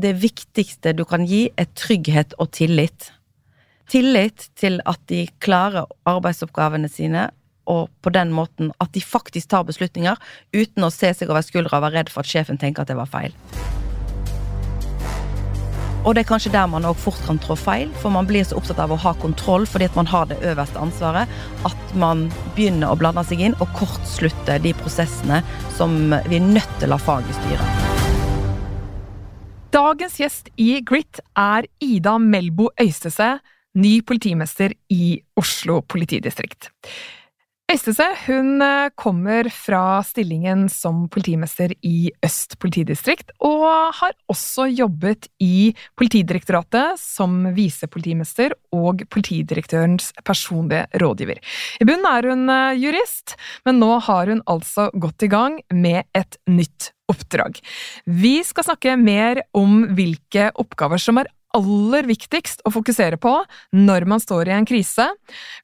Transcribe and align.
det 0.00 0.14
viktigste 0.22 0.94
du 0.96 1.04
kan 1.06 1.26
gi, 1.28 1.48
er 1.56 1.70
trygghet 1.78 2.34
og 2.38 2.50
tillit. 2.56 3.12
Tillit 3.90 4.48
til 4.58 4.80
at 4.88 5.00
de 5.10 5.26
klarer 5.44 5.86
arbeidsoppgavene 6.08 6.88
sine, 6.90 7.28
og 7.70 7.88
på 8.04 8.12
den 8.12 8.32
måten 8.34 8.72
at 8.82 8.92
de 8.92 9.00
faktisk 9.00 9.48
tar 9.48 9.64
beslutninger 9.64 10.18
uten 10.52 10.84
å 10.84 10.92
se 10.92 11.14
seg 11.16 11.30
over 11.30 11.44
skuldra 11.44 11.78
og 11.78 11.86
være 11.86 12.02
redd 12.02 12.12
for 12.12 12.20
at 12.20 12.28
sjefen 12.28 12.60
tenker 12.60 12.84
at 12.84 12.92
det 12.92 12.98
var 12.98 13.08
feil. 13.08 13.32
Og 16.04 16.12
det 16.12 16.20
er 16.20 16.28
kanskje 16.28 16.52
der 16.52 16.66
man 16.68 16.84
også 16.84 17.06
fort 17.06 17.22
kan 17.24 17.38
trå 17.40 17.56
feil, 17.56 17.88
for 18.02 18.12
man 18.12 18.28
blir 18.28 18.44
så 18.44 18.58
opptatt 18.58 18.82
av 18.84 18.92
å 18.92 19.00
ha 19.00 19.14
kontroll 19.22 19.64
fordi 19.64 19.88
at 19.88 19.96
man 19.96 20.10
har 20.10 20.28
det 20.28 20.42
øverste 20.44 20.82
ansvaret, 20.82 21.32
at 21.64 21.96
man 21.96 22.26
begynner 22.58 22.92
å 22.92 23.00
blande 23.00 23.24
seg 23.24 23.40
inn 23.40 23.56
og 23.56 23.72
kortslutte 23.78 24.60
de 24.60 24.76
prosessene 24.84 25.40
som 25.78 25.96
vi 26.28 26.42
er 26.42 26.48
nødt 26.52 26.80
til 26.80 26.92
å 26.92 26.98
la 26.98 27.04
faget 27.08 27.40
styre. 27.40 27.93
Dagens 29.74 30.20
gjest 30.20 30.52
i 30.60 30.76
Grit 30.86 31.18
er 31.34 31.66
Ida 31.82 32.12
Melbo 32.22 32.68
Øystese, 32.78 33.40
ny 33.74 33.96
politimester 34.06 34.70
i 34.94 35.16
Oslo 35.34 35.80
politidistrikt. 35.90 36.68
Øystese 37.64 38.04
hun 38.26 38.60
eh, 38.60 38.90
kommer 38.92 39.48
fra 39.48 40.02
stillingen 40.04 40.66
som 40.68 41.06
politimester 41.08 41.72
i 41.80 42.10
Øst 42.20 42.58
politidistrikt, 42.60 43.30
og 43.40 43.64
har 43.96 44.12
også 44.28 44.66
jobbet 44.68 45.30
i 45.40 45.72
Politidirektoratet 45.96 47.00
som 47.00 47.38
visepolitimester 47.56 48.52
og 48.76 49.06
politidirektørens 49.08 50.10
personlige 50.28 50.84
rådgiver. 51.00 51.40
I 51.80 51.88
bunnen 51.88 52.04
er 52.10 52.28
hun 52.28 52.52
eh, 52.52 52.82
jurist, 52.84 53.32
men 53.64 53.80
nå 53.80 53.94
har 54.10 54.28
hun 54.28 54.44
altså 54.44 54.90
gått 54.92 55.24
i 55.24 55.32
gang 55.32 55.56
med 55.72 56.04
et 56.12 56.36
nytt 56.44 56.92
oppdrag. 57.08 57.56
Vi 58.04 58.42
skal 58.44 58.68
snakke 58.68 58.98
mer 59.00 59.40
om 59.56 59.86
hvilke 59.96 60.50
oppgaver 60.52 61.00
som 61.00 61.24
er 61.24 61.32
aller 61.54 62.08
viktigst 62.08 62.64
å 62.66 62.72
fokusere 62.74 63.18
på 63.20 63.32
når 63.76 64.06
man 64.10 64.22
står 64.22 64.50
i 64.50 64.56
en 64.56 64.68
krise. 64.68 65.06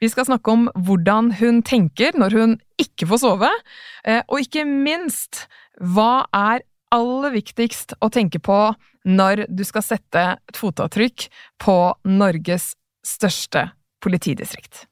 Vi 0.00 0.10
skal 0.12 0.28
snakke 0.28 0.54
om 0.54 0.68
hvordan 0.74 1.34
hun 1.40 1.62
tenker 1.66 2.16
når 2.18 2.36
hun 2.38 2.58
ikke 2.80 3.08
får 3.10 3.22
sove, 3.24 3.50
eh, 4.04 4.22
og 4.28 4.44
ikke 4.44 4.66
minst 4.68 5.46
hva 5.80 6.26
er 6.36 6.64
aller 6.94 7.34
viktigst 7.34 7.96
å 8.02 8.10
tenke 8.12 8.40
på 8.42 8.60
når 9.06 9.46
du 9.48 9.62
skal 9.64 9.84
sette 9.86 10.24
et 10.36 10.58
fotavtrykk 10.58 11.28
på 11.62 11.76
Norges 12.04 12.74
største 13.06 13.70
politidistrikt. 14.04 14.86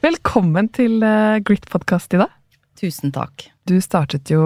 Velkommen 0.00 0.70
til 0.72 1.02
eh, 1.04 1.42
Grit-podkast, 1.44 2.14
Ida. 2.16 2.30
Tusen 2.80 3.12
takk. 3.12 3.50
Du 3.68 3.76
startet 3.84 4.30
jo 4.32 4.40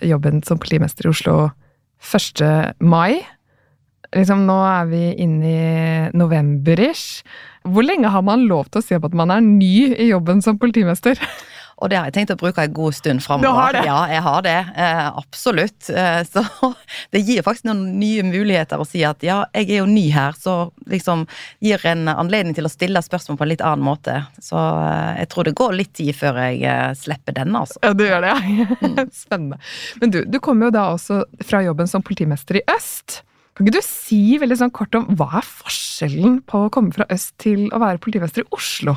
jobben 0.00 0.40
som 0.46 0.60
politimester 0.60 1.04
i 1.04 1.12
Oslo 1.12 1.34
1. 2.00 2.40
mai. 2.80 3.20
Liksom, 4.14 4.44
nå 4.46 4.56
er 4.64 4.86
vi 4.88 5.02
inne 5.20 5.50
i 5.50 6.16
november-ish. 6.16 7.24
Hvor 7.68 7.84
lenge 7.84 8.12
har 8.12 8.24
man 8.24 8.46
lov 8.48 8.70
til 8.70 8.80
å 8.80 8.86
si 8.86 8.96
at 8.96 9.16
man 9.16 9.32
er 9.34 9.44
ny 9.44 9.90
i 9.92 10.08
jobben 10.12 10.40
som 10.44 10.60
politimester? 10.60 11.20
Og 11.84 11.90
det 11.92 11.98
har 11.98 12.08
jeg 12.08 12.14
tenkt 12.16 12.32
å 12.32 12.38
bruke 12.40 12.64
en 12.64 12.72
god 12.72 12.96
stund 12.96 13.20
framover. 13.20 13.76
Ja, 13.84 13.98
jeg 14.08 14.22
har 14.24 14.44
det. 14.46 14.56
Eh, 14.80 15.00
absolutt. 15.20 15.90
Eh, 15.92 16.22
så 16.24 16.40
det 17.12 17.20
gir 17.20 17.44
faktisk 17.44 17.68
noen 17.68 17.98
nye 18.00 18.24
muligheter 18.24 18.80
å 18.80 18.86
si 18.88 19.02
at 19.04 19.20
ja, 19.26 19.42
jeg 19.52 19.68
er 19.68 19.82
jo 19.82 19.90
ny 19.90 20.06
her, 20.14 20.38
så 20.40 20.70
liksom 20.88 21.26
gir 21.64 21.84
en 21.90 22.08
anledning 22.08 22.56
til 22.56 22.64
å 22.64 22.72
stille 22.72 23.04
spørsmål 23.04 23.40
på 23.40 23.44
en 23.44 23.52
litt 23.52 23.64
annen 23.64 23.84
måte. 23.84 24.16
Så 24.40 24.56
eh, 24.56 25.20
jeg 25.20 25.30
tror 25.34 25.50
det 25.50 25.56
går 25.60 25.76
litt 25.76 25.92
tid 26.00 26.16
før 26.16 26.40
jeg 26.46 26.96
slipper 27.02 27.36
denne, 27.36 27.66
altså. 27.66 27.76
Ja, 27.84 27.92
du 27.92 28.06
gjør 28.06 28.24
det, 28.24 28.32
ja. 28.32 29.06
Spennende. 29.24 29.60
Men 30.00 30.16
du, 30.16 30.22
du 30.24 30.40
kommer 30.40 30.70
jo 30.70 30.78
da 30.78 30.88
også 30.96 31.20
fra 31.44 31.60
jobben 31.66 31.90
som 31.90 32.04
politimester 32.06 32.62
i 32.62 32.66
Øst. 32.72 33.20
Kan 33.54 33.68
ikke 33.68 33.76
du 33.76 33.86
si 33.86 34.38
veldig 34.40 34.56
sånn 34.58 34.72
kort 34.74 34.96
om 34.98 35.04
hva 35.14 35.28
er 35.38 35.46
forskjellen 35.46 36.40
på 36.48 36.64
å 36.64 36.70
komme 36.74 36.90
fra 36.96 37.06
øst 37.14 37.36
til 37.42 37.68
å 37.70 37.78
være 37.78 38.00
politimester 38.02 38.42
i 38.42 38.48
Oslo? 38.56 38.96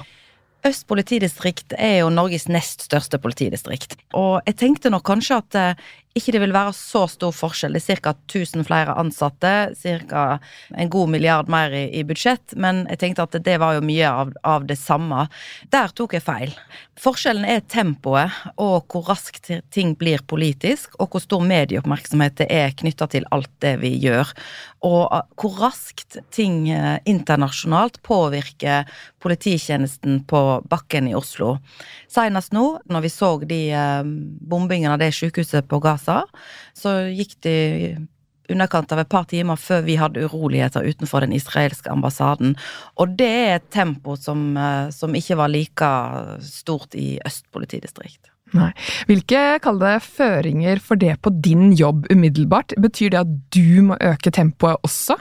Øst 0.68 0.88
politidistrikt 0.90 1.76
er 1.78 2.02
jo 2.02 2.10
Norges 2.12 2.48
nest 2.52 2.84
største 2.90 3.20
politidistrikt. 3.22 3.96
Og 4.18 4.42
jeg 4.48 4.58
tenkte 4.60 4.92
nok 4.92 5.06
kanskje 5.08 5.38
at 5.40 5.58
eh, 5.60 5.86
ikke 6.18 6.34
det 6.36 6.42
vil 6.42 6.56
være 6.56 6.74
så 6.76 7.04
stor 7.12 7.34
forskjell. 7.36 7.78
Det 7.78 7.84
er 7.94 8.02
ca. 8.02 8.14
1000 8.16 8.66
flere 8.68 8.96
ansatte, 9.00 9.54
ca. 10.10 10.26
en 10.76 10.92
god 10.94 11.12
milliard 11.14 11.52
mer 11.52 11.74
i, 11.76 11.86
i, 12.00 12.04
budsjett, 12.08 12.56
men 12.56 12.86
jeg 12.92 13.02
tenkte 13.04 13.28
at 13.28 13.38
det 13.46 13.58
var 13.62 13.78
jo 13.78 13.86
mye 13.86 14.10
av, 14.10 14.34
av, 14.48 14.68
det 14.68 14.80
samme. 14.82 15.28
Der 15.74 15.94
tok 15.96 16.18
jeg 16.18 16.26
feil. 16.26 16.56
Forskjellen 16.98 17.46
er 17.46 17.62
tempoet 17.70 18.34
og 18.58 18.88
hvor 18.90 19.06
raskt 19.12 19.52
ting 19.74 19.94
blir 20.00 20.24
politisk, 20.26 20.96
og 20.98 21.14
hvor 21.14 21.24
stor 21.24 21.44
medieoppmerksomhet 21.46 22.40
det 22.42 22.50
er 22.54 22.74
knytta 22.78 23.10
til 23.14 23.28
alt 23.36 23.52
det 23.64 23.76
vi 23.84 23.94
gjør. 24.02 24.34
Og 24.88 25.04
uh, 25.12 25.22
hvor 25.38 25.60
raskt 25.62 26.20
ting 26.34 26.66
uh, 26.72 26.98
internasjonalt 27.10 28.02
påvirker 28.06 28.90
polititjenesten 29.24 30.24
på 30.30 30.42
bakken 30.70 31.10
i 31.10 31.16
Oslo. 31.18 31.58
Senest 32.10 32.54
nå, 32.56 32.66
når 32.90 33.06
vi 33.06 33.12
så 33.14 33.32
de 33.44 33.62
uh, 33.74 34.02
bombingene 34.50 34.96
av 34.96 35.02
det 35.02 35.12
sykehuset 35.18 35.68
på 35.70 35.82
Gaza, 35.84 36.07
så 36.78 37.00
gikk 37.12 37.36
de 37.46 37.58
underkant 38.52 38.92
av 38.96 39.02
et 39.02 39.10
par 39.12 39.28
timer 39.30 39.60
før 39.60 39.84
vi 39.88 39.98
hadde 40.00 40.24
uroligheter 40.28 40.88
utenfor 40.88 41.26
den 41.26 41.36
israelske 41.36 41.92
ambassaden. 41.92 42.56
Og 43.02 43.18
det 43.20 43.28
er 43.28 43.54
et 43.58 43.70
tempo 43.74 44.16
som, 44.16 44.56
eh, 44.58 44.90
som 44.90 45.16
ikke 45.16 45.38
var 45.38 45.52
like 45.52 45.92
stort 46.42 46.96
i 46.96 47.20
Øst 47.26 47.46
politidistrikt. 47.52 48.32
Nei. 48.56 48.72
Hvilke 49.10 49.60
kall 49.60 49.80
det, 49.82 49.98
føringer 50.04 50.80
for 50.80 50.96
det 50.96 51.18
på 51.22 51.34
din 51.44 51.74
jobb 51.76 52.08
umiddelbart? 52.10 52.78
Betyr 52.80 53.12
det 53.12 53.20
at 53.20 53.34
du 53.52 53.82
må 53.90 53.98
øke 54.00 54.32
tempoet 54.32 54.80
også? 54.88 55.18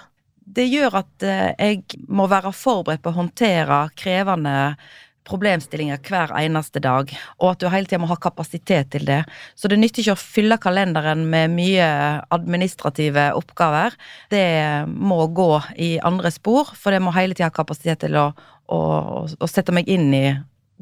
Det 0.46 0.68
gjør 0.70 1.00
at 1.02 1.26
eh, 1.26 1.52
jeg 1.58 1.82
må 2.08 2.28
være 2.30 2.54
forberedt 2.54 3.02
på 3.02 3.10
å 3.10 3.18
håndtere 3.18 3.90
krevende 3.98 4.76
problemstillinger 5.26 6.00
hver 6.06 6.32
eneste 6.38 6.80
dag, 6.82 7.10
og 7.40 7.48
at 7.52 7.62
du 7.62 7.68
hele 7.72 7.88
tida 7.88 8.00
må 8.02 8.10
ha 8.10 8.18
kapasitet 8.20 8.92
til 8.94 9.06
det. 9.08 9.22
Så 9.58 9.70
det 9.70 9.78
nytter 9.80 10.04
ikke 10.04 10.16
å 10.16 10.20
fylle 10.20 10.60
kalenderen 10.62 11.26
med 11.30 11.54
mye 11.56 11.88
administrative 12.34 13.30
oppgaver. 13.38 13.96
Det 14.32 14.46
må 14.86 15.24
gå 15.36 15.50
i 15.82 15.96
andre 16.06 16.32
spor, 16.34 16.72
for 16.74 16.94
det 16.94 17.02
må 17.04 17.14
hele 17.16 17.36
tida 17.36 17.50
ha 17.50 17.56
kapasitet 17.56 18.04
til 18.06 18.18
å, 18.20 18.28
å, 18.70 18.80
å 19.26 19.50
sette 19.50 19.74
meg 19.74 19.90
inn 19.90 20.08
i 20.14 20.26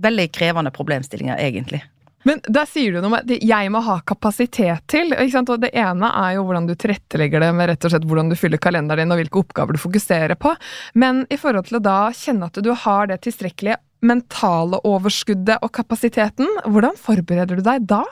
veldig 0.05 0.31
krevende 0.35 0.75
problemstillinger, 0.75 1.39
egentlig. 1.41 1.85
Men 2.25 2.41
der 2.49 2.65
sier 2.69 2.95
du 2.95 3.03
noe 3.05 3.19
med 3.19 3.33
jeg 3.37 3.71
må 3.73 3.83
ha 3.85 3.99
kapasitet 4.09 4.87
til. 4.89 5.13
ikke 5.13 5.35
sant? 5.35 5.51
Og 5.53 5.61
Det 5.61 5.71
ene 5.77 6.09
er 6.25 6.39
jo 6.39 6.47
hvordan 6.49 6.69
du 6.69 6.73
tilrettelegger 6.73 7.45
det 7.45 7.51
med 7.57 7.69
rett 7.69 7.85
og 7.85 7.93
slett 7.93 8.07
hvordan 8.09 8.33
du 8.33 8.37
fyller 8.41 8.61
kalenderen 8.65 9.05
din 9.05 9.13
og 9.13 9.21
hvilke 9.21 9.43
oppgaver 9.43 9.77
du 9.77 9.83
fokuserer 9.83 10.39
på. 10.41 10.55
Men 10.97 11.27
i 11.29 11.39
forhold 11.41 11.69
til 11.69 11.79
å 11.79 11.85
da 11.85 11.99
kjenne 12.17 12.49
at 12.49 12.63
du 12.65 12.73
har 12.73 13.13
det 13.13 13.21
tilstrekkelige 13.27 13.77
mentale 14.05 14.81
overskuddet 14.87 15.63
og 15.65 15.73
kapasiteten, 15.75 16.49
hvordan 16.69 16.99
forbereder 17.01 17.59
du 17.59 17.65
deg 17.65 17.89
da? 17.89 18.03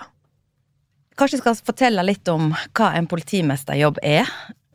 Kanskje 1.18 1.38
jeg 1.38 1.44
skal 1.44 1.60
fortelle 1.68 2.04
litt 2.06 2.28
om 2.32 2.50
hva 2.72 2.92
en 2.96 3.08
politimesterjobb 3.10 4.00
er. 4.02 4.28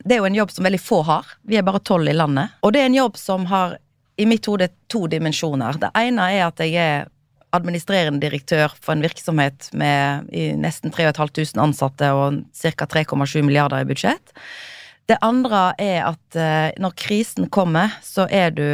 Det 0.06 0.16
er 0.16 0.22
jo 0.22 0.30
en 0.30 0.38
jobb 0.38 0.54
som 0.54 0.68
veldig 0.68 0.82
få 0.82 1.02
har. 1.08 1.28
Vi 1.50 1.58
er 1.58 1.66
bare 1.66 1.82
tolv 1.84 2.08
i 2.08 2.16
landet. 2.16 2.54
Og 2.62 2.74
det 2.74 2.84
er 2.84 2.92
en 2.92 3.00
jobb 3.00 3.18
som 3.20 3.48
har 3.50 3.80
i 4.18 4.26
mitt 4.30 4.46
hode 4.50 4.70
to 4.90 5.06
dimensjoner. 5.10 5.78
Det 5.82 5.92
ene 5.98 6.30
er 6.34 6.48
at 6.48 6.62
jeg 6.64 6.78
er 6.82 7.10
administrerende 7.56 8.22
direktør 8.22 8.74
for 8.76 8.94
en 8.94 9.06
virksomhet 9.06 9.70
med 9.78 10.30
nesten 10.62 10.94
3500 10.94 11.62
ansatte 11.64 12.10
og 12.14 12.42
ca. 12.54 12.88
3,7 12.90 13.42
milliarder 13.46 13.82
i 13.82 13.90
budsjett. 13.90 14.34
Det 15.08 15.18
andre 15.24 15.72
er 15.80 16.02
at 16.10 16.36
eh, 16.36 16.74
når 16.82 16.96
krisen 17.00 17.48
kommer, 17.54 17.94
så 18.04 18.28
er 18.28 18.52
du 18.52 18.68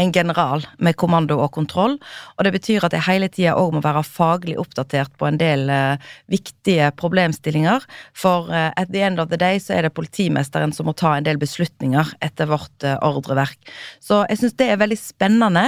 en 0.00 0.12
general 0.12 0.64
med 0.82 0.96
kommando 1.00 1.38
og 1.42 1.52
kontroll. 1.54 1.98
Og 2.38 2.46
det 2.46 2.54
betyr 2.56 2.86
at 2.86 2.96
jeg 2.96 3.06
hele 3.06 3.28
tida 3.32 3.56
òg 3.60 3.76
må 3.76 3.82
være 3.84 4.02
faglig 4.06 4.56
oppdatert 4.60 5.12
på 5.20 5.28
en 5.28 5.38
del 5.40 5.68
uh, 5.70 6.10
viktige 6.32 6.90
problemstillinger. 7.00 7.84
For 8.16 8.50
uh, 8.50 8.70
at 8.70 8.92
the 8.92 9.04
end 9.06 9.22
of 9.22 9.30
the 9.32 9.40
day 9.40 9.60
så 9.62 9.76
er 9.76 9.86
det 9.86 9.94
politimesteren 9.96 10.74
som 10.76 10.88
må 10.88 10.96
ta 10.96 11.16
en 11.16 11.28
del 11.28 11.40
beslutninger 11.40 12.14
etter 12.24 12.50
vårt 12.50 12.86
uh, 12.86 12.96
ordreverk. 13.06 13.58
Så 14.02 14.24
jeg 14.30 14.42
syns 14.42 14.58
det 14.60 14.70
er 14.72 14.80
veldig 14.80 15.00
spennende, 15.00 15.66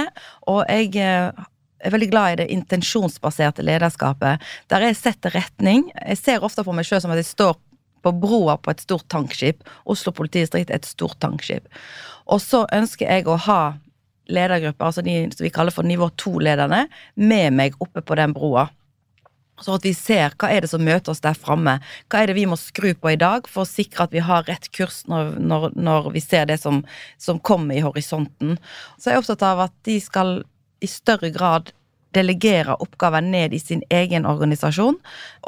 og 0.49 0.65
jeg 0.69 0.93
jeg 1.83 1.89
er 1.89 1.97
veldig 1.97 2.11
glad 2.13 2.31
i 2.31 2.35
det 2.39 2.45
intensjonsbaserte 2.53 3.63
lederskapet, 3.67 4.39
der 4.71 4.85
jeg 4.85 4.95
setter 4.95 5.33
retning. 5.35 5.89
Jeg 5.97 6.15
ser 6.15 6.45
ofte 6.47 6.63
på 6.63 6.71
meg 6.71 6.87
sjøl 6.87 7.01
som 7.03 7.11
at 7.11 7.19
jeg 7.19 7.27
står 7.27 7.57
på 8.03 8.13
broa 8.23 8.55
på 8.55 8.71
et 8.71 8.83
stort 8.83 9.09
tankskip. 9.11 9.63
Oslo 9.83 10.13
politidistrikt 10.15 10.71
er 10.71 10.79
et 10.79 10.87
stort 10.87 11.19
tankskip. 11.23 11.67
Og 12.31 12.39
så 12.43 12.63
ønsker 12.71 13.09
jeg 13.09 13.27
å 13.27 13.35
ha 13.49 13.61
ledergrupper, 14.33 14.89
altså 14.89 15.03
de 15.05 15.17
som 15.33 15.45
vi 15.45 15.51
kaller 15.53 15.75
for 15.75 15.87
nivå 15.87 16.09
to-lederne, 16.21 16.85
med 17.15 17.57
meg 17.57 17.77
oppe 17.83 18.03
på 18.05 18.17
den 18.19 18.35
broa. 18.35 18.67
Så 19.61 19.75
at 19.77 19.85
vi 19.85 19.93
ser 19.95 20.33
hva 20.41 20.49
er 20.51 20.65
det 20.65 20.71
som 20.71 20.81
møter 20.83 21.13
oss 21.13 21.21
der 21.23 21.37
framme. 21.37 21.77
Hva 22.11 22.23
er 22.23 22.31
det 22.31 22.37
vi 22.39 22.47
må 22.49 22.57
skru 22.59 22.91
på 22.97 23.13
i 23.13 23.19
dag 23.19 23.45
for 23.49 23.63
å 23.63 23.69
sikre 23.69 24.07
at 24.07 24.15
vi 24.15 24.23
har 24.25 24.47
rett 24.49 24.67
kurs 24.73 25.03
når, 25.09 25.35
når, 25.39 25.69
når 25.77 26.09
vi 26.15 26.23
ser 26.23 26.49
det 26.49 26.57
som, 26.63 26.81
som, 27.21 27.39
kommer 27.39 27.77
i 27.77 27.83
horisonten. 27.85 28.57
Så 28.97 29.11
jeg 29.11 29.17
er 29.17 29.23
opptatt 29.23 29.45
av 29.45 29.63
at 29.67 29.75
de 29.87 29.99
skal 30.03 30.41
i 30.83 30.89
større 30.89 31.29
grad 31.33 31.71
delegere 32.13 32.75
oppgaver 32.81 33.23
ned 33.25 33.53
i 33.53 33.61
sin 33.61 33.81
egen 33.93 34.27
organisasjon. 34.29 34.97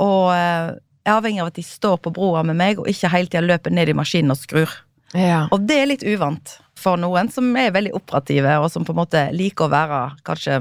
Og 0.02 0.22
jeg 0.32 0.78
er 1.10 1.18
avhengig 1.18 1.44
av 1.44 1.52
at 1.52 1.60
de 1.60 1.66
står 1.66 2.00
på 2.06 2.14
broa 2.14 2.46
med 2.46 2.58
meg, 2.62 2.80
og 2.82 2.90
ikke 2.90 3.12
hele 3.14 3.30
tida 3.30 3.44
løper 3.46 3.74
ned 3.74 3.92
i 3.92 3.98
maskinen 3.98 4.34
og 4.34 4.40
skrur. 4.42 4.80
Ja. 5.18 5.46
Og 5.54 5.66
det 5.68 5.82
er 5.82 5.92
litt 5.92 6.06
uvant 6.06 6.60
for 6.86 7.02
noen 7.02 7.32
som 7.34 7.50
er 7.58 7.74
veldig 7.76 7.96
operative, 7.98 8.60
og 8.62 8.72
som 8.74 8.86
på 8.86 8.94
en 8.94 9.02
måte 9.04 9.28
liker 9.36 9.68
å 9.68 9.74
være 9.74 10.02
kanskje 10.28 10.60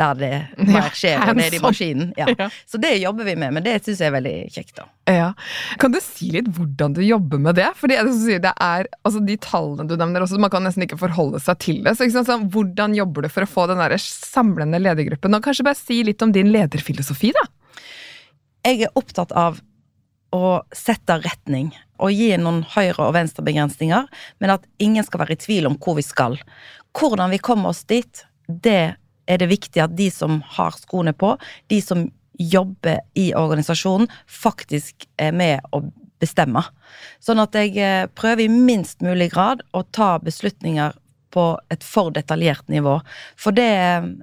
der 0.00 0.14
det 0.16 0.30
mer 0.70 0.88
skjer, 0.96 1.20
og 1.28 1.36
nede 1.36 1.58
i 1.58 1.62
maskinen. 1.62 2.12
Ja. 2.18 2.28
Ja. 2.38 2.48
Så 2.68 2.80
det 2.80 2.94
jobber 3.00 3.26
vi 3.28 3.34
med, 3.38 3.54
men 3.56 3.64
det 3.66 3.76
syns 3.84 4.00
jeg 4.00 4.10
er 4.10 4.16
veldig 4.16 4.34
kjekt, 4.54 4.74
da. 4.78 4.86
Ja. 5.10 5.28
Kan 5.82 5.94
du 5.94 5.98
si 6.02 6.30
litt 6.34 6.48
hvordan 6.56 6.94
du 6.96 7.02
jobber 7.04 7.40
med 7.42 7.58
det? 7.58 7.68
Fordi 7.78 7.98
det 8.40 8.52
er, 8.54 8.88
altså 9.02 9.22
De 9.26 9.36
tallene 9.42 9.88
du 9.90 9.96
nevner, 9.98 10.24
også, 10.24 10.40
man 10.40 10.52
kan 10.52 10.64
nesten 10.66 10.86
ikke 10.86 11.00
forholde 11.00 11.42
seg 11.42 11.58
til 11.62 11.80
det. 11.86 11.96
Så 11.98 12.08
sånn, 12.14 12.48
Hvordan 12.54 12.94
jobber 12.96 13.26
du 13.26 13.32
for 13.32 13.46
å 13.46 13.50
få 13.50 13.66
den 13.70 13.82
der 13.82 13.96
samlende 14.00 14.80
ledergruppen? 14.82 15.34
Og 15.36 15.44
kanskje 15.44 15.66
bare 15.66 15.80
si 15.80 16.00
litt 16.06 16.22
om 16.24 16.32
din 16.34 16.52
lederfilosofi, 16.54 17.34
da? 17.36 17.48
Jeg 18.66 18.86
er 18.86 18.96
opptatt 18.98 19.32
av 19.36 19.60
å 20.36 20.60
sette 20.76 21.16
retning 21.24 21.72
og 22.00 22.14
gi 22.16 22.32
noen 22.40 22.62
høyre- 22.74 23.06
og 23.06 23.14
venstrebegrensninger, 23.16 24.08
men 24.40 24.54
at 24.56 24.66
ingen 24.82 25.06
skal 25.06 25.24
være 25.24 25.36
i 25.36 25.42
tvil 25.44 25.68
om 25.70 25.78
hvor 25.80 25.98
vi 25.98 26.06
skal. 26.06 26.38
Hvordan 26.96 27.30
vi 27.30 27.42
kommer 27.42 27.70
oss 27.70 27.84
dit, 27.84 28.24
det 28.48 28.96
er 29.30 29.38
det 29.38 29.50
viktig 29.50 29.82
at 29.84 29.94
de 29.96 30.08
som 30.10 30.40
har 30.56 30.74
skoene 30.78 31.14
på, 31.14 31.36
de 31.70 31.80
som 31.84 32.08
jobber 32.40 33.02
i 33.20 33.30
organisasjonen, 33.36 34.08
faktisk 34.26 35.06
er 35.20 35.34
med 35.36 35.60
å 35.76 35.84
bestemme. 36.20 36.62
Sånn 37.22 37.40
at 37.42 37.56
jeg 37.56 37.76
eh, 37.80 38.08
prøver 38.16 38.46
i 38.46 38.52
minst 38.52 39.04
mulig 39.04 39.30
grad 39.34 39.62
å 39.76 39.84
ta 39.94 40.16
beslutninger 40.22 40.96
på 41.34 41.44
et 41.72 41.84
for 41.86 42.12
detaljert 42.14 42.66
nivå. 42.72 42.96
For 43.38 43.54
det, 43.56 43.70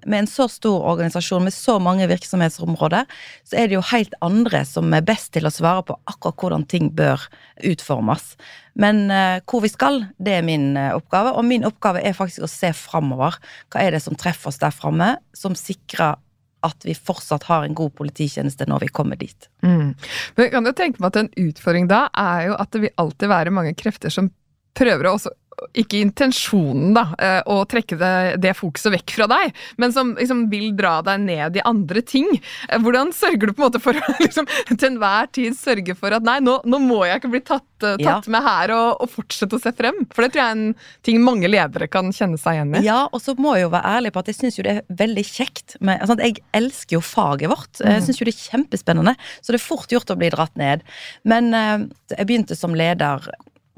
med 0.06 0.20
en 0.20 0.30
så 0.30 0.48
stor 0.52 0.86
organisasjon 0.92 1.46
med 1.48 1.56
så 1.56 1.78
mange 1.84 2.08
virksomhetsområder, 2.10 3.08
så 3.48 3.60
er 3.60 3.70
det 3.70 3.78
jo 3.78 3.86
helt 3.92 4.14
andre 4.26 4.64
som 4.68 4.94
er 4.96 5.06
best 5.08 5.32
til 5.36 5.48
å 5.48 5.54
svare 5.54 5.86
på 5.88 5.98
akkurat 6.10 6.40
hvordan 6.42 6.68
ting 6.70 6.92
bør 6.96 7.24
utformes. 7.68 8.36
Men 8.78 9.08
eh, 9.10 9.40
hvor 9.50 9.64
vi 9.64 9.72
skal, 9.74 10.04
det 10.22 10.38
er 10.38 10.46
min 10.46 10.76
eh, 10.78 10.94
oppgave, 10.96 11.34
og 11.34 11.48
min 11.48 11.66
oppgave 11.68 12.04
er 12.06 12.18
faktisk 12.18 12.46
å 12.46 12.52
se 12.52 12.74
framover. 12.78 13.40
Hva 13.74 13.84
er 13.84 13.96
det 13.96 14.04
som 14.06 14.18
treffer 14.20 14.52
oss 14.52 14.62
der 14.62 14.76
framme, 14.76 15.16
som 15.36 15.58
sikrer 15.58 16.20
at 16.66 16.86
vi 16.86 16.96
fortsatt 16.96 17.46
har 17.48 17.66
en 17.66 17.76
god 17.78 17.94
polititjeneste 17.98 18.66
når 18.70 18.88
vi 18.88 18.94
kommer 19.00 19.20
dit. 19.20 19.50
Mm. 19.62 19.94
Men 19.94 20.46
jeg 20.46 20.54
kan 20.54 20.66
jo 20.66 20.74
tenke 20.76 21.02
meg 21.02 21.12
at 21.12 21.20
en 21.22 21.34
utfordring 21.48 21.90
da 21.90 22.08
er 22.18 22.48
jo 22.50 22.58
at 22.58 22.72
det 22.74 22.84
vil 22.86 22.96
alltid 23.04 23.32
være 23.32 23.54
mange 23.54 23.76
krefter 23.78 24.14
som 24.14 24.32
prøver 24.78 25.08
å 25.08 25.16
også 25.18 25.34
ikke 25.78 26.00
intensjonen, 26.06 26.92
da, 26.94 27.04
eh, 27.18 27.40
å 27.50 27.64
trekke 27.70 27.98
det, 27.98 28.12
det 28.44 28.52
fokuset 28.58 28.94
vekk 28.94 29.14
fra 29.16 29.28
deg, 29.32 29.56
men 29.82 29.94
som 29.96 30.12
liksom 30.18 30.44
vil 30.52 30.68
dra 30.78 31.00
deg 31.06 31.24
ned 31.26 31.58
i 31.58 31.64
andre 31.66 32.04
ting. 32.06 32.28
Eh, 32.70 32.78
Hvordan 32.84 33.10
sørger 33.16 33.50
du 33.50 33.54
på 33.58 33.64
en 33.66 33.72
måte 33.72 33.82
for 33.82 33.98
å 33.98 34.14
liksom, 34.26 34.46
til 34.70 34.90
enhver 34.92 35.32
tid 35.34 35.58
sørge 35.58 35.96
for 35.98 36.14
at 36.14 36.26
nei, 36.28 36.38
nå, 36.46 36.60
nå 36.66 36.80
må 36.84 37.00
jeg 37.10 37.22
ikke 37.22 37.32
bli 37.34 37.42
tatt, 37.48 37.66
tatt 37.82 38.02
Ja. 38.02 38.20
med 38.34 38.46
her 38.46 38.74
og, 38.76 39.02
og 39.06 39.12
fortsette 39.16 39.58
å 39.58 39.62
se 39.62 39.74
frem? 39.78 40.04
For 40.14 40.26
det 40.26 40.32
tror 40.36 40.44
jeg 40.44 40.54
er 40.54 40.60
en 40.60 40.78
ting 41.10 41.20
mange 41.26 41.50
ledere 41.50 41.90
kan 41.90 42.14
kjenne 42.14 42.38
seg 42.42 42.60
igjen 42.60 42.78
i. 42.78 42.86
Ja, 42.86 43.00
og 43.12 43.22
så 43.26 43.34
må 43.42 43.56
jeg 43.58 43.66
jo 43.68 43.74
være 43.74 43.98
ærlig 43.98 44.14
på 44.16 44.22
at 44.24 44.32
jeg 44.32 44.40
syns 44.40 44.58
jo 44.62 44.66
det 44.68 44.78
er 44.78 44.86
veldig 45.02 45.26
kjekt. 45.26 45.78
Med, 45.82 46.02
altså, 46.06 46.18
jeg 46.22 46.40
elsker 46.58 46.98
jo 47.00 47.04
faget 47.06 47.50
vårt. 47.52 47.82
Jeg 47.82 48.06
syns 48.06 48.22
jo 48.22 48.30
det 48.30 48.34
er 48.38 48.46
kjempespennende. 48.54 49.18
Så 49.42 49.54
det 49.54 49.60
er 49.62 49.66
fort 49.68 49.94
gjort 49.94 50.14
å 50.14 50.18
bli 50.22 50.30
dratt 50.34 50.54
ned. 50.60 50.86
Men 51.28 51.50
eh, 51.58 51.86
jeg 52.18 52.30
begynte 52.30 52.58
som 52.58 52.78
leder 52.78 53.26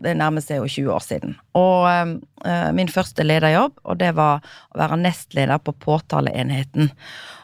det 0.03 0.15
nærmer 0.19 0.43
seg 0.43 0.61
jo 0.61 0.69
20 0.69 0.93
år 0.95 1.03
siden. 1.05 1.35
Og 1.57 1.87
eh, 1.89 2.69
min 2.75 2.91
første 2.91 3.25
lederjobb, 3.25 3.79
og 3.83 3.99
det 4.01 4.13
var 4.17 4.39
å 4.71 4.79
være 4.79 4.99
nestleder 5.01 5.61
på 5.63 5.75
påtaleenheten. 5.83 6.91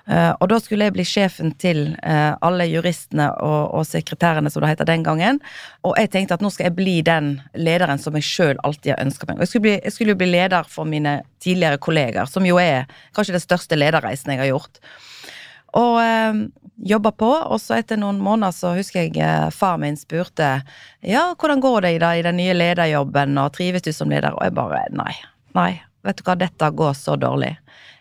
Eh, 0.05 0.31
og 0.37 0.49
da 0.51 0.59
skulle 0.61 0.87
jeg 0.87 0.95
bli 0.95 1.05
sjefen 1.07 1.53
til 1.61 1.81
eh, 2.05 2.33
alle 2.45 2.67
juristene 2.69 3.31
og, 3.41 3.73
og 3.79 3.87
sekretærene, 3.89 4.51
som 4.53 4.63
det 4.63 4.75
heter 4.75 4.89
den 4.89 5.05
gangen. 5.05 5.41
Og 5.87 5.95
jeg 5.99 6.11
tenkte 6.13 6.37
at 6.37 6.45
nå 6.45 6.51
skal 6.53 6.69
jeg 6.69 6.77
bli 6.77 6.99
den 7.05 7.35
lederen 7.57 8.01
som 8.01 8.17
jeg 8.19 8.27
sjøl 8.27 8.61
alltid 8.67 8.93
har 8.93 9.03
ønska 9.05 9.29
meg. 9.29 9.39
Og 9.39 9.47
jeg 9.47 9.55
skulle, 9.55 10.13
bli, 10.13 10.19
bli 10.21 10.31
leder 10.35 10.69
for 10.69 10.87
mine 10.89 11.19
tidligere 11.43 11.81
kolleger, 11.81 12.29
som 12.29 12.45
jo 12.47 12.61
er 12.61 12.85
kanskje 13.17 13.37
den 13.37 13.45
største 13.47 13.79
lederreisen 13.79 14.35
jeg 14.35 14.45
har 14.45 14.53
gjort. 14.53 14.81
Og 15.75 15.97
eh, 16.01 16.39
jobba 16.91 17.11
på, 17.15 17.29
og 17.29 17.59
så 17.61 17.79
etter 17.79 17.99
noen 17.99 18.19
måneder 18.23 18.55
så 18.55 18.73
husker 18.77 19.05
jeg 19.05 19.19
eh, 19.23 19.47
far 19.55 19.79
min 19.81 19.97
spurte 19.99 20.49
ja, 21.01 21.27
hvordan 21.33 21.63
går 21.63 21.85
det 21.85 21.93
i, 21.95 22.01
da, 22.03 22.13
i 22.15 22.25
den 22.25 22.39
nye 22.39 22.55
lederjobben, 22.55 23.37
og 23.41 23.53
trives 23.55 23.85
du 23.85 23.91
som 23.95 24.11
leder? 24.11 24.35
Og 24.35 24.43
jeg 24.45 24.55
bare 24.57 24.85
nei, 24.95 25.13
nei, 25.57 25.71
vet 26.05 26.19
du 26.19 26.27
hva, 26.27 26.37
dette 26.39 26.71
går 26.81 26.93
så 26.99 27.17
dårlig. 27.19 27.55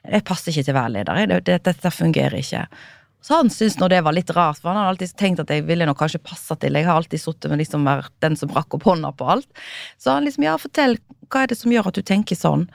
Jeg 0.05 0.27
passer 0.29 0.53
ikke 0.53 0.67
til 0.67 0.75
å 0.75 0.81
være 0.83 0.95
leder, 0.99 1.23
jeg. 1.23 1.33
det, 1.33 1.41
det, 1.49 1.63
dette 1.71 1.95
fungerer 1.95 2.39
ikke. 2.41 2.67
Så 3.25 3.39
han 3.39 3.49
syntes 3.49 3.79
nå 3.81 3.89
det 3.89 4.03
var 4.05 4.13
litt 4.13 4.31
rart, 4.37 4.59
for 4.61 4.69
han 4.69 4.83
hadde 4.83 4.91
alltid 4.93 5.15
tenkt 5.17 5.41
at 5.41 5.49
jeg 5.49 5.65
ville 5.65 5.87
nok 5.89 5.97
kanskje 5.97 6.21
passe 6.21 6.59
til. 6.61 6.77
Jeg 6.77 6.85
har 6.85 6.99
alltid 7.01 7.23
sittet 7.23 7.49
med 7.49 7.63
liksom 7.63 7.87
vært 7.89 8.13
den 8.21 8.37
som 8.37 8.53
rakk 8.53 8.77
opp 8.77 8.85
hånda 8.85 9.15
på 9.17 9.29
alt. 9.37 9.49
Så 9.97 10.13
han 10.13 10.27
liksom, 10.29 10.45
ja, 10.45 10.59
fortell, 10.61 10.99
hva 11.33 11.47
er 11.47 11.49
det 11.49 11.57
som 11.57 11.73
gjør 11.73 11.89
at 11.89 11.97
du 11.97 12.05
tenker 12.05 12.37
sånn? 12.37 12.67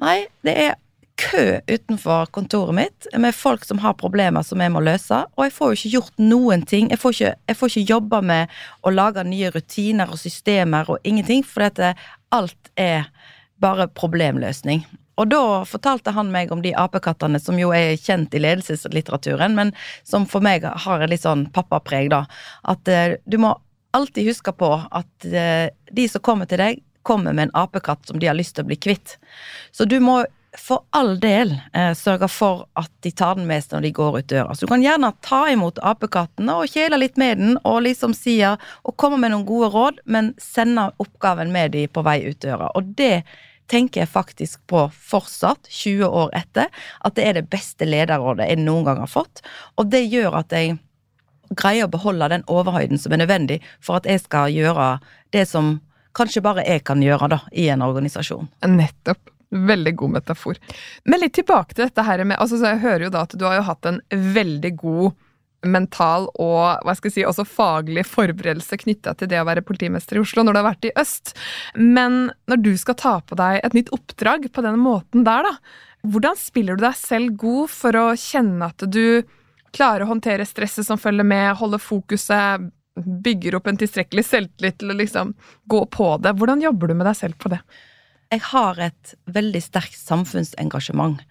Nei, 0.00 0.22
det 0.46 0.54
er 0.62 0.78
kø 1.18 1.44
utenfor 1.66 2.30
kontoret 2.34 2.76
mitt 2.76 3.08
med 3.18 3.34
folk 3.34 3.64
som 3.66 3.80
har 3.82 3.96
problemer 3.98 4.44
som 4.46 4.60
jeg 4.62 4.72
må 4.72 4.82
løse, 4.84 5.24
og 5.34 5.44
jeg 5.46 5.54
får 5.56 5.72
jo 5.72 5.78
ikke 5.78 5.94
gjort 5.96 6.22
noen 6.22 6.62
ting. 6.68 6.90
Jeg 6.92 7.02
får 7.02 7.16
ikke, 7.16 7.32
jeg 7.50 7.58
får 7.58 7.72
ikke 7.72 7.92
jobba 7.92 8.22
med 8.30 8.54
å 8.86 8.94
lage 8.94 9.26
nye 9.26 9.50
rutiner 9.54 10.14
og 10.14 10.20
systemer 10.22 10.88
og 10.94 11.02
ingenting, 11.02 11.44
for 11.46 11.66
dette, 11.66 11.94
alt 12.34 12.72
er 12.78 13.10
bare 13.58 13.88
problemløsning. 13.90 14.84
Og 15.18 15.30
da 15.32 15.42
fortalte 15.66 16.14
han 16.14 16.30
meg 16.30 16.52
om 16.54 16.62
de 16.62 16.74
apekattene 16.78 17.40
som 17.42 17.58
jo 17.58 17.72
er 17.74 17.96
kjent 17.98 18.34
i 18.38 18.42
ledelseslitteraturen, 18.42 19.56
men 19.58 19.72
som 20.06 20.28
for 20.30 20.44
meg 20.44 20.62
har 20.62 21.02
et 21.02 21.10
litt 21.10 21.26
sånn 21.26 21.48
pappapreg, 21.54 22.12
da. 22.14 22.24
At 22.70 22.86
eh, 22.92 23.16
du 23.26 23.40
må 23.42 23.56
alltid 23.96 24.30
huske 24.30 24.54
på 24.54 24.70
at 24.78 25.26
eh, 25.26 25.74
de 25.90 26.06
som 26.10 26.22
kommer 26.22 26.46
til 26.46 26.62
deg, 26.62 26.84
kommer 27.02 27.32
med 27.32 27.48
en 27.48 27.56
apekatt 27.64 28.06
som 28.06 28.20
de 28.20 28.28
har 28.28 28.36
lyst 28.36 28.54
til 28.56 28.66
å 28.66 28.68
bli 28.68 28.76
kvitt. 28.78 29.16
Så 29.72 29.88
du 29.88 29.96
må 30.04 30.20
for 30.56 30.84
all 30.96 31.18
del 31.20 31.52
eh, 31.72 31.92
sørge 31.96 32.28
for 32.32 32.64
at 32.78 32.90
de 33.04 33.10
tar 33.12 33.36
den 33.36 33.48
med 33.48 33.64
seg 33.64 33.76
når 33.76 33.84
de 33.84 33.90
går 33.98 34.16
ut 34.18 34.30
døra. 34.30 34.54
Så 34.54 34.64
du 34.64 34.72
kan 34.72 34.84
gjerne 34.84 35.10
ta 35.24 35.42
imot 35.52 35.80
apekatten 35.84 36.48
og 36.52 36.70
kjele 36.72 37.00
litt 37.00 37.20
med 37.20 37.40
den, 37.40 37.58
og 37.68 37.82
liksom 37.84 38.16
sier 38.16 38.56
og 38.82 38.96
komme 39.00 39.20
med 39.20 39.34
noen 39.34 39.46
gode 39.48 39.70
råd, 39.74 40.00
men 40.06 40.32
sende 40.40 40.88
oppgaven 41.02 41.52
med 41.54 41.76
de 41.76 41.84
på 41.92 42.04
vei 42.06 42.20
ut 42.30 42.40
døra. 42.44 42.72
Og 42.78 42.96
det 42.98 43.22
tenker 43.68 44.02
jeg 44.02 44.12
faktisk 44.12 44.62
på 44.70 44.86
fortsatt, 45.10 45.68
20 45.68 46.08
år 46.08 46.32
etter, 46.38 46.70
at 47.04 47.16
det 47.18 47.26
er 47.28 47.36
det 47.36 47.48
beste 47.52 47.84
lederrådet 47.84 48.48
jeg 48.48 48.62
noen 48.62 48.86
gang 48.88 49.02
har 49.04 49.12
fått. 49.12 49.42
Og 49.76 49.90
det 49.92 50.06
gjør 50.08 50.40
at 50.40 50.54
jeg 50.56 50.78
greier 51.56 51.88
å 51.88 51.92
beholde 51.92 52.30
den 52.32 52.46
overhøyden 52.48 53.00
som 53.00 53.12
er 53.12 53.22
nødvendig 53.22 53.60
for 53.80 54.00
at 54.00 54.08
jeg 54.08 54.24
skal 54.24 54.52
gjøre 54.52 54.94
det 55.36 55.44
som 55.48 55.78
kanskje 56.16 56.44
bare 56.44 56.64
jeg 56.66 56.84
kan 56.88 57.04
gjøre 57.04 57.28
da, 57.36 57.42
i 57.52 57.68
en 57.72 57.84
organisasjon. 57.84 58.48
Nettopp. 58.72 59.37
Veldig 59.48 59.94
god 59.96 60.10
metafor. 60.18 60.58
Men 61.08 61.22
litt 61.22 61.36
tilbake 61.38 61.74
til 61.74 61.86
dette 61.86 62.04
her 62.04 62.20
med 62.24 62.36
altså, 62.36 62.58
så 62.60 62.74
Jeg 62.74 62.84
hører 62.84 63.06
jo 63.06 63.14
da 63.14 63.24
at 63.24 63.36
du 63.38 63.46
har 63.48 63.56
jo 63.56 63.64
hatt 63.70 63.88
en 63.88 64.02
veldig 64.10 64.74
god 64.76 65.16
mental 65.66 66.28
og 66.38 66.84
hva 66.86 66.94
skal 66.94 67.08
jeg 67.08 67.14
si, 67.16 67.24
også 67.26 67.42
faglig 67.48 68.04
forberedelse 68.06 68.78
knytta 68.78 69.16
til 69.18 69.30
det 69.32 69.40
å 69.40 69.46
være 69.48 69.64
politimester 69.66 70.18
i 70.18 70.22
Oslo 70.22 70.44
når 70.46 70.54
du 70.54 70.60
har 70.60 70.68
vært 70.68 70.86
i 70.86 70.94
øst. 71.00 71.34
Men 71.74 72.28
når 72.50 72.62
du 72.62 72.70
skal 72.78 72.98
ta 73.00 73.16
på 73.24 73.38
deg 73.38 73.60
et 73.64 73.74
nytt 73.74 73.90
oppdrag 73.94 74.46
på 74.54 74.64
den 74.64 74.78
måten 74.82 75.26
der, 75.26 75.48
da, 75.48 75.56
hvordan 76.06 76.38
spiller 76.38 76.78
du 76.78 76.86
deg 76.86 76.98
selv 76.98 77.34
god 77.40 77.74
for 77.74 77.98
å 77.98 78.06
kjenne 78.18 78.70
at 78.70 78.86
du 78.86 79.26
klarer 79.74 80.06
å 80.06 80.12
håndtere 80.12 80.46
stresset 80.48 80.86
som 80.86 81.00
følger 81.00 81.26
med, 81.26 81.56
holde 81.58 81.80
fokuset, 81.82 82.70
bygger 82.98 83.58
opp 83.58 83.68
en 83.70 83.78
tilstrekkelig 83.78 84.24
selvtillit 84.26 84.78
til 84.80 84.94
å 84.94 84.98
liksom 85.00 85.34
gå 85.70 85.84
på 85.90 86.14
det? 86.22 86.36
Hvordan 86.38 86.62
jobber 86.64 86.90
du 86.90 86.98
med 86.98 87.10
deg 87.10 87.18
selv 87.18 87.38
på 87.42 87.50
det? 87.52 87.60
Jeg 88.28 88.44
har 88.50 88.76
et 88.84 89.14
veldig 89.32 89.60
sterkt 89.64 89.96
samfunnsengasjement. 89.96 91.22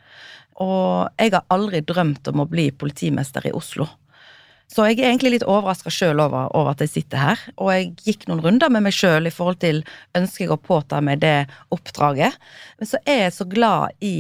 Og 0.58 1.22
jeg 1.22 1.34
har 1.36 1.46
aldri 1.54 1.84
drømt 1.86 2.26
om 2.32 2.42
å 2.42 2.50
bli 2.50 2.72
politimester 2.74 3.46
i 3.46 3.54
Oslo. 3.54 3.86
Så 4.68 4.84
jeg 4.90 4.98
er 4.98 5.12
egentlig 5.12 5.38
litt 5.38 5.46
overraska 5.48 5.92
sjøl 5.94 6.20
over, 6.20 6.50
over 6.58 6.74
at 6.74 6.82
jeg 6.84 6.92
sitter 6.96 7.22
her. 7.22 7.44
Og 7.56 7.70
jeg 7.72 7.92
gikk 8.04 8.26
noen 8.28 8.42
runder 8.44 8.74
med 8.74 8.88
meg 8.88 8.98
sjøl 8.98 9.30
i 9.30 9.34
forhold 9.34 9.62
til 9.62 9.84
ønsker 10.18 10.48
jeg 10.48 10.56
å 10.56 10.60
påta 10.60 11.00
meg 11.06 11.22
det 11.22 11.46
oppdraget. 11.72 12.36
Men 12.82 12.90
så 12.90 13.00
er 13.06 13.28
jeg 13.28 13.38
så 13.38 13.48
glad 13.48 13.96
i 14.04 14.18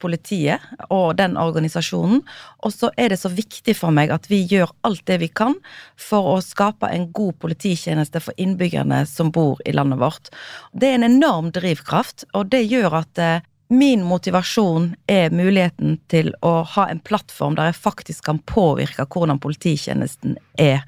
politiet 0.00 0.64
og 0.88 1.18
den 1.20 1.36
organisasjonen. 1.40 2.22
Og 2.64 2.74
så 2.74 2.90
er 2.96 3.12
det 3.12 3.20
så 3.22 3.30
viktig 3.32 3.74
for 3.78 3.94
meg 3.94 4.12
at 4.14 4.28
vi 4.30 4.42
gjør 4.48 4.72
alt 4.86 5.04
det 5.10 5.20
vi 5.22 5.28
kan 5.28 5.56
for 6.00 6.34
å 6.34 6.40
skape 6.44 6.90
en 6.90 7.10
god 7.16 7.38
polititjeneste 7.42 8.22
for 8.24 8.36
innbyggerne 8.40 9.04
som 9.08 9.32
bor 9.34 9.60
i 9.64 9.74
landet 9.76 10.00
vårt. 10.00 10.32
Det 10.72 10.90
er 10.90 10.98
en 10.98 11.10
enorm 11.10 11.52
drivkraft, 11.54 12.26
og 12.34 12.50
det 12.52 12.64
gjør 12.66 13.00
at 13.02 13.20
eh, 13.22 13.46
min 13.70 14.02
motivasjon 14.02 14.94
er 15.06 15.30
muligheten 15.30 16.00
til 16.10 16.32
å 16.42 16.60
ha 16.74 16.88
en 16.90 16.98
plattform 17.06 17.54
der 17.54 17.70
jeg 17.70 17.82
faktisk 17.84 18.24
kan 18.26 18.40
påvirke 18.50 19.06
hvordan 19.06 19.38
polititjenesten 19.42 20.34
er 20.58 20.82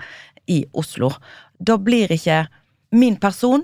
i 0.51 0.65
Oslo. 0.73 1.13
Da 1.63 1.79
blir 1.79 2.11
ikke 2.11 2.47
Min 2.93 3.15
person 3.17 3.63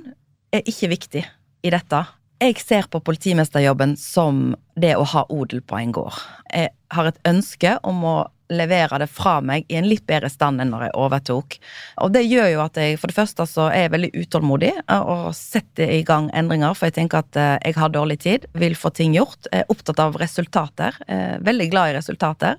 er 0.56 0.62
ikke 0.64 0.88
viktig 0.88 1.20
i 1.60 1.70
dette. 1.74 1.98
Jeg 2.38 2.60
ser 2.62 2.86
på 2.86 3.00
politimesterjobben 3.02 3.96
som 3.98 4.52
det 4.78 4.94
å 4.94 5.06
ha 5.10 5.24
odel 5.34 5.62
på 5.66 5.78
en 5.80 5.94
gård. 5.94 6.18
Jeg 6.52 6.70
har 6.94 7.08
et 7.10 7.18
ønske 7.26 7.72
om 7.82 8.04
å 8.06 8.18
levere 8.48 9.00
det 9.02 9.08
fra 9.12 9.34
meg 9.44 9.66
i 9.68 9.76
en 9.76 9.88
litt 9.88 10.06
bedre 10.08 10.30
stand 10.32 10.62
enn 10.62 10.70
når 10.72 10.86
jeg 10.86 10.94
overtok. 11.02 11.56
Og 12.04 12.14
det 12.14 12.22
gjør 12.24 12.46
jo 12.52 12.62
at 12.64 12.78
jeg 12.80 12.96
for 13.00 13.10
det 13.10 13.18
første 13.18 13.44
så 13.50 13.66
er 13.72 13.84
jeg 13.84 13.94
veldig 13.96 14.12
utålmodig 14.22 14.70
og 14.94 15.26
setter 15.36 15.90
i 15.98 16.04
gang 16.06 16.30
endringer, 16.30 16.78
for 16.78 16.88
jeg 16.88 16.96
tenker 17.00 17.20
at 17.20 17.40
eh, 17.40 17.56
jeg 17.66 17.76
har 17.76 17.92
dårlig 17.92 18.20
tid, 18.24 18.46
vil 18.56 18.78
få 18.78 18.94
ting 18.94 19.18
gjort. 19.18 19.50
Er 19.52 19.68
opptatt 19.68 20.00
av 20.00 20.16
resultater. 20.22 20.96
Veldig 21.44 21.68
glad 21.74 21.90
i 21.90 21.98
resultater. 21.98 22.56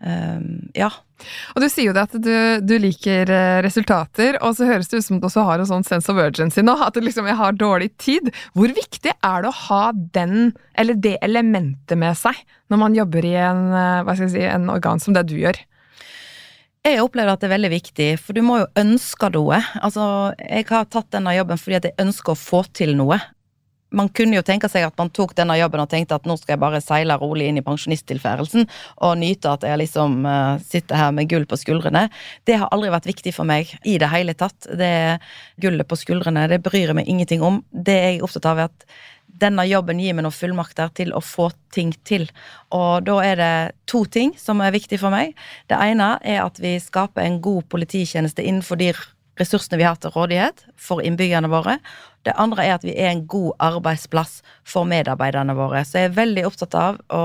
Um, 0.00 0.70
ja. 0.76 0.92
Og 1.54 1.62
du 1.62 1.68
sier 1.70 1.90
jo 1.90 1.94
det 1.96 2.04
at 2.08 2.16
du, 2.16 2.34
du, 2.64 2.74
liker 2.82 3.30
eh, 3.34 3.60
resultater, 3.64 4.38
og 4.44 4.56
så 4.56 4.68
høres 4.68 4.90
det 4.90 5.00
ut 5.00 5.06
som 5.06 5.20
du 5.20 5.26
også 5.28 5.46
har 5.48 5.62
en 5.62 5.70
sånn 5.70 5.86
sense 5.86 6.10
of 6.12 6.20
urgency 6.20 6.64
nå, 6.64 6.76
at 6.84 6.98
liksom 7.00 7.28
jeg 7.30 7.38
har 7.40 7.58
dårlig 7.58 7.90
tid. 8.00 8.30
Hvor 8.56 8.72
viktig 8.76 9.14
er 9.14 9.44
det 9.44 9.50
å 9.50 9.58
ha 9.66 9.82
den, 10.16 10.52
eller 10.78 11.00
det 11.00 11.16
elementet 11.24 11.98
med 12.00 12.18
seg, 12.18 12.38
når 12.70 12.84
man 12.84 12.96
jobber 12.96 13.26
i 13.26 13.34
en, 13.40 13.66
eh, 13.72 14.04
hva 14.06 14.16
skal 14.16 14.28
jeg 14.28 14.36
si, 14.36 14.46
en 14.48 14.70
organ 14.72 15.02
som 15.02 15.16
det 15.16 15.26
du 15.30 15.36
gjør? 15.40 15.58
Jeg 16.80 17.02
opplever 17.02 17.34
at 17.34 17.42
det 17.42 17.50
er 17.50 17.56
veldig 17.58 17.74
viktig, 17.74 18.08
for 18.22 18.32
du 18.32 18.40
må 18.44 18.62
jo 18.62 18.70
ønske 18.80 19.28
noe. 19.34 19.58
Altså, 19.84 20.32
jeg 20.40 20.64
har 20.70 20.88
tatt 20.88 21.10
denne 21.12 21.34
jobben 21.36 21.60
fordi 21.60 21.76
at 21.76 21.90
jeg 21.90 22.00
ønsker 22.00 22.32
å 22.32 22.40
få 22.40 22.62
til 22.72 22.96
noe 22.96 23.18
man 23.90 24.08
kunne 24.14 24.38
jo 24.38 24.44
tenke 24.46 24.68
seg 24.70 24.86
at 24.86 24.96
man 25.00 25.10
tok 25.14 25.34
denne 25.38 25.56
jobben 25.58 25.82
og 25.82 25.90
tenkte 25.90 26.16
at 26.16 26.26
nå 26.28 26.36
skal 26.38 26.54
jeg 26.54 26.62
bare 26.62 26.82
seile 26.84 27.16
rolig 27.20 27.48
inn 27.50 27.60
i 27.60 27.64
pensjonisttilværelsen 27.66 28.66
og 29.06 29.20
nyte 29.20 29.54
at 29.54 29.66
jeg 29.66 29.82
liksom 29.82 30.20
uh, 30.26 30.58
sitter 30.62 31.00
her 31.00 31.14
med 31.16 31.30
gull 31.30 31.46
på 31.50 31.58
skuldrene. 31.60 32.06
Det 32.46 32.60
har 32.60 32.70
aldri 32.74 32.92
vært 32.94 33.08
viktig 33.10 33.34
for 33.36 33.48
meg 33.48 33.72
i 33.84 33.98
det 34.00 34.10
hele 34.12 34.36
tatt. 34.38 34.68
Det 34.78 34.92
gullet 35.62 35.88
på 35.88 35.98
skuldrene, 35.98 36.48
det 36.50 36.62
bryr 36.64 36.92
jeg 36.92 36.98
meg 37.00 37.10
ingenting 37.10 37.42
om. 37.46 37.62
Det 37.70 37.96
jeg 37.98 38.18
er 38.18 38.26
opptatt 38.26 38.50
av, 38.50 38.62
er 38.62 38.70
at 38.70 38.86
denne 39.40 39.64
jobben 39.68 40.00
gir 40.02 40.14
meg 40.16 40.26
noen 40.26 40.34
fullmakter 40.34 40.90
til 40.96 41.14
å 41.16 41.22
få 41.24 41.48
ting 41.74 41.92
til. 42.06 42.26
Og 42.76 43.06
da 43.06 43.20
er 43.24 43.40
det 43.40 43.54
to 43.90 44.04
ting 44.04 44.34
som 44.38 44.60
er 44.62 44.74
viktig 44.74 45.00
for 45.00 45.14
meg. 45.14 45.36
Det 45.70 45.78
ene 45.78 46.16
er 46.20 46.42
at 46.44 46.60
vi 46.62 46.76
skaper 46.82 47.24
en 47.24 47.40
god 47.42 47.68
polititjeneste 47.72 48.44
innenfor 48.44 48.80
de 48.80 48.92
ressursene 49.40 49.78
vi 49.80 49.86
har 49.86 49.96
til 50.00 50.12
rådighet 50.14 50.66
for 50.80 51.04
innbyggerne 51.04 51.50
våre. 51.52 51.78
Det 52.26 52.34
andre 52.36 52.66
er 52.66 52.74
at 52.74 52.84
vi 52.84 52.92
er 52.92 53.14
en 53.14 53.22
god 53.30 53.54
arbeidsplass 53.64 54.40
for 54.68 54.84
medarbeiderne 54.88 55.54
våre. 55.56 55.80
Så 55.88 56.02
jeg 56.02 56.10
er 56.10 56.16
veldig 56.18 56.44
opptatt 56.50 56.76
av 56.76 56.98
å 57.16 57.22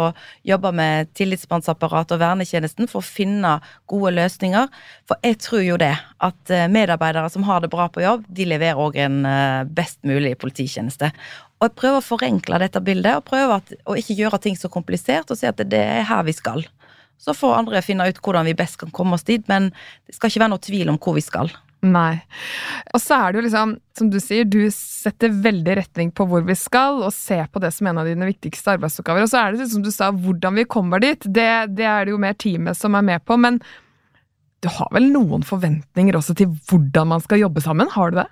jobbe 0.48 0.72
med 0.76 1.10
tillitsmannsapparatet 1.20 2.16
og 2.16 2.22
vernetjenesten 2.22 2.88
for 2.88 3.02
å 3.02 3.08
finne 3.08 3.58
gode 3.92 4.14
løsninger. 4.16 4.70
For 5.10 5.20
jeg 5.28 5.42
tror 5.44 5.66
jo 5.66 5.80
det, 5.82 5.92
at 6.24 6.54
eh, 6.54 6.70
medarbeidere 6.72 7.28
som 7.34 7.44
har 7.50 7.60
det 7.64 7.72
bra 7.74 7.90
på 7.92 8.06
jobb, 8.06 8.24
de 8.32 8.48
leverer 8.48 8.80
òg 8.80 8.96
en 9.04 9.20
eh, 9.28 9.68
best 9.68 10.00
mulig 10.08 10.38
polititjeneste. 10.40 11.12
Og 11.60 11.68
jeg 11.68 11.76
prøver 11.82 12.00
å 12.00 12.08
forenkle 12.14 12.62
dette 12.64 12.84
bildet, 12.84 13.20
og 13.20 13.28
prøver 13.28 13.60
at, 13.60 13.76
å 13.84 14.00
ikke 14.00 14.16
gjøre 14.16 14.40
ting 14.48 14.56
så 14.60 14.72
komplisert, 14.72 15.28
og 15.28 15.40
si 15.40 15.52
at 15.52 15.60
det 15.60 15.84
er 15.84 16.08
her 16.08 16.24
vi 16.28 16.36
skal. 16.36 16.64
Så 17.20 17.36
får 17.36 17.60
andre 17.60 17.84
finne 17.84 18.08
ut 18.08 18.20
hvordan 18.24 18.48
vi 18.48 18.56
best 18.56 18.80
kan 18.80 18.92
komme 18.96 19.20
oss 19.20 19.28
dit, 19.28 19.44
men 19.52 19.74
det 20.08 20.16
skal 20.16 20.32
ikke 20.32 20.46
være 20.46 20.56
noe 20.56 20.64
tvil 20.64 20.92
om 20.92 21.00
hvor 21.02 21.20
vi 21.20 21.24
skal. 21.24 21.52
Nei. 21.86 22.24
Og 22.96 23.02
så 23.04 23.18
er 23.20 23.34
det 23.34 23.40
jo 23.40 23.46
liksom, 23.46 23.74
som 23.98 24.10
du 24.10 24.18
sier, 24.24 24.48
du 24.50 24.64
setter 24.74 25.34
veldig 25.44 25.76
retning 25.82 26.12
på 26.16 26.26
hvor 26.30 26.46
vi 26.48 26.56
skal, 26.58 27.04
og 27.06 27.14
ser 27.14 27.46
på 27.52 27.62
det 27.62 27.72
som 27.76 27.90
en 27.92 28.02
av 28.02 28.10
dine 28.10 28.30
viktigste 28.30 28.74
arbeidsoppgaver. 28.78 29.26
Og 29.26 29.32
så 29.32 29.44
er 29.44 29.58
det 29.60 29.70
som 29.72 29.84
du 29.86 29.92
sa, 29.94 30.10
hvordan 30.12 30.58
vi 30.58 30.68
kommer 30.70 31.04
dit. 31.04 31.26
Det, 31.26 31.50
det 31.78 31.86
er 31.90 32.08
det 32.08 32.16
jo 32.16 32.22
mer 32.22 32.38
teamet 32.42 32.80
som 32.80 32.98
er 32.98 33.06
med 33.06 33.26
på. 33.28 33.38
Men 33.42 33.60
du 34.66 34.72
har 34.74 34.90
vel 34.96 35.12
noen 35.14 35.46
forventninger 35.46 36.18
også 36.18 36.38
til 36.40 36.56
hvordan 36.70 37.12
man 37.14 37.24
skal 37.24 37.44
jobbe 37.44 37.62
sammen? 37.62 37.92
Har 37.94 38.12
du 38.12 38.24
det? 38.24 38.30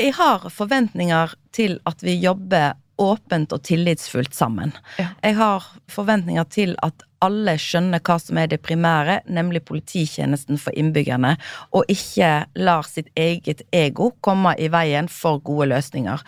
Jeg 0.00 0.16
har 0.16 0.48
forventninger 0.50 1.36
til 1.54 1.78
at 1.86 2.02
vi 2.02 2.16
jobber 2.18 2.74
åpent 3.00 3.52
og 3.52 3.64
tillitsfullt 3.66 4.34
sammen. 4.34 4.74
Ja. 4.98 5.10
Jeg 5.24 5.38
har 5.40 5.66
forventninger 5.90 6.46
til 6.52 6.74
at 6.84 7.04
alle 7.24 7.54
skjønner 7.60 8.02
hva 8.04 8.18
som 8.20 8.38
er 8.40 8.50
det 8.52 8.60
primære, 8.64 9.20
nemlig 9.32 9.64
polititjenesten 9.68 10.58
for 10.60 10.76
innbyggerne, 10.76 11.34
og 11.72 11.88
ikke 11.92 12.32
lar 12.60 12.84
sitt 12.88 13.08
eget 13.16 13.64
ego 13.74 14.10
komme 14.24 14.54
i 14.60 14.68
veien 14.72 15.08
for 15.12 15.40
gode 15.44 15.70
løsninger. 15.72 16.24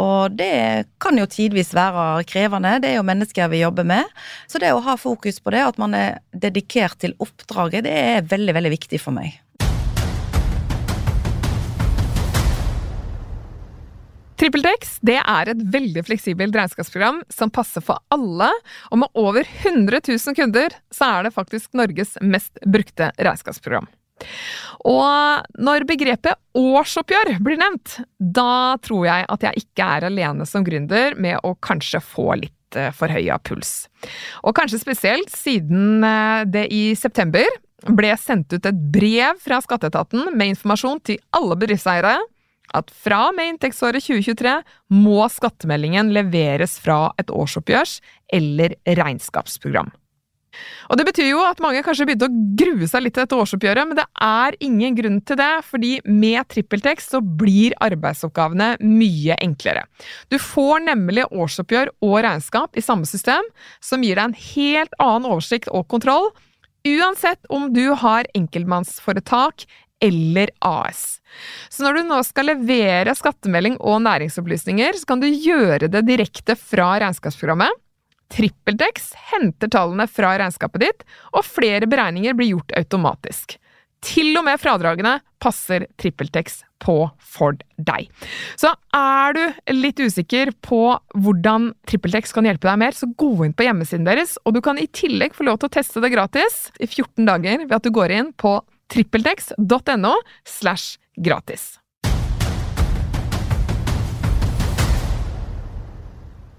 Og 0.00 0.36
det 0.38 0.86
kan 1.02 1.18
jo 1.18 1.28
tidvis 1.28 1.74
være 1.76 2.24
krevende, 2.30 2.78
det 2.82 2.92
er 2.92 2.98
jo 3.00 3.06
mennesker 3.06 3.50
vi 3.52 3.62
jobber 3.62 3.86
med. 3.86 4.08
Så 4.48 4.62
det 4.62 4.72
å 4.74 4.82
ha 4.86 4.96
fokus 5.00 5.40
på 5.42 5.52
det, 5.54 5.62
at 5.66 5.78
man 5.82 5.94
er 5.98 6.20
dedikert 6.32 6.98
til 7.02 7.16
oppdraget, 7.20 7.84
det 7.86 7.94
er 7.94 8.26
veldig, 8.30 8.56
veldig 8.56 8.74
viktig 8.78 9.02
for 9.02 9.16
meg. 9.16 9.38
TrippelTex 14.40 14.94
er 15.04 15.50
et 15.52 15.62
veldig 15.68 16.00
fleksibelt 16.06 16.54
regnskapsprogram 16.56 17.18
som 17.28 17.50
passer 17.52 17.82
for 17.84 18.00
alle, 18.14 18.48
og 18.88 19.02
med 19.02 19.18
over 19.20 19.44
100 19.44 20.00
000 20.08 20.36
kunder 20.38 20.72
så 20.88 21.10
er 21.18 21.26
det 21.26 21.34
faktisk 21.34 21.76
Norges 21.76 22.14
mest 22.24 22.56
brukte 22.64 23.10
regnskapsprogram. 23.20 23.90
Og 24.88 25.60
når 25.60 25.84
begrepet 25.88 26.40
årsoppgjør 26.56 27.34
blir 27.44 27.60
nevnt, 27.60 27.98
da 28.16 28.78
tror 28.80 29.04
jeg 29.10 29.28
at 29.28 29.44
jeg 29.44 29.66
ikke 29.66 29.92
er 29.98 30.08
alene 30.08 30.48
som 30.48 30.64
gründer 30.64 31.20
med 31.20 31.44
å 31.44 31.52
kanskje 31.60 32.00
få 32.00 32.30
litt 32.40 32.80
eh, 32.80 32.88
forhøya 32.96 33.36
puls. 33.44 33.90
Og 34.40 34.56
kanskje 34.56 34.80
spesielt 34.80 35.32
siden 35.36 36.00
eh, 36.00 36.48
det 36.48 36.64
i 36.72 36.84
september 36.96 37.44
ble 37.88 38.16
sendt 38.20 38.52
ut 38.56 38.66
et 38.68 38.84
brev 38.92 39.36
fra 39.40 39.60
skatteetaten 39.64 40.32
med 40.32 40.54
informasjon 40.54 41.00
til 41.12 41.20
alle 41.36 41.56
bedriftseiere 41.60 42.16
at 42.76 42.90
fra 42.90 43.26
og 43.28 43.36
med 43.38 43.54
inntektsåret 43.54 44.04
2023 44.04 44.56
må 44.96 45.24
skattemeldingen 45.32 46.12
leveres 46.14 46.78
fra 46.82 47.08
et 47.20 47.32
årsoppgjørs- 47.32 48.00
eller 48.32 48.76
regnskapsprogram. 48.86 49.90
Og 50.90 50.98
Det 50.98 51.06
betyr 51.06 51.28
jo 51.30 51.42
at 51.46 51.60
mange 51.62 51.82
kanskje 51.86 52.06
begynte 52.08 52.26
å 52.26 52.40
grue 52.58 52.88
seg 52.90 53.04
litt 53.04 53.14
til 53.14 53.24
dette 53.24 53.38
årsoppgjøret, 53.38 53.86
men 53.86 53.98
det 53.98 54.06
er 54.26 54.56
ingen 54.66 54.96
grunn 54.98 55.20
til 55.26 55.38
det, 55.38 55.52
fordi 55.66 55.92
med 56.04 56.48
trippeltekst 56.50 57.14
så 57.14 57.20
blir 57.22 57.76
arbeidsoppgavene 57.82 58.72
mye 58.82 59.38
enklere. 59.38 59.86
Du 60.32 60.38
får 60.42 60.82
nemlig 60.88 61.28
årsoppgjør 61.30 61.92
og 62.06 62.16
regnskap 62.26 62.78
i 62.78 62.84
samme 62.84 63.08
system, 63.08 63.46
som 63.78 64.02
gir 64.02 64.18
deg 64.18 64.30
en 64.30 64.40
helt 64.54 64.98
annen 64.98 65.30
oversikt 65.30 65.70
og 65.70 65.86
kontroll, 65.92 66.32
uansett 66.88 67.44
om 67.52 67.68
du 67.76 67.90
har 68.02 68.26
enkeltmannsforetak 68.34 69.66
eller 70.00 70.50
AS. 70.64 71.20
Så 71.68 71.84
når 71.84 72.00
du 72.00 72.08
nå 72.08 72.18
skal 72.26 72.50
levere 72.50 73.14
skattemelding 73.16 73.78
og 73.78 74.02
næringsopplysninger, 74.06 74.98
så 74.98 75.12
kan 75.12 75.22
du 75.22 75.28
gjøre 75.28 75.90
det 75.92 76.04
direkte 76.08 76.56
fra 76.58 76.94
regnskapsprogrammet. 77.02 77.72
TrippelTex 78.30 79.12
henter 79.32 79.70
tallene 79.72 80.06
fra 80.10 80.36
regnskapet 80.38 80.84
ditt, 80.84 81.08
og 81.34 81.46
flere 81.46 81.88
beregninger 81.90 82.36
blir 82.38 82.54
gjort 82.54 82.76
automatisk. 82.78 83.56
Til 84.00 84.32
og 84.38 84.46
med 84.46 84.60
fradragene 84.60 85.18
passer 85.42 85.84
TrippelTex 86.00 86.62
på 86.80 86.94
for 87.20 87.58
deg. 87.76 88.08
Så 88.56 88.70
er 88.96 89.36
du 89.36 89.42
litt 89.76 90.00
usikker 90.00 90.54
på 90.64 90.80
hvordan 91.20 91.72
TrippelTex 91.88 92.32
kan 92.32 92.48
hjelpe 92.48 92.68
deg 92.70 92.80
mer, 92.80 92.96
så 92.96 93.10
gå 93.10 93.32
inn 93.44 93.56
på 93.56 93.66
hjemmesiden 93.66 94.08
deres, 94.08 94.38
og 94.44 94.56
du 94.56 94.62
kan 94.64 94.80
i 94.80 94.88
tillegg 94.88 95.36
få 95.36 95.48
lov 95.48 95.60
til 95.60 95.68
å 95.68 95.74
teste 95.76 96.00
det 96.00 96.12
gratis 96.14 96.70
i 96.80 96.88
14 96.88 97.28
dager 97.28 97.66
ved 97.66 97.76
at 97.76 97.84
du 97.84 97.92
går 97.92 98.16
inn 98.16 98.32
på 98.40 98.56
trippeltex.no 98.92 100.14
slash 100.44 100.98
gratis. 101.16 101.76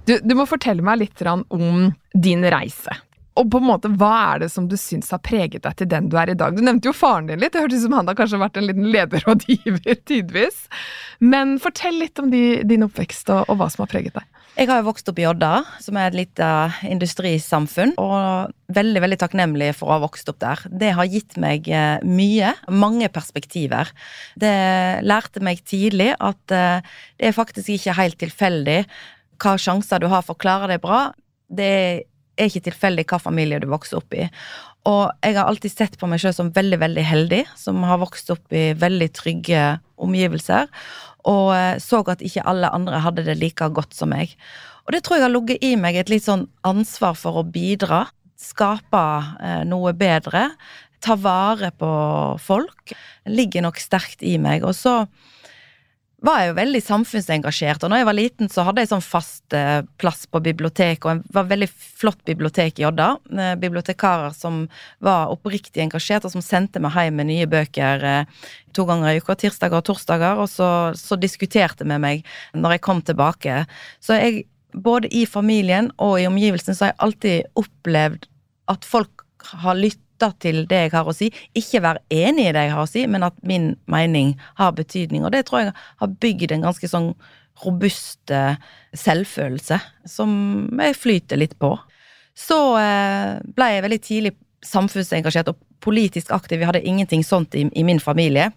Du, 0.06 0.18
du, 0.24 0.36
må 0.36 0.48
fortelle 0.50 0.84
meg 0.84 1.04
litt 1.04 1.22
om 1.24 1.92
din 2.14 2.46
reise. 2.52 2.96
Og 3.40 3.48
på 3.52 3.62
en 3.62 3.68
måte, 3.70 3.92
Hva 3.96 4.12
er 4.34 4.44
det 4.44 4.50
som 4.52 4.68
du 4.68 4.76
syns 4.80 5.12
har 5.14 5.22
preget 5.24 5.64
deg 5.64 5.78
til 5.80 5.88
den 5.92 6.10
du 6.12 6.18
er 6.20 6.34
i 6.34 6.38
dag? 6.38 6.58
Du 6.58 6.64
nevnte 6.66 6.90
jo 6.90 6.96
faren 6.96 7.30
din 7.30 7.40
litt. 7.40 7.54
Det 7.54 7.64
hørtes 7.64 7.84
ut 7.84 7.88
som 7.88 7.96
han 7.96 8.10
har 8.12 8.18
kanskje 8.20 8.42
vært 8.42 8.60
en 8.60 8.68
liten 8.68 8.90
lederrådgiver 8.92 10.02
tidvis. 10.10 10.66
Men 11.24 11.56
fortell 11.64 12.02
litt 12.02 12.20
om 12.20 12.32
de, 12.34 12.62
din 12.68 12.84
oppvekst 12.88 13.32
og, 13.32 13.46
og 13.48 13.62
hva 13.62 13.70
som 13.72 13.86
har 13.86 13.94
preget 13.94 14.18
deg. 14.18 14.28
Jeg 14.52 14.68
har 14.68 14.82
jo 14.82 14.90
vokst 14.90 15.08
opp 15.08 15.20
i 15.22 15.26
Odda, 15.30 15.62
som 15.80 15.96
er 15.96 16.10
et 16.10 16.18
lite 16.18 16.48
industrisamfunn. 16.84 17.94
Og 18.02 18.52
veldig 18.76 19.04
veldig 19.04 19.20
takknemlig 19.22 19.72
for 19.80 19.90
å 19.90 19.96
ha 19.96 20.04
vokst 20.04 20.28
opp 20.32 20.42
der. 20.44 20.62
Det 20.68 20.92
har 20.98 21.10
gitt 21.10 21.38
meg 21.42 21.70
eh, 21.72 22.04
mye. 22.04 22.52
Mange 22.68 23.08
perspektiver. 23.14 23.94
Det 24.40 24.54
lærte 25.08 25.44
meg 25.44 25.64
tidlig 25.68 26.12
at 26.20 26.56
eh, 26.56 26.84
det 27.18 27.32
er 27.32 27.38
faktisk 27.38 27.72
ikke 27.78 27.98
helt 27.98 28.20
tilfeldig 28.22 28.80
hva 29.42 29.56
sjanser 29.58 30.04
du 30.04 30.10
har 30.12 30.26
for 30.26 30.36
å 30.36 30.44
klare 30.44 30.70
deg 30.74 30.84
bra. 30.84 31.08
Det 31.52 31.72
er 31.72 32.04
ikke 32.50 32.66
tilfeldig 32.70 33.06
hva 33.12 33.20
familie 33.22 33.60
du 33.62 33.68
vokser 33.72 34.00
opp 34.00 34.16
i. 34.18 34.26
Og 34.90 35.12
jeg 35.22 35.38
har 35.38 35.46
alltid 35.46 35.74
sett 35.74 35.98
på 36.02 36.10
meg 36.10 36.22
sjøl 36.24 36.34
som 36.34 36.50
veldig, 36.56 36.80
veldig 36.82 37.04
heldig, 37.06 37.42
som 37.60 37.84
har 37.86 38.02
vokst 38.02 38.32
opp 38.34 38.56
i 38.56 38.72
veldig 38.74 39.10
trygge 39.14 39.66
omgivelser. 40.02 40.72
Og 41.30 41.52
eh, 41.54 41.76
så 41.82 42.02
at 42.10 42.24
ikke 42.26 42.46
alle 42.50 42.72
andre 42.74 43.02
hadde 43.04 43.28
det 43.28 43.38
like 43.38 43.68
godt 43.76 43.94
som 43.94 44.10
meg. 44.14 44.34
Og 44.88 44.96
det 44.96 45.04
tror 45.06 45.20
jeg 45.20 45.28
har 45.28 45.34
ligget 45.36 45.66
i 45.66 45.76
meg 45.78 46.00
et 46.00 46.10
litt 46.10 46.26
sånn 46.26 46.48
ansvar 46.66 47.14
for 47.20 47.42
å 47.42 47.46
bidra. 47.46 48.08
Skape 48.42 49.04
eh, 49.38 49.62
noe 49.70 49.94
bedre. 49.94 50.48
Ta 51.02 51.18
vare 51.18 51.70
på 51.78 51.92
folk. 52.42 52.96
Det 53.26 53.36
ligger 53.38 53.68
nok 53.68 53.78
sterkt 53.82 54.26
i 54.26 54.38
meg. 54.42 54.66
Og 54.66 54.74
så 54.78 55.04
var 56.22 56.42
jeg 56.42 56.52
jo 56.52 56.58
veldig 56.60 56.82
samfunnsengasjert. 56.86 57.84
Og 57.84 57.92
når 57.92 58.02
jeg 58.02 58.08
var 58.08 58.18
liten, 58.18 58.50
så 58.52 58.66
hadde 58.68 58.84
jeg 58.84 58.92
sånn 58.92 59.04
fast 59.04 59.56
eh, 59.58 59.82
plass 60.02 60.28
på 60.30 60.42
bibliotek, 60.46 61.06
og 61.06 61.24
det 61.24 61.36
var 61.38 61.50
veldig 61.50 61.70
flott 61.72 62.22
bibliotek 62.28 62.82
i 62.82 62.86
Odda. 62.86 63.08
Eh, 63.32 63.54
bibliotekarer 63.62 64.36
som 64.38 64.64
var 65.02 65.34
oppriktig 65.34 65.82
engasjert, 65.82 66.28
og 66.28 66.36
som 66.36 66.46
sendte 66.46 66.82
meg 66.84 66.94
hjem 66.94 67.18
med 67.18 67.30
nye 67.32 67.50
bøker 67.50 68.06
eh, 68.06 68.46
to 68.78 68.86
ganger 68.90 69.16
i 69.16 69.24
uka, 69.24 69.38
tirsdager 69.42 69.82
og 69.82 69.88
torsdager, 69.90 70.44
og 70.44 70.50
så, 70.52 70.70
så 70.98 71.18
diskuterte 71.20 71.88
med 71.90 72.04
meg 72.06 72.30
når 72.54 72.78
jeg 72.78 72.86
kom 72.86 73.02
tilbake. 73.06 73.64
Så 74.04 74.20
jeg, 74.22 74.46
både 74.78 75.10
i 75.10 75.26
familien 75.26 75.90
og 75.98 76.20
i 76.22 76.30
omgivelsene, 76.30 76.78
så 76.78 76.86
har 76.86 76.94
jeg 76.94 77.02
alltid 77.08 77.64
opplevd 77.66 78.30
at 78.72 78.86
folk 78.88 79.26
har 79.58 79.74
lyttet 79.80 80.06
lytte 80.22 80.40
til 80.42 80.66
det 80.70 80.86
jeg 80.86 80.94
har 80.94 81.08
å 81.08 81.16
si. 81.16 81.30
Ikke 81.58 81.82
være 81.82 82.04
enig 82.10 82.50
i 82.50 82.54
det 82.54 82.66
jeg 82.68 82.74
har 82.76 82.84
å 82.84 82.90
si, 82.90 83.06
men 83.08 83.24
at 83.24 83.36
min 83.44 83.76
mening 83.88 84.36
har 84.58 84.74
betydning. 84.74 85.26
Og 85.26 85.32
det 85.32 85.46
tror 85.48 85.62
jeg 85.62 85.74
har 85.76 86.08
bygd 86.22 86.52
en 86.52 86.68
ganske 86.68 86.88
sånn 86.88 87.14
robust 87.62 88.32
eh, 88.32 88.56
selvfølelse, 88.94 89.80
som 90.10 90.70
jeg 90.80 90.98
flyter 90.98 91.38
litt 91.38 91.58
på. 91.60 91.76
Så 92.38 92.78
eh, 92.80 93.40
ble 93.56 93.70
jeg 93.74 93.86
veldig 93.86 94.02
tidlig 94.02 94.34
samfunnsengasjert 94.66 95.52
og 95.52 95.60
politisk 95.82 96.32
aktiv. 96.32 96.60
Vi 96.62 96.70
hadde 96.70 96.86
ingenting 96.86 97.24
sånt 97.26 97.56
i, 97.56 97.68
i 97.74 97.84
min 97.84 98.00
familie. 98.00 98.52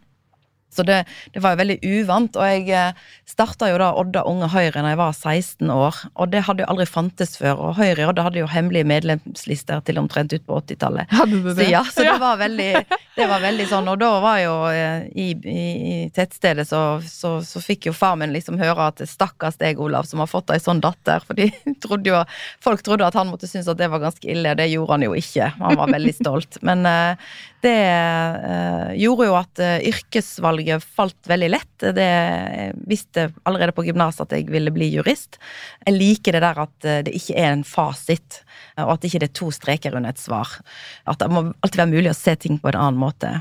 Så 0.75 0.85
det, 0.87 1.02
det, 1.35 1.43
var 1.45 1.54
jo 1.54 1.61
veldig 1.62 1.78
uvant. 1.83 2.38
Og 2.40 2.49
jeg 2.49 2.69
eh, 2.75 3.02
starta 3.28 3.71
jo 3.71 3.78
da 3.81 3.93
Odda 4.00 4.25
Unge 4.28 4.50
Høyre 4.52 4.83
da 4.83 4.93
jeg 4.93 5.00
var 5.00 5.14
16 5.14 5.71
år, 5.75 6.00
og 6.14 6.33
det 6.35 6.45
hadde 6.49 6.64
jo 6.64 6.71
aldri 6.73 6.88
fantes 6.90 7.37
før. 7.40 7.62
Og 7.69 7.78
Høyre 7.78 8.04
i 8.04 8.09
Odda 8.11 8.26
hadde 8.26 8.43
jo 8.43 8.50
hemmelige 8.50 8.88
medlemslister 8.90 9.85
til 9.87 10.00
omtrent 10.02 10.35
ut 10.35 10.47
på 10.47 10.61
80-tallet. 10.64 11.11
Hadde 11.14 11.40
du 11.40 11.50
det? 11.52 11.59
Så, 11.62 11.71
ja, 11.71 11.85
så 11.88 12.07
det 12.07 12.19
var 12.23 12.40
veldig, 12.43 12.71
det 13.14 13.26
var 13.30 13.42
veldig 13.44 13.66
sånn. 13.71 13.88
Og 13.92 13.99
da 14.00 14.11
var 14.23 14.38
jo 14.42 14.54
eh, 14.73 15.06
i, 15.14 15.28
i, 15.47 15.64
i 15.90 15.97
tettstedet 16.14 16.66
så, 16.66 16.80
så, 17.06 17.37
så, 17.47 17.62
fikk 17.62 17.88
jo 17.88 17.94
far 17.94 18.16
min 18.18 18.35
liksom 18.35 18.59
høre 18.59 18.88
at 18.90 19.02
stakkars 19.06 19.59
deg, 19.61 19.78
Olav, 19.83 20.09
som 20.11 20.23
har 20.23 20.30
fått 20.30 20.50
ei 20.50 20.59
sånn 20.62 20.83
datter. 20.83 21.23
For 21.23 21.38
de 21.38 21.47
trodde 21.85 22.11
jo, 22.11 22.23
folk 22.64 22.83
trodde 22.87 23.06
at 23.06 23.18
han 23.18 23.30
måtte 23.30 23.50
synes 23.50 23.71
at 23.71 23.78
det 23.78 23.90
var 23.92 24.02
ganske 24.02 24.26
ille. 24.26 24.50
og 24.50 24.59
Det 24.59 24.68
gjorde 24.73 24.97
han 24.97 25.06
jo 25.06 25.14
ikke. 25.18 25.50
Han 25.61 25.78
var 25.78 25.94
veldig 25.94 26.14
stolt. 26.16 26.59
Men 26.66 26.83
uh, 26.88 27.30
det 27.64 27.78
uh, 27.78 28.90
gjorde 28.99 29.30
jo 29.30 29.38
at 29.38 29.62
uh, 29.62 29.76
yrkesvalget 29.92 30.85
falt 30.99 31.30
veldig 31.30 31.52
lett. 31.54 31.73
Det 31.94 32.11
jeg 32.11 32.75
visste 32.88 33.28
allerede 33.47 33.76
på 33.76 33.87
gymnaset 33.87 34.26
at 34.26 34.35
jeg 34.35 34.50
ville 34.50 34.75
bli 34.75 34.90
jurist. 34.90 35.38
Jeg 35.87 35.94
liker 36.00 36.35
det 36.35 36.42
der 36.44 36.64
at 36.66 36.90
det 37.06 37.14
ikke 37.14 37.38
er 37.38 37.52
en 37.52 37.64
fasit, 37.66 38.42
og 38.83 38.97
at 38.97 39.02
det 39.02 39.12
ikke 39.12 39.25
er 39.26 39.35
to 39.37 39.50
streker 39.54 39.95
under 39.95 40.14
et 40.14 40.23
svar. 40.23 40.59
At 41.07 41.23
det 41.23 41.31
må 41.31 41.47
alltid 41.61 41.81
være 41.83 41.93
mulig 41.95 42.12
å 42.12 42.19
se 42.19 42.35
ting 42.40 42.59
på 42.59 42.73
en 42.73 42.81
annen 42.81 43.00
måte. 43.00 43.37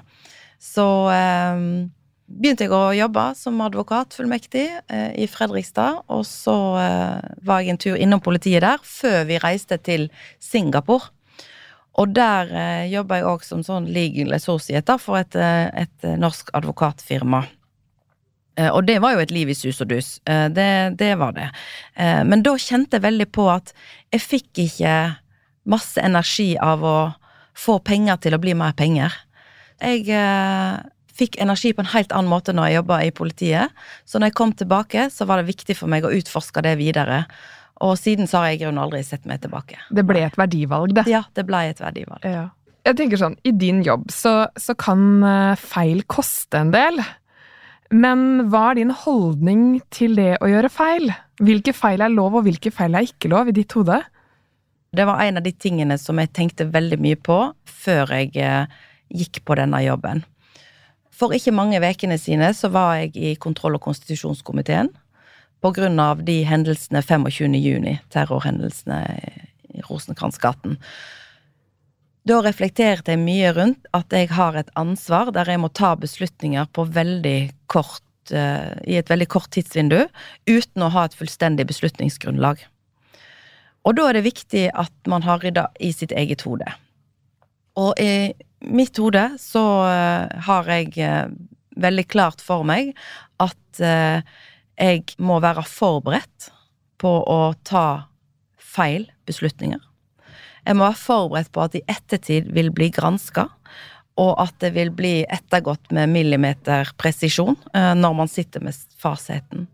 Så 0.62 0.86
eh, 1.12 1.64
begynte 2.28 2.68
jeg 2.68 2.74
å 2.74 2.94
jobbe 2.96 3.26
som 3.38 3.62
advokatfullmektig 3.66 4.68
eh, 4.88 5.10
i 5.20 5.28
Fredrikstad. 5.30 6.04
Og 6.14 6.24
så 6.28 6.56
eh, 6.82 7.34
var 7.46 7.64
jeg 7.64 7.74
en 7.74 7.82
tur 7.82 7.98
innom 8.00 8.24
politiet 8.24 8.64
der 8.66 8.82
før 8.88 9.24
vi 9.30 9.42
reiste 9.44 9.80
til 9.84 10.10
Singapore. 10.44 11.12
Og 12.02 12.14
der 12.16 12.50
eh, 12.50 12.86
jobba 12.94 13.20
jeg 13.20 13.30
òg 13.30 13.44
som 13.46 13.66
sånn 13.66 13.90
legal 13.94 14.34
associate 14.38 14.98
for 15.02 15.20
et, 15.20 15.36
eh, 15.38 15.68
et 15.84 16.08
eh, 16.08 16.18
norsk 16.20 16.50
advokatfirma. 16.58 17.44
Eh, 18.58 18.70
og 18.70 18.88
det 18.88 19.00
var 19.04 19.14
jo 19.14 19.22
et 19.22 19.34
liv 19.34 19.52
i 19.54 19.58
sus 19.58 19.82
og 19.84 19.92
dus. 19.92 20.16
Det, 20.26 20.72
det, 20.98 21.12
var 21.22 21.36
det. 21.38 21.50
Men 21.98 22.42
da 22.46 22.56
kjente 22.58 22.98
jeg 22.98 23.06
veldig 23.06 23.30
på 23.34 23.48
at 23.52 23.74
jeg 24.14 24.26
fikk 24.26 24.64
ikke 24.66 24.96
masse 25.70 26.02
energi 26.02 26.54
av 26.62 26.84
å 26.84 26.98
få 27.58 27.78
penger 27.86 28.20
til 28.24 28.36
å 28.36 28.42
bli 28.42 28.56
mer 28.58 28.74
penger. 28.78 29.14
Jeg 29.84 30.10
fikk 31.14 31.38
energi 31.42 31.74
på 31.76 31.84
en 31.84 31.92
helt 31.94 32.14
annen 32.16 32.32
måte 32.32 32.56
når 32.56 32.70
jeg 32.70 32.80
jobba 32.80 33.00
i 33.06 33.12
politiet. 33.16 33.84
Så 34.06 34.20
når 34.20 34.32
jeg 34.32 34.38
kom 34.40 34.54
tilbake, 34.58 35.10
så 35.14 35.28
var 35.30 35.40
det 35.40 35.52
viktig 35.52 35.78
for 35.78 35.92
meg 35.92 36.06
å 36.06 36.14
utforske 36.14 36.64
det 36.66 36.76
videre. 36.82 37.24
Og 37.86 37.96
siden 38.00 38.30
så 38.30 38.42
har 38.42 38.52
jeg 38.52 38.62
i 38.62 38.64
grunnen 38.64 38.82
aldri 38.84 39.02
sett 39.06 39.26
meg 39.30 39.44
tilbake. 39.44 39.80
Det 39.94 40.06
ble 40.08 40.26
et 40.28 40.38
verdivalg, 40.40 40.94
det. 40.98 41.06
Ja, 41.12 41.24
det 41.36 41.46
ble 41.48 41.66
et 41.72 41.82
verdivalg. 41.84 42.26
Ja. 42.26 42.48
Jeg 42.84 42.98
tenker 43.00 43.20
sånn, 43.20 43.38
I 43.48 43.54
din 43.56 43.80
jobb 43.86 44.10
så, 44.12 44.48
så, 44.60 44.76
kan 44.76 45.24
eh, 45.24 45.60
feil 45.60 46.04
koste 46.12 46.60
en 46.60 46.74
del. 46.74 47.00
Men 47.94 48.50
hva 48.52 48.72
er 48.72 48.82
din 48.82 48.92
holdning 49.04 49.78
til 49.94 50.18
det 50.20 50.34
å 50.44 50.50
gjøre 50.52 50.72
feil? 50.74 51.14
Hvilke 51.44 51.76
feil 51.76 52.04
er 52.04 52.12
lov, 52.12 52.40
og 52.40 52.48
hvilke 52.48 52.74
feil 52.76 52.98
er 52.98 53.08
ikke 53.08 53.32
lov, 53.32 53.52
i 53.52 53.56
ditt 53.56 53.76
hode? 53.78 54.02
Det 54.94 55.06
var 55.10 55.24
en 55.24 55.38
av 55.38 55.44
de 55.44 55.52
tingene 55.52 55.98
som 55.98 56.20
jeg 56.22 56.30
tenkte 56.38 56.70
veldig 56.70 57.00
mye 57.02 57.18
på 57.18 57.38
før 57.66 58.12
jeg 58.14 58.36
eh, 58.38 58.70
gikk 59.10 59.42
på 59.48 59.58
denne 59.58 59.80
jobben. 59.82 60.22
For 61.14 61.34
ikke 61.34 61.54
mange 61.56 61.80
ukene 61.82 62.20
sine 62.22 62.52
så 62.54 62.70
var 62.74 63.00
jeg 63.02 63.18
i 63.18 63.34
kontroll- 63.42 63.80
og 63.80 63.82
konstitusjonskomiteen 63.88 64.92
av 65.64 66.24
de 66.28 66.44
hendelsene 66.44 67.02
25. 67.02 67.56
juni, 67.56 68.00
terrorhendelsene 68.12 69.00
i 69.74 69.82
Rosenkransgaten. 69.88 70.76
Da 72.28 72.42
reflekterte 72.44 73.16
jeg 73.16 73.22
mye 73.24 73.54
rundt 73.56 73.88
at 73.96 74.12
jeg 74.12 74.30
har 74.36 74.56
et 74.60 74.70
ansvar 74.76 75.32
der 75.32 75.50
jeg 75.50 75.62
må 75.64 75.70
ta 75.70 75.96
beslutninger 75.96 76.68
på 76.72 76.86
veldig 76.86 77.52
kort, 77.68 78.04
uh, 78.32 78.76
i 78.84 79.00
et 79.00 79.10
veldig 79.10 79.28
kort 79.32 79.52
tidsvindu, 79.56 80.06
uten 80.48 80.84
å 80.84 80.92
ha 80.92 81.06
et 81.08 81.16
fullstendig 81.16 81.66
beslutningsgrunnlag. 81.72 82.60
Og 83.84 83.98
da 83.98 84.08
er 84.08 84.18
det 84.18 84.28
viktig 84.28 84.68
at 84.72 84.94
man 85.12 85.26
har 85.26 85.44
rydda 85.44 85.68
i 85.84 85.92
sitt 85.96 86.14
eget 86.16 86.46
hode. 86.48 86.68
Og 87.80 87.98
i 88.00 88.32
mitt 88.64 88.98
hode 89.02 89.26
så 89.42 89.64
uh, 89.84 90.30
har 90.48 90.70
jeg 90.72 90.94
uh, 91.04 91.32
veldig 91.84 92.06
klart 92.08 92.44
for 92.44 92.64
meg 92.68 92.94
at 93.42 93.82
jeg 93.82 95.16
må 95.18 95.40
være 95.42 95.64
forberedt 95.66 96.52
på 97.02 97.12
å 97.28 97.40
ta 97.66 98.06
feil 98.56 99.08
beslutninger. 99.28 99.82
Jeg 100.64 100.78
må 100.78 100.86
være 100.86 101.00
forberedt 101.02 101.52
på 101.54 101.64
at 101.66 101.76
i 101.76 101.84
ettertid 101.92 102.52
vil 102.56 102.72
bli 102.76 102.90
granska, 102.94 103.50
og 104.22 104.34
at 104.42 104.56
det 104.62 104.74
vil 104.76 104.92
bli 104.94 105.14
ettergått 105.26 105.92
med 105.96 106.12
millimeterpresisjon 106.14 107.58
eh, 107.74 107.94
når 107.98 108.18
man 108.20 108.30
sitter 108.30 108.62
med 108.64 108.78
fasiten. 109.02 109.66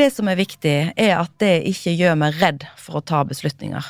Det 0.00 0.06
som 0.14 0.30
er 0.32 0.38
viktig, 0.38 0.76
er 0.96 1.18
at 1.18 1.32
det 1.42 1.58
ikke 1.68 1.92
gjør 1.92 2.14
meg 2.22 2.36
redd 2.40 2.62
for 2.80 2.96
å 2.96 3.04
ta 3.04 3.18
beslutninger. 3.28 3.84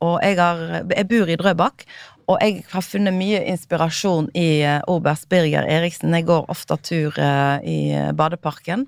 Og 0.00 0.14
jeg, 0.24 0.38
har, 0.40 0.62
jeg 0.88 1.08
bor 1.10 1.28
i 1.28 1.36
Drøbak, 1.36 1.84
og 2.32 2.40
jeg 2.40 2.62
har 2.70 2.84
funnet 2.86 3.12
mye 3.12 3.42
inspirasjon 3.52 4.30
i 4.32 4.64
uh, 4.64 4.78
oberst 4.88 5.28
Birger 5.28 5.68
Eriksen. 5.68 6.16
Jeg 6.16 6.24
går 6.30 6.48
ofte 6.52 6.78
tur 6.80 7.20
uh, 7.20 7.60
i 7.60 7.92
badeparken. 8.16 8.86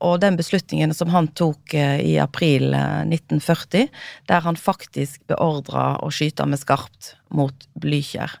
Og 0.00 0.16
den 0.24 0.40
beslutningen 0.40 0.96
som 0.96 1.12
han 1.12 1.28
tok 1.38 1.76
i 1.76 2.16
april 2.18 2.72
1940, 2.72 3.92
der 4.32 4.42
han 4.48 4.58
faktisk 4.58 5.20
beordra 5.30 5.92
å 6.02 6.08
skyte 6.10 6.48
med 6.48 6.58
skarpt 6.58 7.12
mot 7.30 7.68
Blykjer. 7.78 8.32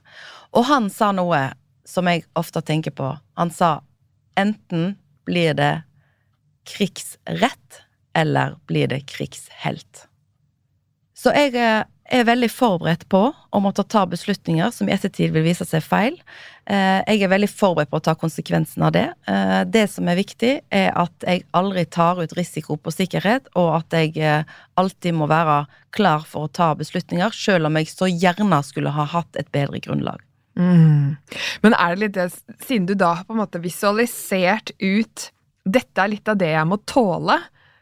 Og 0.56 0.66
han 0.72 0.88
sa 0.90 1.12
noe 1.14 1.50
som 1.86 2.08
jeg 2.10 2.24
ofte 2.34 2.64
tenker 2.64 2.96
på. 2.96 3.12
Han 3.38 3.52
sa 3.54 3.76
enten 4.40 4.96
blir 5.28 5.54
det 5.54 5.74
krigsrett, 6.68 7.82
eller 8.16 8.56
blir 8.68 8.90
det 8.92 9.04
krigshelt. 9.10 10.06
Så 11.16 11.32
jeg 11.34 11.56
er 12.12 12.26
veldig 12.26 12.48
forberedt 12.52 13.04
på 13.12 13.20
å 13.32 13.60
måtte 13.62 13.84
ta 13.88 14.04
beslutninger 14.10 14.72
som 14.74 14.88
i 14.88 14.94
ettertid 14.94 15.32
vil 15.34 15.44
vise 15.46 15.64
seg 15.68 15.84
feil. 15.84 16.18
Eh, 16.66 17.00
jeg 17.06 17.24
er 17.24 17.30
veldig 17.32 17.48
forberedt 17.50 17.92
på 17.92 18.00
å 18.00 18.04
ta 18.04 18.14
konsekvensen 18.18 18.84
av 18.86 18.92
det. 18.96 19.06
Eh, 19.30 19.62
det 19.64 19.86
som 19.90 20.08
er 20.10 20.18
viktig, 20.18 20.52
er 20.74 20.90
at 20.98 21.26
jeg 21.26 21.44
aldri 21.56 21.84
tar 21.86 22.20
ut 22.22 22.34
risiko 22.38 22.76
på 22.76 22.92
sikkerhet, 22.94 23.48
og 23.58 23.70
at 23.80 23.96
jeg 23.96 24.18
eh, 24.20 24.44
alltid 24.80 25.16
må 25.18 25.30
være 25.30 25.64
klar 25.94 26.26
for 26.28 26.48
å 26.48 26.52
ta 26.52 26.72
beslutninger, 26.78 27.32
selv 27.36 27.70
om 27.70 27.80
jeg 27.80 27.90
så 27.92 28.10
gjerne 28.10 28.62
skulle 28.66 28.92
ha 28.94 29.08
hatt 29.16 29.40
et 29.40 29.50
bedre 29.54 29.80
grunnlag. 29.84 30.22
Mm. 30.58 31.16
Men 31.64 31.78
er 31.78 31.94
det 31.94 32.02
litt 32.02 32.16
det, 32.18 32.28
siden 32.66 32.90
du 32.90 32.92
da 32.98 33.14
har 33.20 33.28
på 33.28 33.32
en 33.32 33.40
måte 33.40 33.62
visualisert 33.62 34.74
ut 34.82 35.30
dette 35.64 36.02
er 36.02 36.12
litt 36.14 36.28
av 36.28 36.38
det 36.40 36.52
jeg 36.52 36.68
må 36.68 36.78
tåle, 36.88 37.38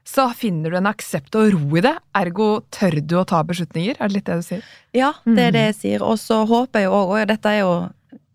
så 0.06 0.26
finner 0.34 0.72
du 0.72 0.78
en 0.78 0.88
aksept 0.90 1.36
og 1.38 1.52
ro 1.54 1.78
i 1.78 1.84
det. 1.84 1.94
Ergo 2.18 2.48
tør 2.72 2.98
du 3.04 3.16
å 3.20 3.26
ta 3.28 3.42
beslutninger. 3.46 3.98
Er 3.98 4.10
det 4.10 4.16
litt 4.16 4.28
det 4.28 4.38
du 4.40 4.46
sier? 4.46 4.68
Ja, 4.96 5.12
det 5.28 5.48
er 5.48 5.54
det 5.54 5.64
jeg 5.68 5.78
sier. 5.78 6.04
Og 6.06 6.18
så 6.20 6.42
håper 6.48 6.84
jeg 6.84 6.92
òg, 6.92 7.14
og 7.14 7.30
dette 7.30 7.52
er 7.52 7.62
jo 7.62 7.74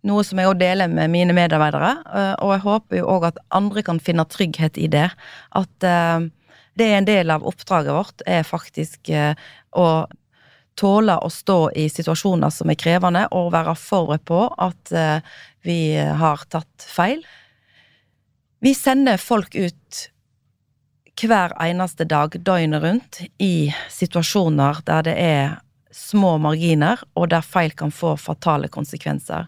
noe 0.05 0.23
som 0.25 0.39
jeg 0.39 0.49
òg 0.51 0.59
deler 0.61 0.91
med 0.91 1.09
mine 1.11 1.33
medarbeidere, 1.35 1.91
eh, 2.05 2.33
og 2.45 2.53
jeg 2.53 2.63
håper 2.67 2.99
jo 2.99 3.07
òg 3.15 3.29
at 3.31 3.39
andre 3.57 3.83
kan 3.85 4.01
finne 4.01 4.27
trygghet 4.29 4.77
i 4.77 4.89
det. 4.93 5.07
At 5.57 5.87
uh, 5.87 6.27
det 6.77 6.89
er 6.91 6.99
en 6.99 7.07
del 7.07 7.33
av 7.33 7.45
oppdraget 7.47 7.95
vårt, 7.95 8.25
er 8.29 8.45
faktisk 8.45 9.09
uh, 9.09 9.33
å 9.73 9.87
tåle 10.77 11.15
å 11.23 11.31
stå 11.31 11.59
i 11.79 11.87
situasjoner 11.89 12.53
som 12.53 12.69
er 12.69 12.77
krevende, 12.77 13.25
og 13.33 13.53
være 13.55 13.77
forberedt 13.79 14.25
på 14.27 14.41
at 14.59 14.91
vi 15.63 15.77
har 15.95 16.43
tatt 16.51 16.83
feil. 16.83 17.21
Vi 18.65 18.73
sender 18.73 19.17
folk 19.21 19.55
ut 19.55 19.97
hver 21.21 21.51
eneste 21.61 22.07
dag 22.09 22.33
døgnet 22.47 22.81
rundt 22.81 23.19
i 23.37 23.69
situasjoner 23.93 24.79
der 24.87 25.03
det 25.05 25.13
er 25.21 25.51
små 25.93 26.31
marginer, 26.41 27.03
og 27.13 27.29
der 27.29 27.45
feil 27.45 27.75
kan 27.77 27.93
få 27.93 28.15
fatale 28.17 28.71
konsekvenser. 28.73 29.45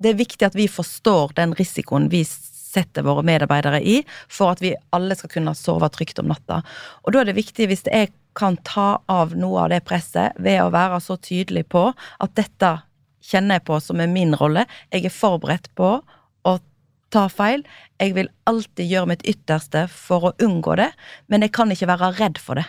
Det 0.00 0.14
er 0.14 0.22
viktig 0.22 0.48
at 0.48 0.56
vi 0.56 0.64
forstår 0.72 1.36
den 1.36 1.52
risikoen 1.58 2.08
vi 2.08 2.22
setter 2.24 3.04
våre 3.04 3.26
medarbeidere 3.28 3.82
i, 3.84 3.98
for 4.32 4.54
at 4.54 4.64
vi 4.64 4.72
alle 4.96 5.12
skal 5.20 5.34
kunne 5.36 5.56
sove 5.60 5.92
trygt 5.92 6.24
om 6.24 6.32
natta. 6.32 6.62
Og 7.04 7.12
da 7.12 7.20
er 7.20 7.34
det 7.34 7.38
viktig, 7.42 7.68
hvis 7.68 7.84
jeg 7.84 8.14
kan 8.32 8.56
ta 8.64 8.94
av 9.12 9.36
noe 9.36 9.66
av 9.66 9.74
det 9.76 9.84
presset 9.84 10.40
ved 10.40 10.62
å 10.64 10.72
være 10.72 11.04
så 11.04 11.20
tydelig 11.20 11.68
på 11.68 11.90
at 11.92 12.40
dette 12.40 12.78
kjenner 13.28 13.60
jeg 13.60 13.68
på 13.68 13.84
som 13.84 14.00
er 14.00 14.08
min 14.08 14.32
rolle, 14.40 14.64
jeg 14.88 15.04
er 15.04 15.20
forberedt 15.20 15.74
på 15.76 15.98
ta 17.14 17.26
feil. 17.32 17.64
Jeg 18.02 18.16
vil 18.16 18.30
alltid 18.50 18.90
gjøre 18.90 19.12
mitt 19.14 19.26
ytterste 19.28 19.86
for 19.92 20.30
å 20.30 20.34
unngå 20.42 20.76
det, 20.80 20.90
men 21.30 21.46
jeg 21.46 21.54
kan 21.56 21.72
ikke 21.72 21.90
være 21.92 22.14
redd 22.18 22.40
for 22.42 22.60
det. 22.60 22.66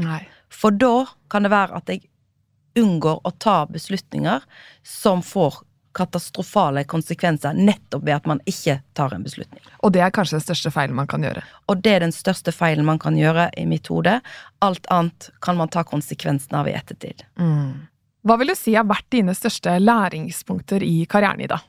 Nei. 0.00 0.22
For 0.52 0.74
da 0.74 1.06
kan 1.32 1.46
det 1.46 1.54
være 1.54 1.80
at 1.80 1.90
jeg 1.90 2.04
unngår 2.76 3.22
å 3.24 3.32
ta 3.40 3.62
beslutninger 3.70 4.44
som 4.84 5.24
får 5.24 5.62
katastrofale 5.96 6.82
konsekvenser 6.84 7.56
nettopp 7.56 8.04
ved 8.04 8.18
at 8.18 8.26
man 8.28 8.40
ikke 8.44 8.78
tar 8.98 9.14
en 9.16 9.24
beslutning. 9.24 9.62
Og 9.80 9.94
det 9.94 10.02
er 10.04 10.12
kanskje 10.12 10.36
den 10.36 10.44
største 10.44 10.72
feilen 10.74 10.96
man 10.98 11.08
kan 11.08 11.24
gjøre. 11.24 11.40
Og 11.72 11.80
det 11.80 11.94
er 11.96 12.04
den 12.04 12.12
største 12.12 12.52
feilen 12.52 12.84
man 12.84 13.00
kan 13.00 13.16
gjøre 13.16 13.48
i 13.56 13.64
mitt 13.68 13.88
hode. 13.92 14.18
Alt 14.64 14.90
annet 14.92 15.30
kan 15.44 15.56
man 15.56 15.72
ta 15.72 15.86
konsekvensen 15.88 16.58
av 16.58 16.68
i 16.68 16.76
ettertid. 16.76 17.24
Hva 18.26 18.36
vil 18.40 18.52
du 18.52 18.56
si 18.58 18.74
har 18.76 18.84
vært 18.88 19.08
dine 19.14 19.32
største 19.38 19.78
læringspunkter 19.80 20.84
i 20.84 21.06
karrieren, 21.08 21.40
Ida? 21.46 21.62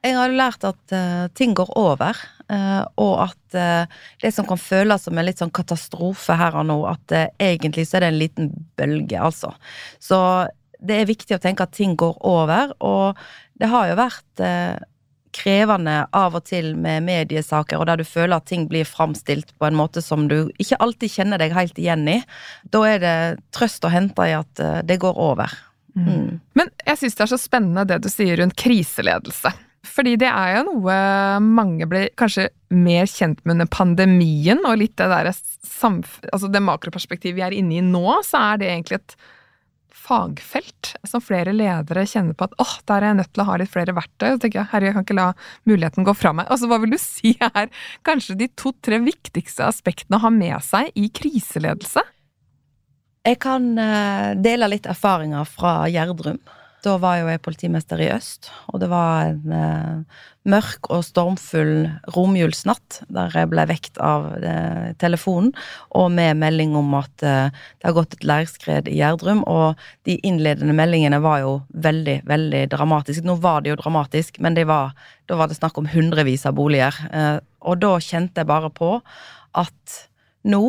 Jeg 0.00 0.16
har 0.16 0.32
lært 0.32 0.64
at 0.64 0.94
uh, 0.96 1.26
ting 1.36 1.52
går 1.56 1.74
over, 1.76 2.16
uh, 2.48 2.84
og 3.00 3.26
at 3.26 3.56
uh, 3.58 3.98
det 4.22 4.32
som 4.32 4.46
kan 4.48 4.60
føles 4.60 5.04
som 5.04 5.18
en 5.18 5.26
litt 5.28 5.42
sånn 5.42 5.52
katastrofe 5.52 6.36
her 6.40 6.56
og 6.56 6.70
nå, 6.70 6.78
at 6.88 7.16
egentlig 7.36 7.84
så 7.88 7.98
er 7.98 8.06
det 8.06 8.12
en 8.14 8.22
liten 8.22 8.48
bølge, 8.80 9.20
altså. 9.20 9.52
Så 10.00 10.20
det 10.80 11.02
er 11.02 11.10
viktig 11.10 11.36
å 11.36 11.42
tenke 11.42 11.66
at 11.66 11.76
ting 11.76 11.98
går 12.00 12.16
over, 12.24 12.72
og 12.80 13.20
det 13.60 13.68
har 13.68 13.90
jo 13.90 14.00
vært 14.00 14.42
krevende 15.36 15.98
av 16.16 16.38
og 16.38 16.46
til 16.48 16.72
med 16.80 17.04
mediesaker, 17.04 17.76
og 17.76 17.90
der 17.90 18.00
du 18.00 18.08
føler 18.08 18.38
at 18.38 18.48
ting 18.48 18.64
blir 18.70 18.88
framstilt 18.88 19.52
på 19.60 19.68
en 19.68 19.76
måte 19.76 20.00
som 20.02 20.24
du 20.32 20.48
ikke 20.56 20.80
alltid 20.80 21.12
kjenner 21.12 21.42
deg 21.42 21.52
helt 21.54 21.76
igjen 21.78 22.08
i. 22.08 22.16
Da 22.72 22.80
er 22.88 23.04
det 23.04 23.16
trøst 23.52 23.84
å 23.84 23.92
hente 23.92 24.24
i 24.24 24.32
at 24.38 24.64
det 24.88 24.96
går 25.04 25.20
over. 25.20 25.52
Mm. 25.92 26.40
Men 26.56 26.72
jeg 26.88 27.02
syns 27.02 27.20
det 27.20 27.26
er 27.26 27.32
så 27.34 27.44
spennende 27.44 27.84
det 27.92 28.00
du 28.00 28.08
sier 28.08 28.40
rundt 28.40 28.56
kriseledelse. 28.58 29.52
Fordi 29.90 30.14
det 30.20 30.28
er 30.30 30.58
jo 30.58 30.66
noe 30.68 30.94
mange 31.42 31.88
ble 31.90 32.06
kanskje 32.20 32.48
mer 32.70 33.08
kjent 33.10 33.42
med 33.44 33.56
under 33.56 33.70
pandemien, 33.72 34.62
og 34.62 34.78
litt 34.78 34.96
det 35.00 35.10
derre. 35.10 35.34
Altså 35.34 36.50
det 36.52 36.62
makroperspektivet 36.62 37.38
vi 37.40 37.44
er 37.46 37.56
inne 37.56 37.80
i 37.80 37.84
nå, 37.84 38.04
så 38.26 38.52
er 38.52 38.60
det 38.60 38.70
egentlig 38.70 39.00
et 39.00 39.16
fagfelt 40.10 40.94
som 41.06 41.22
flere 41.22 41.52
ledere 41.54 42.06
kjenner 42.08 42.34
på 42.34 42.48
at 42.48 42.54
åh, 42.62 42.76
der 42.88 43.02
er 43.02 43.12
jeg 43.12 43.18
nødt 43.20 43.32
til 43.34 43.42
å 43.44 43.48
ha 43.50 43.58
litt 43.60 43.72
flere 43.72 43.94
verktøy. 43.94 44.28
Så 44.32 44.40
tenker 44.42 44.60
jeg 44.62 44.70
herre, 44.72 44.88
jeg 44.88 44.96
kan 44.96 45.06
ikke 45.06 45.18
la 45.18 45.26
muligheten 45.70 46.06
gå 46.06 46.14
fra 46.18 46.32
meg. 46.36 46.48
Altså 46.50 46.70
hva 46.70 46.80
vil 46.82 46.94
du 46.94 47.00
si 47.02 47.34
er 47.46 47.68
kanskje 48.06 48.38
de 48.40 48.50
to-tre 48.58 49.00
viktigste 49.04 49.66
aspektene 49.68 50.18
å 50.18 50.24
ha 50.24 50.32
med 50.34 50.58
seg 50.66 50.90
i 50.98 51.10
kriseledelse? 51.14 52.02
Jeg 53.28 53.36
kan 53.42 53.66
eh, 53.78 54.30
dele 54.40 54.70
litt 54.72 54.88
erfaringer 54.88 55.44
fra 55.48 55.84
Gjerdrum. 55.92 56.40
Da 56.80 56.94
var 56.96 57.18
jo 57.20 57.28
jeg 57.28 57.42
politimester 57.44 58.00
i 58.00 58.08
øst, 58.08 58.48
og 58.72 58.80
det 58.80 58.88
var 58.88 59.28
en 59.28 59.52
eh, 59.52 60.20
mørk 60.48 60.88
og 60.88 61.02
stormfull 61.04 61.90
romjulsnatt 62.14 63.02
der 63.12 63.34
jeg 63.36 63.50
ble 63.52 63.66
vekt 63.68 63.98
av 64.00 64.30
eh, 64.38 64.94
telefonen, 65.02 65.50
og 65.92 66.08
med 66.14 66.38
melding 66.40 66.72
om 66.78 66.94
at 66.96 67.24
eh, 67.26 67.52
det 67.52 67.88
har 67.88 67.96
gått 67.98 68.16
et 68.16 68.24
leirskred 68.24 68.88
i 68.88 68.96
Gjerdrum, 68.96 69.42
og 69.44 69.80
de 70.08 70.16
innledende 70.24 70.76
meldingene 70.76 71.20
var 71.20 71.42
jo 71.44 71.52
veldig, 71.84 72.22
veldig 72.30 72.62
dramatiske. 72.72 73.26
Nå 73.28 73.36
var 73.44 73.60
det 73.60 73.74
jo 73.74 73.80
dramatisk, 73.82 74.40
men 74.40 74.56
var, 74.68 74.94
da 75.28 75.36
var 75.36 75.50
det 75.50 75.58
snakk 75.60 75.76
om 75.80 75.90
hundrevis 75.92 76.46
av 76.48 76.56
boliger, 76.56 76.96
eh, 77.12 77.36
og 77.60 77.82
da 77.82 77.98
kjente 78.00 78.40
jeg 78.40 78.48
bare 78.48 78.72
på 78.72 78.94
at 79.60 80.00
nå 80.48 80.62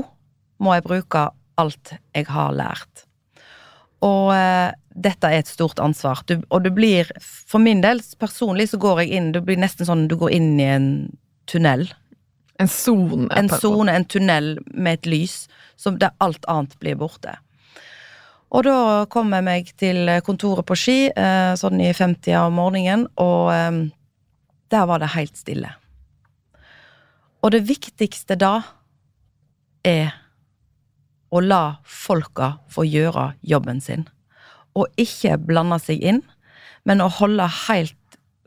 må 0.62 0.76
jeg 0.76 0.86
bruke 0.89 1.30
alt 1.62 1.95
jeg 2.12 2.28
har 2.28 2.52
lært. 2.52 3.08
Og 4.06 4.32
eh, 4.34 4.74
dette 4.92 5.30
er 5.30 5.42
et 5.42 5.50
stort 5.50 5.80
ansvar. 5.80 6.24
Du, 6.28 6.40
og 6.50 6.66
du 6.66 6.72
blir, 6.74 7.10
for 7.22 7.62
min 7.64 7.84
del, 7.84 8.02
personlig 8.20 8.72
så 8.72 8.80
går 8.82 9.04
jeg 9.04 9.20
inn 9.20 9.32
Det 9.36 9.44
blir 9.46 9.60
nesten 9.62 9.88
sånn 9.88 10.08
du 10.12 10.18
går 10.20 10.34
inn 10.36 10.56
i 10.60 10.68
en 10.68 10.90
tunnel. 11.50 11.88
En 12.62 12.70
sone. 12.70 13.30
En 13.38 13.50
sone, 13.50 13.94
en 13.94 14.06
tunnel 14.06 14.56
med 14.74 15.00
et 15.00 15.10
lys, 15.10 15.46
som 15.80 15.98
der 16.02 16.14
alt 16.22 16.46
annet 16.52 16.78
blir 16.82 17.00
borte. 17.00 17.38
Og 18.52 18.66
da 18.68 19.06
kom 19.12 19.32
jeg 19.32 19.48
meg 19.48 19.70
til 19.80 20.10
kontoret 20.28 20.68
på 20.68 20.76
Ski, 20.76 20.98
eh, 21.10 21.54
sånn 21.58 21.80
i 21.80 21.94
50 21.96 22.36
av 22.36 22.52
morgenen, 22.54 23.08
og 23.22 23.54
eh, 23.56 23.80
der 24.72 24.90
var 24.90 25.02
det 25.02 25.14
helt 25.16 25.40
stille. 25.40 25.72
Og 27.42 27.54
det 27.56 27.64
viktigste 27.66 28.38
da 28.38 28.60
er 29.88 30.12
å 31.32 31.41
la 31.44 31.63
folka 31.88 32.58
få 32.72 32.86
gjøre 32.88 33.32
jobben 33.48 33.82
sin. 33.82 34.06
Og 34.76 34.88
ikke 35.00 35.38
blande 35.39 35.80
seg 35.84 36.04
inn, 36.04 36.22
men 36.88 37.04
å 37.04 37.12
holde 37.12 37.48
helt 37.67 37.98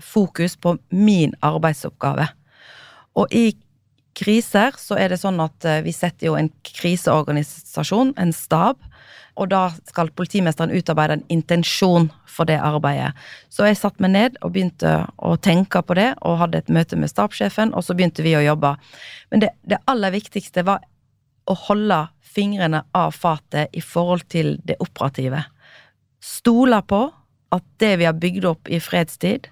fokus 0.03 0.57
på 0.57 0.77
min 0.91 1.35
arbeidsoppgave. 1.45 2.29
Og 3.15 3.31
i 3.35 3.53
kriser 4.19 4.75
så 4.79 4.99
er 4.99 5.11
det 5.11 5.21
sånn 5.23 5.41
at 5.43 5.67
eh, 5.67 5.83
vi 5.85 5.95
setter 5.95 6.31
jo 6.31 6.37
en 6.39 6.51
kriseorganisasjon, 6.67 8.15
en 8.21 8.35
stab, 8.35 8.79
og 9.35 9.51
da 9.51 9.65
skal 9.89 10.13
politimesteren 10.15 10.71
utarbeide 10.75 11.19
en 11.19 11.25
intensjon 11.33 12.07
for 12.31 12.47
det 12.47 12.61
arbeidet. 12.63 13.11
Så 13.51 13.67
jeg 13.67 13.81
satte 13.81 14.03
meg 14.05 14.13
ned 14.15 14.37
og 14.47 14.53
begynte 14.55 14.93
å 15.19 15.35
tenke 15.43 15.83
på 15.83 15.97
det, 15.99 16.13
og 16.23 16.39
hadde 16.43 16.63
et 16.63 16.71
møte 16.75 16.99
med 16.99 17.11
stabssjefen, 17.11 17.75
og 17.75 17.83
så 17.83 17.97
begynte 17.99 18.23
vi 18.23 18.37
å 18.39 18.45
jobbe. 18.45 18.77
Men 19.35 19.43
det, 19.43 19.51
det 19.67 19.83
aller 19.91 20.15
viktigste 20.15 20.63
var 20.69 20.87
å 21.51 21.57
holde 21.67 22.01
fingrene 22.35 22.83
av 22.97 23.15
fatet 23.17 23.75
i 23.77 23.83
forhold 23.85 24.27
til 24.33 24.57
det 24.67 24.79
operative. 24.83 25.45
Stole 26.25 26.81
på 26.89 27.03
at 27.55 27.67
det 27.83 27.95
vi 28.01 28.09
har 28.09 28.17
bygd 28.19 28.47
opp 28.49 28.71
i 28.73 28.81
fredstid, 28.83 29.51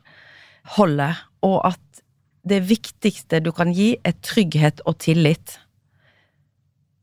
holder, 0.76 1.18
og 1.44 1.60
at 1.68 2.02
det 2.48 2.62
viktigste 2.66 3.42
du 3.42 3.52
kan 3.54 3.70
gi, 3.74 3.94
er 4.02 4.16
trygghet 4.24 4.82
og 4.88 4.98
tillit. 5.02 5.58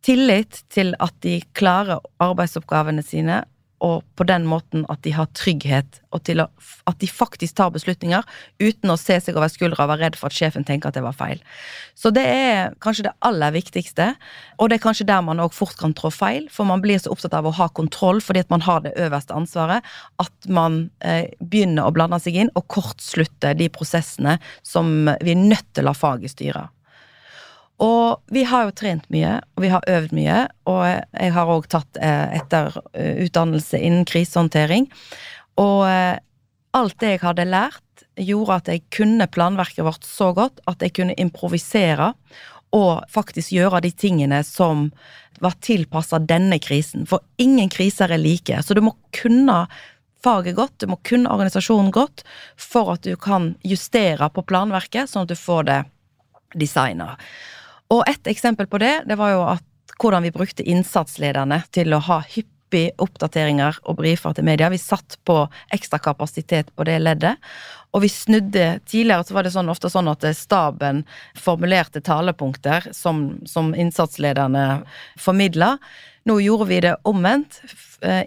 Tillit 0.04 0.63
til 0.71 0.93
at 0.99 1.15
de 1.23 1.39
klarer 1.56 2.02
arbeidsoppgavene 2.23 3.04
sine, 3.06 3.43
og 3.85 4.03
på 4.19 4.25
den 4.27 4.45
måten 4.49 4.85
at 4.91 5.01
de 5.05 5.13
har 5.15 5.29
trygghet, 5.37 5.99
og 6.11 6.23
til 6.27 6.41
at 6.43 6.97
de 6.99 7.07
faktisk 7.07 7.55
tar 7.59 7.71
beslutninger 7.73 8.25
uten 8.59 8.91
å 8.91 8.97
se 8.99 9.19
seg 9.21 9.37
over 9.37 9.51
skuldra 9.51 9.85
og 9.85 9.91
være 9.93 10.07
redd 10.07 10.17
for 10.19 10.29
at 10.29 10.35
sjefen 10.35 10.65
tenker 10.67 10.89
at 10.89 10.97
det 10.97 11.03
var 11.05 11.15
feil. 11.15 11.41
Så 11.95 12.11
det 12.15 12.25
er 12.25 12.75
kanskje 12.83 13.07
det 13.07 13.15
aller 13.25 13.53
viktigste, 13.55 14.11
og 14.57 14.69
det 14.69 14.79
er 14.79 14.85
kanskje 14.87 15.07
der 15.09 15.21
man 15.25 15.41
òg 15.43 15.55
fort 15.55 15.77
kan 15.79 15.93
trå 15.97 16.11
feil, 16.13 16.49
for 16.51 16.67
man 16.69 16.83
blir 16.83 16.99
så 17.01 17.13
opptatt 17.13 17.37
av 17.37 17.47
å 17.47 17.55
ha 17.59 17.69
kontroll 17.75 18.23
fordi 18.23 18.43
at 18.43 18.51
man 18.53 18.65
har 18.65 18.83
det 18.85 18.95
øverste 18.99 19.37
ansvaret, 19.37 19.85
at 20.19 20.49
man 20.49 20.81
eh, 21.05 21.29
begynner 21.39 21.87
å 21.87 21.93
blande 21.95 22.19
seg 22.23 22.41
inn 22.41 22.51
og 22.55 22.67
kortslutte 22.71 23.55
de 23.59 23.69
prosessene 23.73 24.39
som 24.65 25.07
vi 25.23 25.35
er 25.35 25.39
nødt 25.39 25.71
til 25.73 25.85
å 25.85 25.91
la 25.91 25.97
faget 25.97 26.35
styre. 26.35 26.67
Og 27.79 28.19
vi 28.35 28.43
har 28.43 28.67
jo 28.67 28.75
trent 28.75 29.05
mye, 29.13 29.37
og 29.55 29.63
vi 29.63 29.71
har 29.71 29.85
øvd 29.87 30.15
mye, 30.15 30.39
og 30.67 30.81
jeg 30.83 31.33
har 31.35 31.51
òg 31.53 31.67
tatt 31.71 31.99
eh, 32.03 32.39
etterutdannelse 32.41 33.79
innen 33.79 34.07
krisehåndtering. 34.09 34.89
Og 35.63 35.85
eh, 35.87 36.17
alt 36.75 36.97
det 36.99 37.13
jeg 37.15 37.23
hadde 37.23 37.47
lært, 37.47 37.85
gjorde 38.19 38.57
at 38.59 38.71
jeg 38.73 38.83
kunne 38.91 39.29
planverket 39.31 39.85
vårt 39.87 40.03
så 40.03 40.33
godt 40.35 40.59
at 40.67 40.83
jeg 40.83 40.91
kunne 40.97 41.15
improvisere 41.15 42.11
og 42.75 43.05
faktisk 43.09 43.53
gjøre 43.55 43.81
de 43.85 43.91
tingene 43.95 44.41
som 44.45 44.89
var 45.39 45.55
tilpassa 45.63 46.19
denne 46.19 46.59
krisen. 46.61 47.07
For 47.09 47.23
ingen 47.41 47.71
kriser 47.71 48.11
er 48.11 48.21
like, 48.21 48.59
så 48.61 48.75
du 48.75 48.83
må 48.85 48.93
kunne 49.15 49.63
faget 50.23 50.57
godt, 50.57 50.75
du 50.83 50.89
må 50.91 50.99
kunne 51.07 51.31
organisasjonen 51.31 51.93
godt 51.95 52.25
for 52.59 52.91
at 52.93 53.07
du 53.07 53.15
kan 53.15 53.53
justere 53.63 54.27
på 54.35 54.43
planverket, 54.43 55.09
sånn 55.09 55.25
at 55.25 55.31
du 55.31 55.39
får 55.39 55.69
det 55.69 55.79
designa. 56.59 57.15
Og 57.93 58.06
et 58.10 58.30
eksempel 58.30 58.69
på 58.69 58.80
det, 58.82 58.93
det 59.10 59.17
var 59.17 59.34
jo 59.34 59.43
at 59.56 59.65
hvordan 59.99 60.23
vi 60.28 60.32
brukte 60.34 60.65
innsatslederne 60.67 61.63
til 61.75 61.93
å 61.95 62.02
ha 62.06 62.19
hyppig 62.23 62.91
oppdateringer 63.02 63.80
og 63.89 63.97
brifer 63.99 64.36
til 64.38 64.45
media. 64.45 64.69
Vi 64.69 64.80
satt 64.80 65.17
på 65.25 65.41
ekstra 65.73 65.99
kapasitet 65.99 66.69
på 66.78 66.86
det 66.88 66.99
leddet. 67.02 67.41
Og 67.89 68.04
vi 68.06 68.12
snudde 68.13 68.67
Tidligere 68.86 69.25
så 69.25 69.34
var 69.34 69.45
det 69.47 69.54
sånn, 69.56 69.71
ofte 69.73 69.89
sånn 69.89 70.12
at 70.12 70.23
staben 70.38 71.02
formulerte 71.38 72.04
talepunkter 72.06 72.91
som, 72.93 73.39
som 73.49 73.73
innsatslederne 73.73 74.84
formidla. 75.17 75.75
Nå 76.30 76.39
gjorde 76.45 76.69
vi 76.69 76.82
det 76.86 76.95
omvendt. 77.10 77.63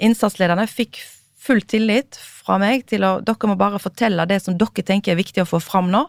Innsatslederne 0.03 0.67
fikk 0.67 0.99
full 1.43 1.63
tillit 1.67 2.19
fra 2.19 2.59
meg 2.63 2.85
til 2.91 3.05
å 3.07 3.17
Dere 3.25 3.51
må 3.51 3.57
bare 3.59 3.81
fortelle 3.83 4.27
det 4.31 4.39
som 4.45 4.55
dere 4.59 4.85
tenker 4.87 5.15
er 5.15 5.19
viktig 5.19 5.43
å 5.43 5.49
få 5.49 5.61
fram 5.63 5.91
nå. 5.93 6.05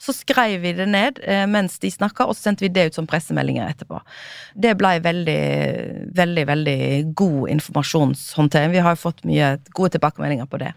Så 0.00 0.14
skrev 0.14 0.62
vi 0.62 0.72
det 0.78 0.86
ned 0.88 1.18
eh, 1.26 1.44
mens 1.50 1.78
de 1.82 1.90
snakka, 1.92 2.28
og 2.28 2.36
så 2.36 2.48
sendte 2.48 2.64
vi 2.64 2.72
det 2.72 2.88
ut 2.88 2.98
som 2.98 3.08
pressemeldinger 3.08 3.68
etterpå. 3.68 4.00
Det 4.54 4.76
blei 4.78 4.96
veldig, 5.04 5.42
veldig, 6.16 6.46
veldig 6.52 6.80
god 7.18 7.54
informasjonshåndtering. 7.56 8.72
Vi 8.76 8.84
har 8.84 8.94
jo 8.94 9.02
fått 9.02 9.24
mye 9.28 9.56
gode 9.74 9.96
tilbakemeldinger 9.96 10.48
på 10.48 10.62
det. 10.62 10.72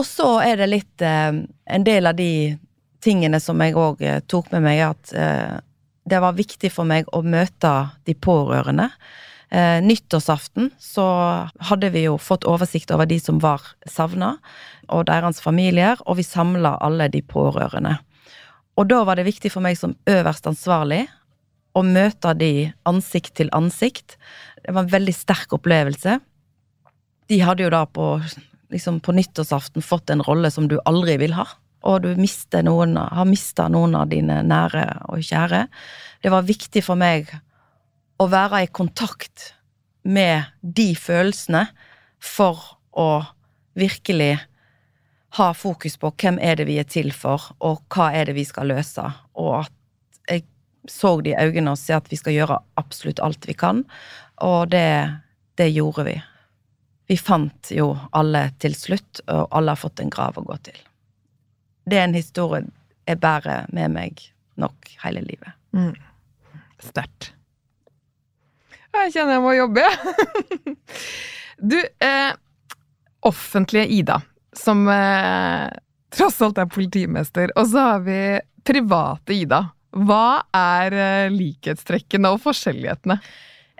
Og 0.00 0.06
så 0.08 0.28
er 0.40 0.62
det 0.62 0.70
litt 0.72 1.04
eh, 1.04 1.42
En 1.72 1.84
del 1.84 2.08
av 2.08 2.16
de 2.16 2.56
tingene 3.02 3.38
som 3.42 3.60
jeg 3.60 3.76
òg 3.78 4.02
tok 4.30 4.50
med 4.54 4.64
meg, 4.64 4.80
at 4.86 5.12
eh, 5.18 5.60
det 6.08 6.18
var 6.22 6.34
viktig 6.38 6.70
for 6.72 6.88
meg 6.88 7.06
å 7.14 7.22
møte 7.22 7.72
de 8.06 8.14
pårørende. 8.14 8.88
Eh, 9.52 9.82
nyttårsaften 9.84 10.70
så 10.80 11.04
hadde 11.68 11.90
vi 11.92 12.06
jo 12.06 12.14
fått 12.16 12.46
oversikt 12.48 12.90
over 12.94 13.04
de 13.04 13.18
som 13.20 13.36
var 13.42 13.60
savna, 13.84 14.38
og 14.88 15.04
deres 15.10 15.42
familier, 15.44 16.00
og 16.08 16.16
vi 16.16 16.24
samla 16.24 16.78
alle 16.80 17.10
de 17.12 17.20
pårørende. 17.20 17.98
Og 18.80 18.88
da 18.88 19.02
var 19.04 19.20
det 19.20 19.26
viktig 19.28 19.52
for 19.52 19.64
meg 19.64 19.76
som 19.76 19.92
øverst 20.08 20.48
ansvarlig 20.48 21.04
å 21.76 21.82
møte 21.84 22.32
de 22.40 22.70
ansikt 22.88 23.34
til 23.36 23.52
ansikt. 23.52 24.16
Det 24.64 24.72
var 24.72 24.86
en 24.86 24.94
veldig 24.94 25.14
sterk 25.16 25.52
opplevelse. 25.52 26.16
De 27.28 27.40
hadde 27.44 27.66
jo 27.66 27.72
da 27.72 27.84
på, 27.84 28.08
liksom 28.72 29.02
på 29.04 29.12
nyttårsaften 29.16 29.84
fått 29.84 30.12
en 30.12 30.24
rolle 30.24 30.48
som 30.52 30.64
du 30.68 30.78
aldri 30.88 31.18
vil 31.20 31.36
ha. 31.36 31.44
Og 31.84 32.04
du 32.04 32.12
noen, 32.16 32.96
har 32.96 33.28
mista 33.28 33.68
noen 33.68 33.96
av 33.98 34.08
dine 34.08 34.40
nære 34.46 34.86
og 35.12 35.20
kjære. 35.20 35.66
Det 36.22 36.30
var 36.32 36.48
viktig 36.48 36.84
for 36.86 36.96
meg 36.96 37.28
å 38.20 38.28
være 38.30 38.64
i 38.64 38.70
kontakt 38.70 39.52
med 40.02 40.50
de 40.60 40.92
følelsene 40.98 41.66
for 42.22 42.60
å 42.92 43.24
virkelig 43.78 44.36
ha 45.38 45.52
fokus 45.56 45.96
på 45.96 46.10
hvem 46.20 46.38
er 46.44 46.58
det 46.60 46.66
vi 46.68 46.78
er 46.80 46.88
til 46.88 47.12
for, 47.16 47.54
og 47.64 47.80
hva 47.92 48.10
er 48.12 48.28
det 48.28 48.36
vi 48.36 48.44
skal 48.44 48.68
løse, 48.68 49.04
og 49.40 49.62
at 49.62 49.72
jeg 50.28 50.44
så 50.90 51.14
de 51.24 51.32
øynene 51.38 51.72
og 51.72 51.80
sa 51.80 52.00
at 52.00 52.10
vi 52.12 52.18
skal 52.20 52.36
gjøre 52.36 52.60
absolutt 52.80 53.22
alt 53.24 53.48
vi 53.48 53.56
kan, 53.56 53.84
og 54.44 54.72
det, 54.74 54.84
det 55.56 55.70
gjorde 55.72 56.04
vi. 56.10 56.16
Vi 57.08 57.16
fant 57.18 57.72
jo 57.72 57.94
alle 58.12 58.50
til 58.62 58.76
slutt, 58.76 59.24
og 59.26 59.48
alle 59.50 59.72
har 59.72 59.80
fått 59.80 60.02
en 60.04 60.12
grav 60.12 60.38
å 60.38 60.44
gå 60.46 60.58
til. 60.68 60.78
Det 61.88 61.98
er 61.98 62.06
en 62.06 62.16
historie 62.16 62.68
jeg 63.08 63.18
bærer 63.22 63.70
med 63.74 63.94
meg 63.96 64.20
nok 64.60 64.92
hele 65.02 65.24
livet. 65.24 65.56
Mm. 65.74 65.96
Sterkt. 66.82 67.32
Jeg 68.92 69.12
kjenner 69.14 69.38
jeg 69.38 69.42
må 69.42 69.52
jobbe, 69.56 69.84
du, 71.72 71.78
eh, 71.80 72.32
offentlige 73.24 73.86
Ida, 73.98 74.18
som 74.56 74.84
eh, 74.92 75.68
tross 76.12 76.40
alt 76.44 76.60
er 76.60 76.68
politimester, 76.70 77.54
og 77.56 77.70
så 77.72 77.86
har 77.86 78.02
vi 78.04 78.18
private 78.68 79.36
Ida. 79.36 79.62
Hva 79.92 80.42
er 80.56 80.96
eh, 80.96 81.32
likhetstrekkene 81.32 82.30
og 82.32 82.42
forskjellighetene? 82.44 83.18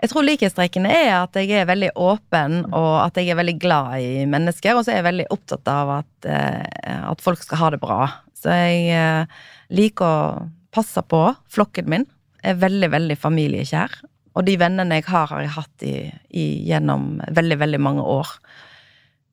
Jeg 0.03 0.11
tror 0.11 0.25
likhetstrekkene 0.27 0.89
er 0.91 1.13
at 1.15 1.37
jeg 1.39 1.53
er 1.55 1.69
veldig 1.69 1.93
åpen, 1.95 2.57
og 2.75 2.91
at 3.05 3.15
jeg 3.15 3.31
er 3.31 3.39
veldig 3.39 3.55
glad 3.61 4.01
i 4.03 4.25
mennesker. 4.27 4.75
Og 4.75 4.83
så 4.83 4.91
er 4.91 4.99
jeg 4.99 5.07
veldig 5.07 5.27
opptatt 5.31 5.69
av 5.71 5.93
at, 6.01 6.27
eh, 6.27 6.97
at 7.07 7.23
folk 7.23 7.39
skal 7.39 7.61
ha 7.61 7.69
det 7.71 7.79
bra. 7.79 7.99
Så 8.35 8.51
jeg 8.51 8.89
eh, 8.91 9.37
liker 9.71 10.03
å 10.03 10.49
passe 10.75 11.05
på 11.07 11.21
flokken 11.53 11.87
min. 11.93 12.03
Jeg 12.41 12.57
er 12.57 12.59
veldig, 12.65 12.89
veldig 12.97 13.17
familiekjær. 13.21 13.95
Og 14.33 14.47
de 14.47 14.55
vennene 14.57 14.99
jeg 14.99 15.07
har, 15.11 15.29
har 15.29 15.43
jeg 15.43 15.53
hatt 15.57 15.85
i, 15.85 15.97
i, 16.33 16.45
gjennom 16.69 17.19
veldig, 17.37 17.59
veldig 17.61 17.81
mange 17.83 18.05
år. 18.15 18.31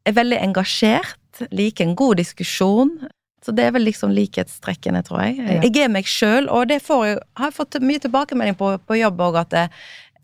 Jeg 0.05 0.13
er 0.13 0.19
veldig 0.21 0.41
engasjert, 0.45 1.43
liker 1.55 1.87
en 1.87 1.97
god 1.97 2.21
diskusjon. 2.21 2.93
Så 3.41 3.55
det 3.57 3.65
er 3.65 3.73
vel 3.73 3.87
liksom 3.89 4.13
likhetstrekkene, 4.13 5.01
tror 5.07 5.23
jeg. 5.25 5.41
Jeg 5.65 5.85
er 5.87 5.93
meg 5.93 6.09
sjøl, 6.09 6.51
og 6.53 6.69
det 6.69 6.83
får 6.85 7.05
jeg, 7.09 7.21
har 7.41 7.49
jeg 7.49 7.57
fått 7.57 7.79
mye 7.81 8.03
tilbakemelding 8.03 8.59
på 8.61 8.75
på 8.85 8.99
jobb 9.01 9.23
òg, 9.31 9.39
at 9.41 9.55
det, 9.55 9.63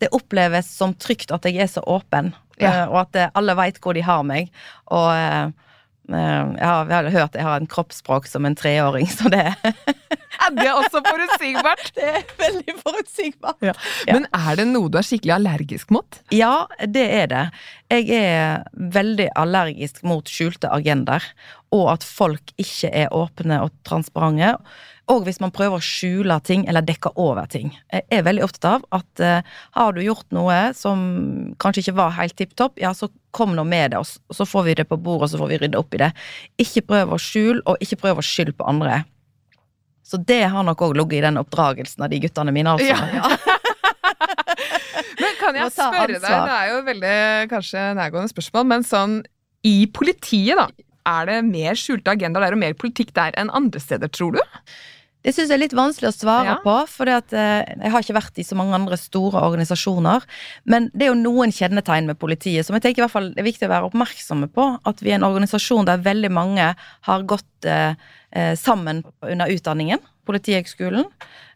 det, 0.03 0.11
oppleves 0.13 0.69
som 0.69 0.93
trygt 0.93 1.33
at 1.33 1.47
jeg 1.49 1.57
er 1.65 1.71
så 1.71 1.81
åpen, 1.81 2.35
ja. 2.61 2.69
Eh, 2.69 2.83
og 2.89 3.03
at 3.03 3.37
alle 3.37 3.53
veit 3.57 3.81
hvor 3.81 3.97
de 3.97 4.05
har 4.05 4.21
meg. 4.25 4.53
Og 4.93 5.09
eh, 5.13 5.49
Eh, 5.49 5.66
jeg 6.07 6.63
har, 6.63 6.87
jeg 6.87 6.95
har 6.95 7.09
hørt 7.11 7.35
jeg 7.35 7.43
har 7.43 7.59
en 7.59 7.69
kroppsspråk 7.69 8.27
som 8.29 8.47
en 8.47 8.55
treåring, 8.55 9.09
så 9.11 9.31
det 9.33 9.49
Er 10.37 10.53
det 10.53 10.69
også 10.69 11.01
forutsigbart? 11.01 11.91
Det 11.97 12.05
er 12.05 12.25
veldig 12.39 12.75
forutsigbart. 12.83 13.63
Ja. 13.65 13.73
Men 14.13 14.27
er 14.35 14.59
det 14.59 14.67
noe 14.69 14.91
du 14.91 14.99
er 14.99 15.07
skikkelig 15.07 15.33
allergisk 15.37 15.91
mot? 15.93 16.19
Ja, 16.35 16.67
det 16.85 17.05
er 17.23 17.31
det. 17.31 17.43
Jeg 17.89 18.19
er 18.19 18.67
veldig 18.93 19.31
allergisk 19.39 20.03
mot 20.07 20.29
skjulte 20.29 20.69
agendaer, 20.73 21.25
og 21.73 21.89
at 21.95 22.05
folk 22.05 22.53
ikke 22.61 22.91
er 22.91 23.15
åpne 23.15 23.63
og 23.65 23.73
transparente. 23.87 24.53
Og 25.07 25.23
hvis 25.23 25.39
man 25.39 25.53
prøver 25.55 25.79
å 25.79 25.83
skjule 25.83 26.35
ting 26.43 26.65
eller 26.67 26.83
dekke 26.83 27.13
over 27.15 27.47
ting. 27.47 27.69
Jeg 27.93 28.03
er 28.11 28.25
veldig 28.27 28.43
opptatt 28.43 28.67
av 28.73 28.99
at 28.99 29.23
eh, 29.23 29.53
har 29.77 29.93
du 29.95 30.01
gjort 30.03 30.27
noe 30.35 30.57
som 30.75 30.99
kanskje 31.63 31.85
ikke 31.85 31.99
var 32.01 32.17
helt 32.17 32.35
tipp 32.39 32.57
topp, 32.59 32.75
ja, 32.81 32.91
så 32.91 33.07
kom 33.31 33.55
nå 33.55 33.63
med 33.67 33.93
det, 33.93 34.01
og 34.01 34.35
så 34.35 34.47
får 34.47 34.65
vi 34.67 34.75
det 34.81 34.87
på 34.89 34.97
bordet, 34.99 35.29
og 35.29 35.31
så 35.31 35.39
får 35.39 35.51
vi 35.53 35.59
rydde 35.63 35.79
opp 35.79 35.95
i 35.95 36.01
det. 36.01 36.11
Ikke 36.59 36.83
prøv 36.89 37.15
å 37.15 37.21
skjule, 37.21 37.61
og 37.63 37.79
ikke 37.83 38.01
prøv 38.01 38.19
å 38.19 38.25
skylde 38.25 38.57
på 38.57 38.67
andre. 38.67 39.05
Så 40.07 40.19
det 40.23 40.43
har 40.51 40.63
nok 40.63 40.81
òg 40.85 40.95
ligget 40.95 41.19
i 41.19 41.25
den 41.27 41.39
oppdragelsen 41.39 42.03
av 42.03 42.11
de 42.11 42.19
guttene 42.23 42.53
mine, 42.55 42.75
altså. 42.75 42.95
Ja. 42.95 43.31
men 45.21 45.39
kan 45.39 45.57
jeg 45.59 45.73
spørre 45.75 46.13
deg, 46.13 46.23
det 46.23 46.57
er 46.57 46.69
jo 46.71 46.83
veldig 46.87 47.17
kanskje 47.51 47.87
nærgående 47.99 48.31
spørsmål, 48.31 48.67
men 48.71 48.87
sånn 48.87 49.17
i 49.67 49.77
politiet, 49.91 50.59
da. 50.59 50.67
Er 51.07 51.29
det 51.29 51.39
mer 51.47 51.79
skjulte 51.79 52.13
agendaer 52.13 52.47
der 52.47 52.57
og 52.57 52.61
mer 52.61 52.77
politikk 52.77 53.13
der 53.15 53.35
enn 53.39 53.53
andre 53.55 53.81
steder, 53.81 54.11
tror 54.11 54.37
du? 54.37 54.43
Det 55.25 55.33
syns 55.35 55.49
jeg 55.49 55.57
er 55.57 55.63
litt 55.65 55.75
vanskelig 55.75 56.07
å 56.07 56.15
svare 56.15 56.51
ja. 56.53 56.57
på, 56.63 56.73
for 56.87 57.09
eh, 57.11 57.23
jeg 57.33 57.91
har 57.91 58.03
ikke 58.03 58.15
vært 58.15 58.37
i 58.39 58.45
så 58.47 58.55
mange 58.55 58.77
andre 58.77 58.95
store 59.01 59.41
organisasjoner. 59.43 60.23
Men 60.71 60.87
det 60.93 61.07
er 61.07 61.11
jo 61.11 61.17
noen 61.19 61.51
kjennetegn 61.51 62.07
med 62.07 62.19
politiet 62.21 62.63
som 62.63 62.77
jeg 62.77 62.85
tenker 62.85 63.01
i 63.01 63.05
hvert 63.05 63.15
fall 63.15 63.31
det 63.33 63.41
er 63.43 63.49
viktig 63.49 63.67
å 63.67 63.73
være 63.73 63.89
oppmerksomme 63.89 64.47
på. 64.55 64.69
At 64.87 65.03
vi 65.03 65.11
er 65.11 65.17
en 65.17 65.27
organisasjon 65.27 65.89
der 65.89 66.05
veldig 66.05 66.31
mange 66.31 66.69
har 67.09 67.27
gått 67.27 67.67
eh, 67.67 67.97
eh 68.31 68.53
sammen 68.59 69.03
under 69.25 69.51
utdanningen. 69.51 69.99
Politihøgskolen. 70.29 71.09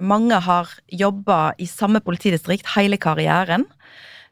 Mange 0.04 0.42
har 0.44 0.76
jobba 0.92 1.54
i 1.56 1.70
samme 1.70 2.04
politidistrikt 2.04 2.74
hele 2.76 3.00
karrieren. 3.00 3.70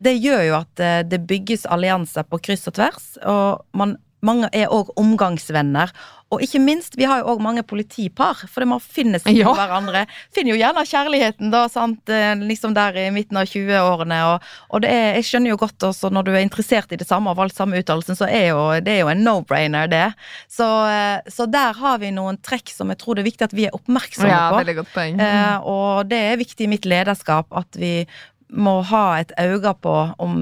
Det 0.04 0.16
gjør 0.16 0.46
jo 0.50 0.60
at 0.60 0.84
eh, 0.84 1.02
det 1.08 1.24
bygges 1.32 1.68
allianser 1.70 2.28
på 2.28 2.42
kryss 2.44 2.68
og 2.72 2.76
tvers, 2.76 3.10
og 3.24 3.64
man 3.72 3.96
mange 4.26 4.50
er 4.56 4.72
òg 4.74 4.92
omgangsvenner. 5.00 5.94
Og 6.30 6.44
ikke 6.46 6.60
minst, 6.62 6.94
vi 6.94 7.08
har 7.10 7.24
jo 7.24 7.32
òg 7.32 7.40
mange 7.42 7.64
politipar, 7.66 8.44
for 8.52 8.66
man 8.70 8.82
finner 8.84 9.22
seg 9.22 9.40
ja. 9.40 9.50
hverandre. 9.58 10.04
Finner 10.36 10.54
jo 10.54 10.60
gjerne 10.60 10.84
kjærligheten, 10.86 11.50
da, 11.54 11.64
sant, 11.74 12.12
eh, 12.14 12.36
liksom 12.38 12.76
der 12.78 13.00
i 13.02 13.08
midten 13.14 13.40
av 13.42 13.50
20-årene. 13.50 14.20
Og, 14.30 14.46
og 14.70 14.84
det 14.84 14.92
er, 14.94 15.08
jeg 15.18 15.30
skjønner 15.32 15.56
jo 15.56 15.60
godt 15.64 15.88
også, 15.90 16.12
når 16.14 16.28
du 16.28 16.32
er 16.36 16.46
interessert 16.46 16.94
i 16.94 17.00
det 17.02 17.10
samme 17.10 17.34
og 17.34 17.40
valgt 17.42 17.58
samme 17.58 17.82
uttalelsen, 17.82 18.20
så 18.20 18.30
er 18.30 18.52
jo 18.52 18.62
det 18.86 18.94
er 18.94 19.02
jo 19.02 19.12
en 19.14 19.26
no-brainer, 19.26 19.90
det. 19.90 20.06
Så, 20.46 20.68
eh, 20.94 21.34
så, 21.34 21.50
der 21.50 21.74
har 21.82 21.98
vi 22.04 22.14
noen 22.14 22.38
trekk 22.46 22.70
som 22.76 22.94
jeg 22.94 23.02
tror 23.02 23.18
det 23.18 23.26
er 23.26 23.32
viktig 23.32 23.50
at 23.50 23.58
vi 23.58 23.66
er 23.66 23.78
oppmerksomme 23.78 24.30
ja, 24.30 24.46
på. 24.54 24.62
Veldig 24.62 24.82
godt 24.84 24.94
poeng. 24.94 25.24
Eh, 25.26 25.70
og 25.74 26.12
det 26.14 26.26
er 26.30 26.44
viktig 26.44 26.68
i 26.68 26.74
mitt 26.78 26.86
lederskap 26.86 27.50
at 27.58 27.80
vi 27.80 28.04
må 28.50 28.80
ha 28.90 29.06
et 29.20 29.32
øye 29.40 29.74
på 29.82 29.96
om 30.18 30.36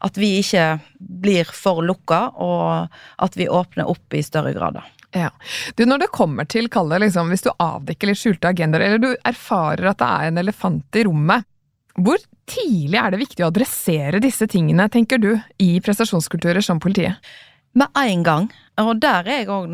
at 0.00 0.18
vi 0.18 0.38
ikke 0.40 0.80
blir 0.98 1.48
for 1.52 1.82
lukka, 1.84 2.24
og 2.40 2.88
at 3.22 3.38
vi 3.38 3.50
åpner 3.50 3.90
opp 3.90 4.16
i 4.16 4.24
større 4.24 4.54
grad. 4.56 4.80
Ja. 5.12 5.28
Du, 5.76 5.84
når 5.84 6.06
det 6.06 6.12
kommer 6.16 6.48
til, 6.48 6.70
Kalle, 6.72 6.98
liksom, 7.02 7.28
hvis 7.32 7.44
du 7.44 7.50
avdekker 7.52 8.08
litt 8.08 8.20
skjulte 8.20 8.52
agendaer, 8.52 8.86
eller 8.86 9.02
du 9.02 9.10
erfarer 9.28 9.90
at 9.90 10.00
det 10.00 10.08
er 10.08 10.30
en 10.30 10.40
elefant 10.40 10.96
i 10.96 11.04
rommet, 11.08 11.48
hvor 12.00 12.16
tidlig 12.48 12.96
er 12.96 13.12
det 13.12 13.20
viktig 13.20 13.44
å 13.44 13.50
adressere 13.52 14.22
disse 14.24 14.48
tingene, 14.48 14.88
tenker 14.88 15.20
du, 15.20 15.34
i 15.60 15.74
prestasjonskulturer 15.84 16.64
som 16.64 16.80
politiet? 16.80 17.20
Med 17.76 17.92
en 17.96 18.24
gang. 18.24 18.48
Og 18.80 18.96
der 19.02 19.26
er 19.28 19.42
jeg 19.42 19.50
òg 19.52 19.68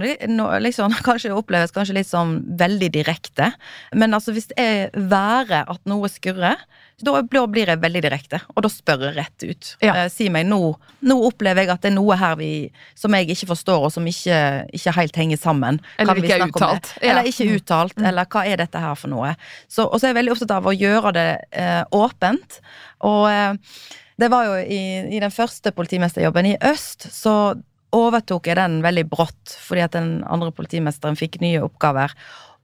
liksom, 0.64 0.94
Kanskje 1.06 1.30
oppleves 1.37 1.74
kanskje 1.74 2.00
litt 2.00 2.11
sånn 2.11 2.40
veldig 2.58 2.90
direkte. 2.96 3.52
Men 3.94 4.16
altså, 4.16 4.34
hvis 4.34 4.50
det 4.50 4.58
er 4.58 5.08
være 5.08 5.62
at 5.70 5.82
noe 5.88 6.11
skurrer, 6.11 6.58
da 7.06 7.20
blir 7.22 7.70
jeg 7.70 7.78
veldig 7.78 8.00
direkte. 8.02 8.40
Og 8.56 8.64
da 8.66 8.70
spør 8.72 9.04
jeg 9.06 9.16
rett 9.20 9.44
ut. 9.46 9.68
Ja. 9.84 9.92
Eh, 9.94 10.08
si 10.11 10.26
meg 10.34 10.48
nå, 10.50 10.58
nå 11.06 11.18
opplever 11.28 11.62
jeg 11.62 11.70
at 11.76 11.84
det 11.84 11.92
er 11.92 11.94
noe 11.94 12.16
her 12.18 12.34
vi, 12.40 12.50
som 12.98 13.14
jeg 13.14 13.30
ikke 13.37 13.52
forstår, 13.52 13.87
og 13.87 13.94
som 13.94 14.08
ikke, 14.11 14.40
ikke 14.74 14.96
helt 14.96 15.20
henger 15.22 15.38
sammen. 15.38 15.78
Eller 16.02 16.18
ikke 16.18 16.40
er 16.40 16.48
uttalt. 16.48 16.90
Ja. 16.98 17.12
Eller 17.12 17.30
ikke 17.30 17.46
uttalt. 17.54 17.94
Mm. 18.00 18.11
Eller 18.11 18.28
hva 18.34 18.44
er 18.50 18.64
dette 18.64 18.82
her 18.82 18.98
for 18.98 19.14
noe? 19.14 19.37
Så, 19.70 19.87
og 19.87 19.94
så 19.94 20.08
er 20.08 20.14
jeg 20.14 20.20
veldig 20.24 20.34
opptatt 20.34 20.56
av 20.58 20.66
å 20.66 20.74
gjøre 20.74 21.14
det 21.14 21.30
eh, 21.54 21.80
åpent. 21.94 22.58
Og 23.06 23.24
eh, 23.30 23.78
det 24.18 24.32
var 24.34 24.48
jo 24.48 24.58
i, 24.58 24.82
i 25.14 25.22
den 25.22 25.30
første 25.30 25.70
politimesterjobben 25.70 26.50
i 26.50 26.56
Øst, 26.66 27.06
så 27.14 27.54
overtok 27.94 28.51
jeg 28.51 28.59
den 28.59 28.81
veldig 28.85 29.07
brått, 29.09 29.57
fordi 29.64 29.85
at 29.87 29.96
den 29.96 30.18
andre 30.29 30.53
politimesteren 30.55 31.18
fikk 31.18 31.40
nye 31.42 31.62
oppgaver. 31.64 32.14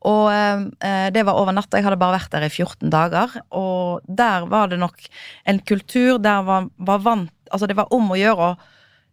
Og 0.05 0.29
eh, 0.29 1.09
det 1.15 1.25
var 1.25 1.39
over 1.41 1.57
natta. 1.57 1.79
Jeg 1.79 1.87
hadde 1.87 2.01
bare 2.01 2.19
vært 2.19 2.35
der 2.35 2.45
i 2.45 2.53
14 2.53 2.93
dager. 2.93 3.39
Og 3.57 4.05
der 4.05 4.45
var 4.53 4.69
det 4.69 4.81
nok 4.83 5.01
en 5.49 5.63
kultur 5.65 6.21
der 6.23 6.45
var, 6.47 6.69
var 6.77 7.05
vant 7.05 7.33
Altså, 7.53 7.69
det 7.71 7.77
var 7.79 7.93
om 7.95 8.09
å 8.11 8.17
gjøre 8.19 8.47
å 8.49 8.55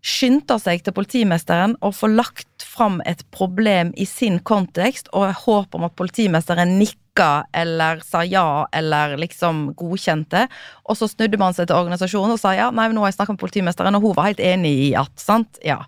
skynde 0.01 0.55
seg 0.57 0.81
til 0.81 0.95
politimesteren 0.97 1.75
og 1.85 1.93
få 1.93 2.07
lagt 2.09 2.63
fram 2.65 3.01
et 3.05 3.21
problem 3.35 3.91
i 3.99 4.07
sin 4.09 4.39
kontekst, 4.41 5.11
og 5.13 5.35
håp 5.43 5.75
om 5.77 5.85
at 5.85 5.93
politimesteren 5.99 6.77
nikket 6.79 7.00
nikka 7.11 7.45
eller 7.53 7.99
sa 7.99 8.23
ja 8.23 8.67
eller 8.71 9.17
liksom 9.17 9.73
godkjente. 9.75 10.47
Og 10.85 10.97
så 10.97 11.07
snudde 11.07 11.37
man 11.37 11.53
seg 11.53 11.67
til 11.67 11.75
organisasjonen 11.75 12.33
og 12.33 12.39
sa 12.39 12.53
ja, 12.55 12.71
nei, 12.71 12.89
nå 12.91 13.01
har 13.01 13.11
jeg 13.11 13.19
snakka 13.19 13.33
med 13.33 13.39
politimesteren, 13.39 13.95
og 13.95 14.01
hun 14.01 14.15
var 14.15 14.31
helt 14.31 14.39
enig 14.39 14.91
i 14.91 14.95
at. 14.95 15.11
sant? 15.19 15.59
Ja. 15.63 15.83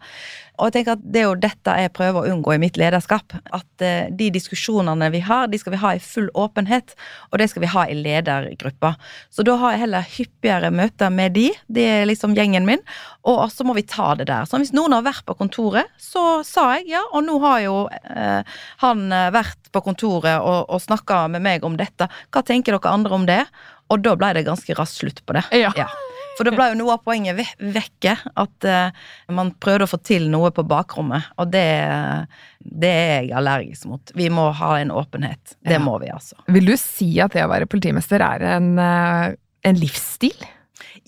Og 0.60 0.70
jeg 0.70 0.76
tenker 0.78 0.98
at 0.98 1.06
det 1.14 1.22
er 1.24 1.26
jo 1.28 1.38
dette 1.42 1.76
jeg 1.82 1.94
prøver 1.96 2.22
å 2.22 2.34
unngå 2.34 2.54
i 2.54 2.62
mitt 2.62 2.78
lederskap. 2.78 3.34
At 3.56 3.84
eh, 3.84 4.12
de 4.14 4.30
diskusjonene 4.36 5.10
vi 5.14 5.24
har, 5.26 5.48
de 5.50 5.60
skal 5.60 5.74
vi 5.74 5.82
ha 5.82 5.94
i 5.96 6.02
full 6.04 6.30
åpenhet, 6.38 6.94
og 7.32 7.42
det 7.42 7.50
skal 7.50 7.66
vi 7.66 7.72
ha 7.74 7.86
i 7.90 7.98
ledergruppa. 7.98 8.94
Så 9.34 9.46
da 9.48 9.58
har 9.62 9.74
jeg 9.74 9.84
heller 9.86 10.08
hyppigere 10.14 10.72
møter 10.74 11.14
med 11.14 11.34
de, 11.38 11.48
det 11.74 11.88
er 11.90 12.08
liksom 12.10 12.38
gjengen 12.38 12.68
min, 12.70 12.84
og 13.26 13.46
så 13.54 13.66
må 13.66 13.76
vi 13.78 13.86
ta 13.88 14.12
det 14.20 14.30
der. 14.30 14.46
Så 14.50 14.62
hvis 14.62 14.74
noen 14.76 14.94
har 14.96 15.06
vært 15.08 15.26
på 15.26 15.38
kontoret, 15.40 15.90
så 15.98 16.44
sa 16.48 16.70
jeg 16.78 16.92
ja, 16.94 17.04
og 17.12 17.26
nå 17.26 17.40
har 17.44 17.62
jo 17.66 17.78
eh, 17.90 18.58
han 18.86 19.06
eh, 19.10 19.30
vært 19.34 19.72
på 19.74 19.84
kontoret 19.86 20.38
og, 20.38 20.70
og 20.70 20.84
snakka 20.84 21.26
med 21.34 21.46
meg 21.46 21.66
om 21.66 21.80
dette. 21.80 22.10
Hva 22.30 22.46
tenker 22.46 22.78
dere 22.78 22.94
andre 22.94 23.18
om 23.18 23.30
det? 23.30 23.42
Og 23.92 24.02
da 24.06 24.16
ble 24.18 24.32
det 24.38 24.46
ganske 24.48 24.76
raskt 24.78 25.02
slutt 25.02 25.22
på 25.26 25.36
det. 25.38 25.44
Ja. 25.58 25.74
Ja. 25.78 25.90
For 26.38 26.48
det 26.48 26.56
ble 26.56 26.66
jo 26.72 26.78
noe 26.80 26.96
av 26.96 27.04
poenget 27.06 27.36
ve- 27.38 27.72
vekke. 27.76 28.16
At 28.42 28.66
uh, 28.66 28.90
man 29.34 29.52
prøvde 29.62 29.86
å 29.86 29.92
få 29.92 30.00
til 30.02 30.26
noe 30.34 30.50
på 30.56 30.64
bakrommet. 30.66 31.28
Og 31.38 31.52
det, 31.54 31.66
det 32.64 32.90
er 32.90 33.14
jeg 33.28 33.36
allergisk 33.38 33.86
mot. 33.92 34.14
Vi 34.18 34.30
må 34.34 34.48
ha 34.58 34.72
en 34.82 34.92
åpenhet. 34.96 35.56
Det 35.62 35.78
Ja. 35.78 35.84
må 35.84 36.00
vi, 36.02 36.10
altså. 36.14 36.36
Vil 36.48 36.66
du 36.72 36.76
si 36.80 37.12
at 37.22 37.34
det 37.38 37.46
å 37.46 37.52
være 37.54 37.70
politimester 37.70 38.22
er 38.26 38.48
en, 38.56 38.72
eh, 38.80 39.36
en 39.70 39.76
livsstil? 39.80 40.34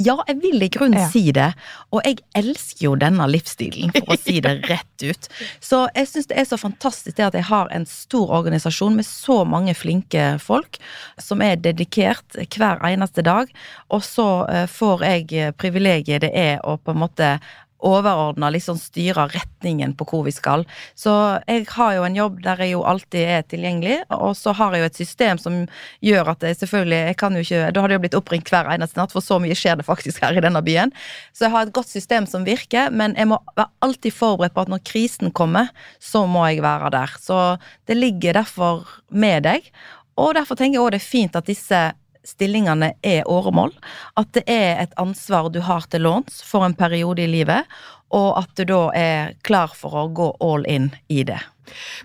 Ja, 0.01 0.17
jeg 0.27 0.39
vil 0.41 0.63
i 0.65 0.69
grunnen 0.69 0.99
Ja. 0.99 1.09
si 1.09 1.31
det. 1.31 1.53
Og 1.93 2.01
jeg 2.05 2.17
elsker 2.35 2.85
jo 2.87 2.95
denne 2.95 3.27
livsstilen, 3.29 3.91
for 3.95 4.15
å 4.15 4.17
si 4.19 4.39
det 4.41 4.53
rett 4.71 5.03
ut. 5.05 5.27
Så 5.61 5.85
jeg 5.95 6.07
syns 6.11 6.27
det 6.31 6.37
er 6.41 6.47
så 6.49 6.57
fantastisk 6.57 7.17
det 7.17 7.27
at 7.27 7.37
jeg 7.37 7.47
har 7.49 7.69
en 7.71 7.85
stor 7.85 8.29
organisasjon 8.39 8.95
med 8.95 9.05
så 9.05 9.43
mange 9.45 9.75
flinke 9.77 10.39
folk 10.41 10.79
som 11.21 11.41
er 11.45 11.55
dedikert 11.61 12.37
hver 12.57 12.81
eneste 12.89 13.21
dag. 13.25 13.51
Og 13.93 14.03
så 14.03 14.27
eh, 14.49 14.65
får 14.67 15.05
jeg 15.05 15.53
privilegiet 15.61 16.21
det 16.25 16.31
er 16.33 16.59
å 16.65 16.77
på 16.77 16.91
en 16.95 17.03
måte 17.05 17.35
overordna 17.83 18.49
liksom 18.53 18.77
styre 18.79 19.27
retningen 19.33 19.93
på 19.97 20.07
hvor 20.09 20.23
vi 20.25 20.33
skal. 20.33 20.63
Så 20.97 21.11
jeg 21.47 21.65
har 21.75 21.95
jo 21.97 22.05
en 22.07 22.17
jobb 22.17 22.39
der 22.43 22.63
jeg 22.63 22.73
jo 22.73 22.83
alltid 22.87 23.31
er 23.35 23.45
tilgjengelig, 23.51 23.97
og 24.15 24.35
så 24.37 24.53
har 24.55 24.73
jeg 24.73 24.83
jo 24.83 24.89
et 24.89 25.01
system 25.01 25.41
som 25.41 25.57
gjør 26.05 26.31
at 26.35 26.45
jeg 26.47 26.59
selvfølgelig 26.61 27.01
jeg 27.11 27.17
kan 27.21 27.35
jo 27.35 27.43
ikke, 27.45 27.71
Da 27.75 27.81
hadde 27.81 27.93
jeg 27.93 27.99
jo 27.99 28.05
blitt 28.05 28.19
oppringt 28.19 28.51
hver 28.53 28.69
eneste 28.73 28.99
natt, 28.99 29.13
for 29.13 29.25
så 29.25 29.39
mye 29.43 29.57
skjer 29.57 29.79
det 29.79 29.87
faktisk 29.87 30.23
her 30.23 30.37
i 30.37 30.43
denne 30.43 30.63
byen. 30.65 30.93
Så 31.33 31.45
jeg 31.45 31.55
har 31.55 31.67
et 31.67 31.75
godt 31.75 31.91
system 31.91 32.29
som 32.29 32.47
virker, 32.47 32.89
men 32.91 33.15
jeg 33.19 33.29
må 33.29 33.39
være 33.57 33.71
alltid 33.85 34.15
forberedt 34.15 34.55
på 34.55 34.65
at 34.65 34.71
når 34.71 34.85
krisen 34.87 35.33
kommer, 35.35 35.69
så 35.99 36.25
må 36.25 36.47
jeg 36.47 36.63
være 36.65 36.93
der. 36.95 37.19
Så 37.21 37.57
det 37.87 37.99
ligger 37.99 38.39
derfor 38.39 38.87
med 39.09 39.45
deg, 39.45 39.69
og 40.15 40.35
derfor 40.37 40.55
tenker 40.55 40.79
jeg 40.79 40.85
òg 40.85 40.93
det 40.95 41.01
er 41.01 41.11
fint 41.11 41.35
at 41.35 41.47
disse 41.47 41.79
stillingene 42.27 42.93
er 43.05 43.27
åremål. 43.29 43.73
At 44.19 44.33
det 44.37 44.45
er 44.51 44.81
et 44.83 44.95
ansvar 45.01 45.49
du 45.53 45.61
har 45.65 45.87
til 45.89 46.05
låns 46.05 46.41
for 46.45 46.65
en 46.65 46.77
periode 46.77 47.23
i 47.23 47.29
livet, 47.29 47.69
og 48.15 48.31
at 48.39 48.51
du 48.57 48.65
da 48.69 48.81
er 48.95 49.35
klar 49.45 49.73
for 49.75 49.95
å 50.03 50.07
gå 50.13 50.29
all 50.43 50.65
in 50.69 50.91
i 51.07 51.23
det. 51.27 51.39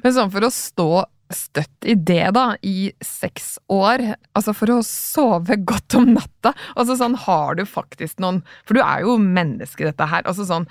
Men 0.04 0.14
sånn 0.16 0.32
for 0.32 0.46
å 0.46 0.52
stå 0.54 0.90
støtt 1.34 1.86
i 1.88 1.94
det, 1.94 2.32
da, 2.36 2.54
i 2.66 2.90
seks 3.04 3.54
år, 3.72 4.02
altså 4.36 4.54
for 4.56 4.72
å 4.74 4.78
sove 4.86 5.56
godt 5.66 5.96
om 5.98 6.12
natta, 6.16 6.52
altså 6.74 6.96
sånn 6.98 7.16
har 7.26 7.58
du 7.58 7.64
faktisk 7.68 8.20
noen 8.22 8.40
For 8.68 8.76
du 8.76 8.82
er 8.82 9.04
jo 9.04 9.16
menneske, 9.20 9.86
dette 9.86 10.08
her. 10.10 10.26
altså 10.26 10.46
sånn 10.48 10.66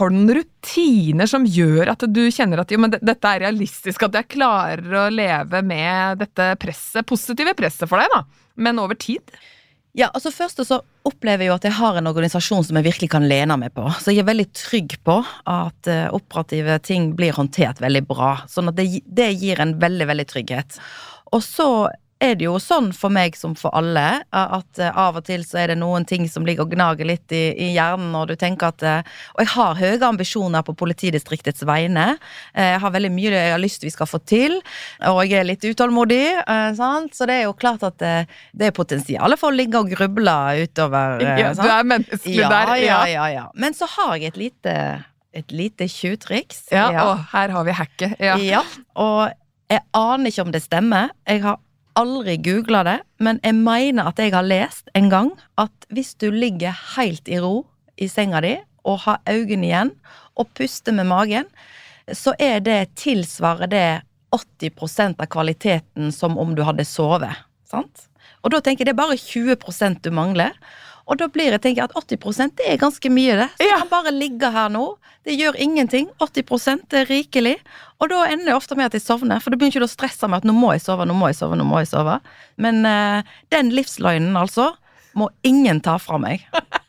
Har 0.00 0.12
du 0.12 0.18
noen 0.18 0.36
rutiner 0.40 1.30
som 1.30 1.46
gjør 1.46 1.94
at 1.94 2.04
du 2.08 2.22
kjenner 2.30 2.62
at 2.62 2.72
jo, 2.72 2.80
men 2.82 2.94
dette 2.94 3.32
er 3.32 3.46
realistisk, 3.46 4.04
at 4.04 4.20
jeg 4.20 4.30
klarer 4.36 4.98
å 5.04 5.08
leve 5.12 5.62
med 5.64 6.22
dette 6.22 6.52
presset, 6.60 7.06
positive 7.08 7.56
presset 7.58 7.88
for 7.90 8.02
deg, 8.02 8.12
da, 8.12 8.46
men 8.60 8.80
over 8.82 8.98
tid? 8.98 9.34
Ja, 9.92 10.08
altså 10.16 10.30
Først 10.32 10.62
så 10.64 10.78
opplever 11.04 11.44
jeg 11.44 11.50
jo 11.50 11.56
at 11.58 11.66
jeg 11.68 11.76
har 11.76 11.98
en 11.98 12.08
organisasjon 12.08 12.64
som 12.64 12.78
jeg 12.78 12.86
virkelig 12.86 13.10
kan 13.12 13.26
lene 13.28 13.58
meg 13.60 13.74
på. 13.76 13.84
Så 14.00 14.14
jeg 14.14 14.22
er 14.22 14.30
veldig 14.30 14.46
trygg 14.56 14.94
på 15.04 15.18
at 15.52 15.90
eh, 15.90 16.06
operative 16.16 16.78
ting 16.86 17.10
blir 17.18 17.36
håndtert 17.36 17.82
veldig 17.82 18.04
bra. 18.08 18.30
Sånn 18.48 18.72
at 18.72 18.78
det, 18.78 19.02
det 19.04 19.28
gir 19.36 19.60
en 19.60 19.76
veldig, 19.82 20.08
veldig 20.08 20.26
trygghet. 20.30 20.78
Og 21.36 21.44
så 21.44 21.68
er 22.22 22.36
det 22.38 22.46
jo 22.46 22.54
sånn 22.62 22.92
for 22.94 23.10
meg 23.12 23.34
som 23.38 23.56
for 23.58 23.74
alle, 23.74 24.04
at 24.30 24.78
eh, 24.80 24.92
av 24.98 25.16
og 25.18 25.24
til 25.26 25.42
så 25.46 25.58
er 25.62 25.72
det 25.72 25.76
noen 25.80 26.04
ting 26.06 26.28
som 26.30 26.46
ligger 26.46 26.64
og 26.68 26.72
gnager 26.76 27.08
litt 27.08 27.34
i, 27.34 27.40
i 27.58 27.68
hjernen, 27.74 28.12
og 28.18 28.28
du 28.30 28.36
tenker 28.38 28.70
at 28.70 28.84
eh, 28.86 29.10
Og 29.34 29.42
jeg 29.42 29.50
har 29.56 29.80
høye 29.80 29.98
ambisjoner 30.06 30.62
på 30.66 30.74
politidistriktets 30.78 31.64
vegne. 31.68 32.12
Eh, 32.54 32.70
Jeg 32.76 32.80
har 32.84 32.94
veldig 32.94 33.10
mye 33.16 33.32
jeg 33.32 33.52
har 33.56 33.60
lyst 33.62 33.82
vi 33.84 33.90
skal 33.90 34.06
få 34.06 34.20
til, 34.28 34.54
og 35.08 35.20
jeg 35.26 35.40
er 35.40 35.48
litt 35.48 35.64
utålmodig. 35.66 36.22
Sant? 36.78 37.14
Så 37.16 37.26
det 37.28 37.40
er 37.40 37.46
jo 37.48 37.54
klart 37.58 37.82
at 37.86 37.98
det, 38.02 38.14
det 38.54 38.68
er 38.70 38.76
potensial 38.76 39.34
for 39.40 39.50
å 39.50 39.56
ligge 39.56 39.80
og 39.80 39.90
gruble 39.92 40.36
utover. 40.62 41.22
Ja, 41.22 41.52
sant? 41.56 41.64
du 41.66 41.72
er 41.74 41.88
menneskelig 41.94 42.38
ja, 42.38 42.50
der. 42.52 42.74
Ja, 42.84 43.00
ja, 43.10 43.26
ja. 43.32 43.44
Men 43.58 43.74
så 43.76 43.88
har 43.96 44.14
jeg 44.18 44.32
et 44.32 44.40
lite, 44.40 44.76
et 45.34 45.52
lite 45.54 45.88
tjuvtriks. 45.90 46.68
Ja, 46.72 46.86
Og 47.08 47.26
her 47.32 47.54
har 47.56 47.66
vi 47.68 47.76
hacket. 47.82 48.16
Ja. 48.22 48.38
Ja, 48.42 48.62
og 48.94 49.32
jeg 49.72 49.82
aner 49.96 50.30
ikke 50.32 50.46
om 50.46 50.52
det 50.54 50.62
stemmer. 50.66 51.12
Jeg 51.28 51.42
har 51.46 51.58
aldri 51.98 52.38
googla 52.42 52.82
det, 52.86 52.98
men 53.22 53.40
jeg 53.44 53.56
mener 53.58 54.08
at 54.08 54.20
jeg 54.20 54.34
har 54.34 54.46
lest 54.46 54.90
en 54.98 55.10
gang 55.12 55.30
at 55.60 55.88
hvis 55.92 56.14
du 56.20 56.30
ligger 56.32 56.76
helt 56.96 57.28
i 57.28 57.40
ro 57.42 57.66
i 58.00 58.08
senga 58.10 58.40
di 58.44 58.56
og 58.88 59.04
har 59.04 59.20
øynene 59.28 59.68
igjen 59.68 59.92
og 60.38 60.50
puster 60.56 60.94
med 60.96 61.10
magen, 61.10 61.50
så 62.12 62.34
er 62.40 62.62
det 62.64 62.94
tilsvarer 62.98 63.70
det 63.70 63.86
80% 64.32 65.20
av 65.20 65.28
kvaliteten 65.30 66.12
som 66.14 66.38
om 66.40 66.56
du 66.56 66.64
hadde 66.66 66.86
sovet. 66.88 67.44
Sant? 67.68 68.08
Og 68.42 68.54
da 68.54 68.62
tenker 68.62 68.82
jeg 68.82 68.90
det 68.90 68.96
er 68.96 69.02
bare 69.02 69.18
20% 69.20 70.02
du 70.02 70.10
mangler. 70.14 70.56
Og 71.06 71.18
da 71.18 71.26
blir 71.32 71.50
jeg 71.52 71.62
tenker 71.64 71.84
at 71.88 71.94
80 71.98 72.52
det 72.56 72.66
er 72.68 72.76
ganske 72.78 73.10
mye, 73.10 73.36
det. 73.36 73.48
Så 73.58 73.68
Ja. 73.68 73.78
kan 73.78 73.88
bare 73.88 74.12
ligge 74.12 74.50
her 74.52 74.68
nå. 74.68 74.96
Det 75.24 75.38
gjør 75.38 75.56
ingenting. 75.58 76.08
80 76.20 76.92
er 76.92 77.06
rikelig. 77.06 77.56
Og 78.00 78.08
da 78.10 78.24
ender 78.26 78.46
det 78.46 78.54
ofte 78.54 78.76
med 78.76 78.86
at 78.86 78.92
jeg 78.94 79.02
sovner, 79.02 79.40
for 79.40 79.50
da 79.50 79.56
begynner 79.56 79.76
ikke 79.76 79.86
du 79.86 79.90
å 79.90 79.96
stresse 79.96 80.28
med 80.28 80.38
at 80.42 80.44
nå 80.44 80.52
må 80.52 80.72
jeg 80.72 80.82
sove, 80.82 81.06
nå 81.06 81.14
må 81.14 81.28
jeg 81.30 81.36
sove, 81.38 81.56
nå 81.56 81.64
må 81.64 81.78
jeg 81.78 81.88
sove. 81.92 82.20
Men 82.58 82.84
uh, 82.86 83.22
den 83.50 83.70
livsløgnen, 83.70 84.36
altså, 84.36 84.72
må 85.14 85.28
ingen 85.44 85.80
ta 85.80 85.98
fra 85.98 86.18
meg. 86.18 86.42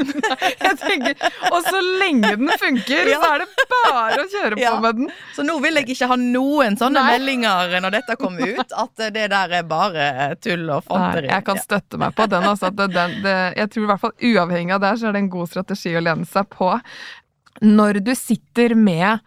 Jeg 0.66 0.76
tenker, 0.80 1.14
Og 1.50 1.58
så 1.66 1.80
lenge 2.00 2.32
den 2.40 2.50
funker, 2.60 3.08
Ja. 3.10 3.18
så 3.22 3.30
er 3.34 3.42
det 3.44 3.66
bare 3.70 4.18
å 4.24 4.28
kjøre 4.32 4.54
på 4.58 4.62
Ja. 4.64 4.74
med 4.80 4.96
den. 5.00 5.10
Så 5.36 5.44
nå 5.46 5.56
vil 5.62 5.80
jeg 5.80 5.88
ikke 5.94 6.08
ha 6.12 6.16
noen 6.20 6.76
sånne 6.80 7.02
Nei. 7.04 7.14
meldinger 7.18 7.74
når 7.84 7.96
dette 7.98 8.16
kommer 8.20 8.54
ut, 8.58 8.72
at 8.84 9.04
eh, 9.06 9.10
det 9.14 9.26
der 9.32 9.56
er 9.60 9.66
bare 9.70 10.08
tull 10.42 10.66
og 10.68 10.82
Nei, 10.82 10.86
fanteri. 10.90 11.28
jeg 11.32 11.44
kan 11.50 11.60
støtte 11.62 11.98
meg 12.00 12.14
på 12.18 12.28
den. 12.32 12.42
Altså, 12.50 12.70
det, 12.74 12.90
den 12.94 13.18
det, 13.24 13.36
jeg 13.60 13.70
tror 13.74 13.82
i 13.84 13.90
hvert 13.92 14.04
fall 14.04 14.16
uavhengig 14.30 14.74
av 14.76 14.84
det, 14.86 14.94
så 15.00 15.08
er 15.10 15.16
det 15.18 15.24
en 15.24 15.32
god 15.36 15.48
strategi 15.52 15.94
å 15.98 16.04
lene 16.04 16.26
seg 16.28 16.48
på. 16.52 16.72
Når 17.66 18.00
du 18.06 18.14
sitter 18.16 18.74
med 18.78 19.20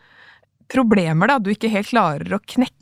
problemer 0.74 1.28
da, 1.30 1.38
du 1.44 1.52
ikke 1.54 1.70
helt 1.70 1.90
klarer 1.92 2.34
å 2.38 2.40
knekke, 2.42 2.80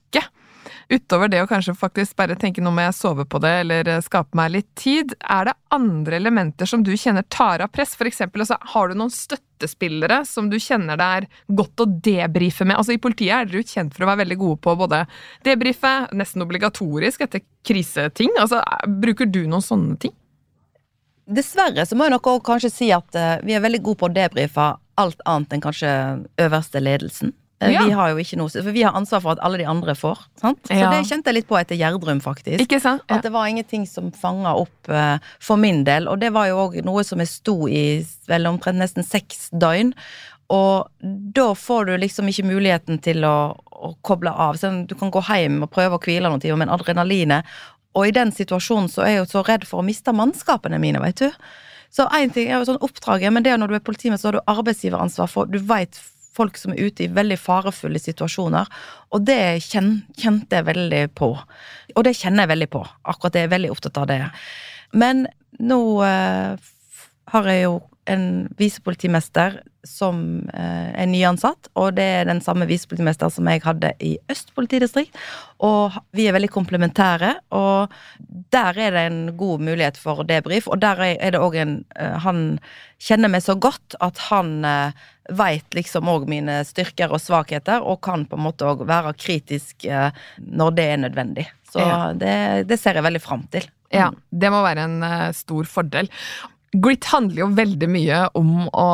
utover 0.91 1.29
det 1.31 1.39
å 1.43 1.47
kanskje 1.49 1.73
faktisk 1.77 2.17
bare 2.19 2.35
tenke 2.39 2.61
nå 2.63 2.71
må 2.75 2.83
jeg 2.83 2.95
sove 2.97 3.23
på 3.29 3.39
det, 3.43 3.51
eller 3.63 3.87
eh, 3.87 4.01
skape 4.03 4.35
meg 4.37 4.51
litt 4.55 4.67
tid, 4.79 5.13
er 5.23 5.47
det 5.49 5.55
andre 5.71 6.17
elementer 6.19 6.67
som 6.69 6.83
du 6.83 6.91
kjenner 6.99 7.23
tar 7.31 7.63
av 7.63 7.71
press? 7.73 7.95
For 7.95 8.09
eksempel, 8.09 8.43
altså, 8.43 8.57
har 8.73 8.91
du 8.91 8.97
noen 8.99 9.13
støttespillere 9.15 10.21
som 10.27 10.49
du 10.51 10.57
kjenner 10.61 10.99
det 10.99 11.07
er 11.17 11.27
godt 11.61 11.83
å 11.85 11.87
debrife 11.87 12.67
med? 12.67 12.77
Altså 12.77 12.95
I 12.97 13.01
politiet 13.01 13.33
er 13.37 13.47
dere 13.49 13.61
jo 13.63 13.69
kjent 13.71 13.95
for 13.95 14.05
å 14.05 14.11
være 14.11 14.23
veldig 14.25 14.39
gode 14.43 14.61
på 14.67 14.75
både 14.83 15.03
debrife, 15.47 15.93
nesten 16.17 16.43
obligatorisk 16.45 17.23
etter 17.27 17.45
kriseting. 17.67 18.33
Altså, 18.37 18.59
er- 18.61 18.91
bruker 19.01 19.29
du 19.31 19.45
noen 19.47 19.63
sånne 19.65 19.97
ting? 20.03 20.15
Dessverre 21.31 21.85
så 21.87 21.95
må 21.95 22.07
jeg 22.07 22.15
nok 22.17 22.27
også 22.27 22.43
kanskje 22.49 22.71
si 22.73 22.91
at 22.91 23.15
eh, 23.15 23.37
vi 23.45 23.53
er 23.55 23.63
veldig 23.63 23.81
gode 23.85 24.01
på 24.01 24.09
å 24.09 24.15
debrife 24.15 24.71
alt 24.99 25.21
annet 25.29 25.53
enn 25.55 25.63
kanskje 25.63 25.91
øverste 26.43 26.81
ledelsen. 26.83 27.31
Eh, 27.61 27.71
Ja. 27.71 27.83
Vi 27.85 27.91
har 27.93 28.09
jo 28.09 28.17
ikke 28.17 28.37
noe, 28.39 28.49
for 28.49 28.71
vi 28.73 28.81
har 28.81 28.95
ansvar 28.97 29.21
for 29.21 29.31
at 29.35 29.41
alle 29.45 29.59
de 29.61 29.65
andre 29.69 29.93
får. 29.95 30.17
Sant? 30.41 30.59
Så 30.67 30.73
Ja. 30.79 30.89
det 30.89 31.05
kjente 31.05 31.29
jeg 31.29 31.35
litt 31.35 31.47
på 31.47 31.59
etter 31.59 31.77
Gjerdrum, 31.77 32.19
faktisk. 32.21 32.59
Ikke 32.59 32.81
sant? 32.81 33.03
At 33.09 33.21
det 33.21 33.31
var 33.31 33.45
ingenting 33.47 33.85
som 33.87 34.11
fanga 34.11 34.55
opp 34.57 34.89
uh, 34.89 35.19
for 35.39 35.57
min 35.57 35.83
del. 35.83 36.07
Og 36.09 36.19
det 36.19 36.33
var 36.33 36.47
jo 36.47 36.57
òg 36.67 36.83
noe 36.83 37.03
som 37.03 37.19
jeg 37.19 37.27
sto 37.29 37.67
i 37.67 38.05
vel 38.27 38.47
omtrent 38.49 38.81
nesten 38.81 39.05
seks 39.05 39.49
døgn. 39.53 39.93
Og 40.49 40.87
da 41.33 41.53
får 41.55 41.85
du 41.85 41.97
liksom 41.97 42.27
ikke 42.27 42.43
muligheten 42.49 42.99
til 43.01 43.23
å, 43.23 43.55
å 43.71 43.95
koble 44.03 44.31
av. 44.33 44.57
Sånn, 44.59 44.85
du 44.87 44.95
kan 44.95 45.11
gå 45.13 45.21
hjem 45.23 45.61
og 45.63 45.71
prøve 45.71 45.95
å 45.95 46.01
hvile 46.03 46.27
noen 46.27 46.41
timer, 46.41 46.57
men 46.57 46.69
adrenalinet 46.73 47.45
Og 47.93 48.07
i 48.07 48.11
den 48.11 48.31
situasjonen 48.31 48.87
så 48.89 49.03
er 49.03 49.09
jeg 49.09 49.17
jo 49.19 49.25
så 49.25 49.43
redd 49.47 49.65
for 49.67 49.81
å 49.81 49.85
miste 49.85 50.11
mannskapene 50.15 50.79
mine, 50.79 50.99
vet 51.03 51.15
du. 51.19 51.31
Så 51.91 52.05
én 52.15 52.31
ting 52.31 52.47
er 52.47 52.59
jo 52.59 52.65
sånn 52.69 52.79
oppdraget, 52.79 53.33
men 53.33 53.43
det 53.43 53.51
er 53.51 53.57
når 53.59 53.67
du 53.67 53.75
er 53.75 53.83
politimann, 53.83 54.17
så 54.17 54.29
har 54.29 54.37
du 54.37 54.41
arbeidsgiveransvar 54.47 55.27
for 55.27 55.45
Du 55.45 55.59
veit 55.59 55.99
folk 56.35 56.57
som 56.59 56.73
er 56.73 56.87
ute 56.87 57.05
i 57.05 57.11
veldig 57.11 57.37
farefulle 57.39 57.99
situasjoner. 58.01 58.69
Og 59.11 59.25
det 59.27 59.61
kjen, 59.67 59.93
kjente 60.17 60.59
jeg 60.59 60.69
veldig 60.69 61.03
på. 61.17 61.33
Og 61.95 62.03
det 62.07 62.15
kjenner 62.19 62.45
jeg 62.45 62.53
veldig 62.55 62.71
på. 62.73 62.83
Akkurat 63.03 63.35
det 63.35 63.45
jeg 63.45 63.51
er 63.51 63.55
veldig 63.57 63.71
opptatt 63.75 64.01
av 64.01 64.09
det. 64.11 64.21
Men 64.95 65.25
nå 65.59 65.81
eh, 66.07 66.69
har 67.31 67.51
jeg 67.51 67.65
jo 67.67 67.79
en 68.09 68.25
visepolitimester 68.57 69.59
som 69.87 70.47
eh, 70.53 70.89
er 71.01 71.07
nyansatt, 71.09 71.69
og 71.79 71.95
det 71.97 72.05
er 72.19 72.27
den 72.29 72.41
samme 72.43 72.67
visepolitimester 72.69 73.31
som 73.33 73.47
jeg 73.49 73.63
hadde 73.65 73.93
i 74.03 74.13
Øst 74.31 74.53
politidistrikt. 74.57 75.17
Og 75.65 75.95
vi 76.17 76.27
er 76.27 76.35
veldig 76.35 76.51
komplementære, 76.53 77.31
og 77.57 77.93
der 78.53 78.77
er 78.77 78.95
det 78.95 79.05
en 79.09 79.21
god 79.37 79.63
mulighet 79.65 79.97
for 80.01 80.25
debrief. 80.27 80.67
Og 80.67 80.81
der 80.81 81.01
er 81.05 81.17
er 81.21 81.31
det 81.31 81.41
òg 81.41 81.55
en 81.61 81.85
eh, 81.95 82.17
Han 82.25 82.59
kjenner 82.99 83.29
meg 83.29 83.43
så 83.43 83.55
godt 83.55 83.95
at 84.01 84.17
han 84.29 84.65
eh, 84.65 84.91
veit 85.37 85.77
liksom 85.77 86.09
òg 86.11 86.27
mine 86.29 86.61
styrker 86.67 87.13
og 87.13 87.21
svakheter, 87.23 87.83
og 87.83 88.01
kan 88.05 88.25
på 88.29 88.39
en 88.39 88.45
måte 88.47 88.67
òg 88.67 88.85
være 88.89 89.15
kritisk 89.19 89.85
eh, 89.87 90.09
når 90.37 90.77
det 90.77 90.87
er 90.93 91.03
nødvendig. 91.05 91.47
Så 91.71 91.83
ja. 91.83 91.99
det, 92.13 92.35
det, 92.69 92.79
ser 92.79 92.99
jeg 92.99 93.07
veldig 93.07 93.23
fram 93.23 93.45
til. 93.51 93.67
Ja, 93.91 94.09
mm. 94.11 94.21
det 94.43 94.51
må 94.51 94.63
være 94.63 94.87
en 94.87 95.03
uh, 95.03 95.29
stor 95.35 95.67
fordel. 95.71 96.09
Grit 96.71 97.07
handler 97.11 97.45
jo 97.45 97.51
veldig 97.55 97.91
mye 97.91 98.23
om 98.39 98.65
å 98.71 98.89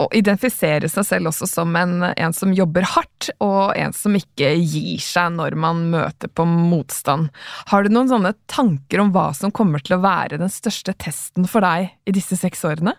å 0.00 0.08
identifisere 0.16 0.88
seg 0.90 1.06
selv 1.06 1.30
også 1.30 1.46
som 1.48 1.74
en, 1.76 2.00
en, 2.10 2.34
som 2.34 2.52
jobber 2.56 2.86
hardt, 2.94 3.30
og 3.44 3.74
en 3.78 3.94
som 3.96 4.16
ikke 4.16 4.54
gir 4.56 5.00
seg 5.02 5.34
når 5.36 5.56
man 5.60 5.84
møter 5.92 6.32
på 6.32 6.46
motstand. 6.48 7.30
Har 7.70 7.84
du 7.84 7.92
noen 7.92 8.10
sånne 8.10 8.34
tanker 8.50 9.02
om 9.02 9.12
hva 9.14 9.30
som 9.36 9.52
kommer 9.54 9.84
til 9.84 9.98
å 9.98 10.02
være 10.04 10.40
den 10.42 10.52
største 10.52 10.96
testen 10.96 11.48
for 11.50 11.64
deg 11.64 11.92
i 12.08 12.16
disse 12.16 12.38
seks 12.40 12.64
årene? 12.68 12.96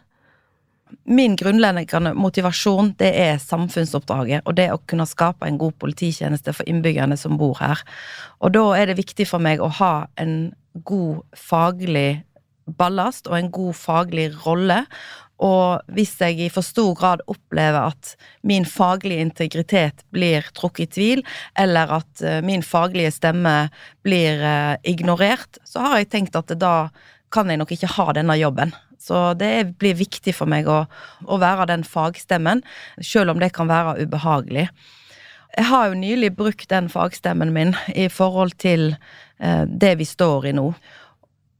Min 1.05 1.37
grunnleggende 1.39 2.13
motivasjon 2.17 2.93
det 2.99 3.11
er 3.19 3.41
samfunnsoppdraget 3.41 4.45
og 4.47 4.57
det 4.59 4.69
å 4.73 4.81
kunne 4.87 5.07
skape 5.09 5.47
en 5.47 5.59
god 5.61 5.75
polititjeneste 5.81 6.53
for 6.55 6.69
innbyggerne 6.69 7.17
som 7.19 7.37
bor 7.39 7.57
her. 7.61 7.81
Og 8.43 8.53
da 8.55 8.65
er 8.77 8.91
det 8.91 8.99
viktig 9.01 9.27
for 9.29 9.43
meg 9.43 9.61
å 9.63 9.71
ha 9.81 9.93
en 10.21 10.53
god 10.87 11.21
faglig 11.37 12.23
ballast 12.65 13.27
og 13.27 13.37
en 13.37 13.51
god 13.53 13.75
faglig 13.77 14.29
rolle. 14.45 14.83
Og 15.43 15.81
hvis 15.91 16.13
jeg 16.21 16.39
i 16.45 16.51
for 16.53 16.63
stor 16.63 16.93
grad 16.95 17.23
opplever 17.31 17.89
at 17.89 18.13
min 18.47 18.65
faglige 18.69 19.25
integritet 19.25 20.05
blir 20.15 20.45
trukket 20.55 20.85
i 20.85 20.93
tvil, 20.95 21.23
eller 21.59 21.97
at 21.99 22.23
eh, 22.23 22.39
min 22.45 22.63
faglige 22.63 23.11
stemme 23.17 23.55
blir 24.05 24.39
eh, 24.39 24.77
ignorert, 24.87 25.59
så 25.67 25.83
har 25.83 25.99
jeg 25.99 26.11
tenkt 26.13 26.39
at 26.39 26.53
da 26.59 26.87
kan 27.33 27.49
jeg 27.49 27.59
nok 27.59 27.73
ikke 27.75 27.91
ha 27.97 28.11
denne 28.15 28.37
jobben. 28.39 28.71
Så 29.03 29.33
det 29.35 29.75
blir 29.81 29.97
viktig 29.99 30.35
for 30.37 30.47
meg 30.47 30.69
å, 30.71 30.85
å 31.27 31.39
være 31.41 31.67
den 31.73 31.83
fagstemmen, 31.83 32.63
selv 33.03 33.33
om 33.33 33.41
det 33.41 33.51
kan 33.55 33.67
være 33.67 33.97
ubehagelig. 34.05 34.69
Jeg 35.53 35.69
har 35.69 35.89
jo 35.89 35.99
nylig 35.99 36.31
brukt 36.37 36.69
den 36.71 36.87
fagstemmen 36.89 37.51
min 37.53 37.75
i 37.93 38.07
forhold 38.09 38.55
til 38.63 38.93
eh, 39.37 39.65
det 39.67 39.97
vi 39.99 40.07
står 40.07 40.49
i 40.49 40.55
nå. 40.57 40.71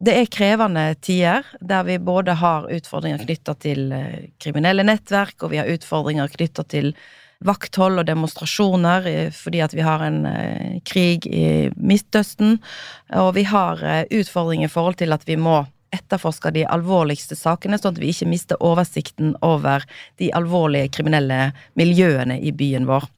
Det 0.03 0.15
er 0.19 0.31
krevende 0.31 0.85
tider, 0.99 1.45
der 1.61 1.83
vi 1.87 1.99
både 2.01 2.33
har 2.39 2.65
utfordringer 2.73 3.21
knytta 3.23 3.53
til 3.63 3.91
eh, 3.95 4.31
kriminelle 4.41 4.83
nettverk, 4.87 5.37
og 5.43 5.53
vi 5.53 5.61
har 5.61 5.69
utfordringer 5.71 6.31
knytta 6.33 6.65
til 6.67 6.91
vakthold 7.43 8.01
og 8.01 8.07
demonstrasjoner 8.07 9.07
eh, 9.11 9.29
fordi 9.35 9.61
at 9.63 9.75
vi 9.75 9.85
har 9.85 10.03
en 10.03 10.23
eh, 10.27 10.81
krig 10.87 11.27
i 11.27 11.69
Midtøsten. 11.77 12.57
Og 13.19 13.35
vi 13.37 13.45
har 13.47 13.83
utfordringer 14.09 14.67
i 14.67 14.73
forhold 14.73 14.99
til 14.99 15.15
at 15.15 15.27
vi 15.29 15.37
må 15.39 15.61
etterforske 15.93 16.51
de 16.55 16.65
alvorligste 16.65 17.37
sakene, 17.37 17.79
sånn 17.79 17.95
at 17.95 18.01
vi 18.01 18.11
ikke 18.13 18.29
mister 18.31 18.61
oversikten 18.63 19.35
over 19.45 19.85
de 20.21 20.31
alvorlige 20.35 20.91
kriminelle 20.97 21.51
miljøene 21.79 22.39
i 22.41 22.53
byen 22.55 22.89
vår. 22.89 23.09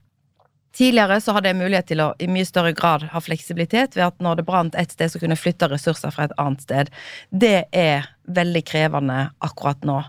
Tidligere 0.76 1.22
så 1.24 1.32
hadde 1.32 1.54
jeg 1.54 1.56
mulighet 1.56 1.88
til 1.88 2.02
å 2.04 2.10
i 2.20 2.28
mye 2.28 2.48
større 2.48 2.74
grad 2.76 3.06
ha 3.14 3.20
fleksibilitet 3.24 3.94
ved 3.96 4.10
at 4.10 4.18
når 4.24 4.42
det 4.42 4.48
brant 4.48 4.76
et 4.76 4.92
sted, 4.92 5.08
så 5.12 5.22
kunne 5.22 5.38
jeg 5.38 5.44
flytte 5.46 5.70
ressurser 5.72 6.12
fra 6.12 6.26
et 6.28 6.34
annet 6.42 6.66
sted. 6.66 6.92
Det 7.32 7.70
er 7.72 8.10
veldig 8.28 8.64
krevende 8.68 9.22
akkurat 9.46 9.88
nå. 9.88 10.02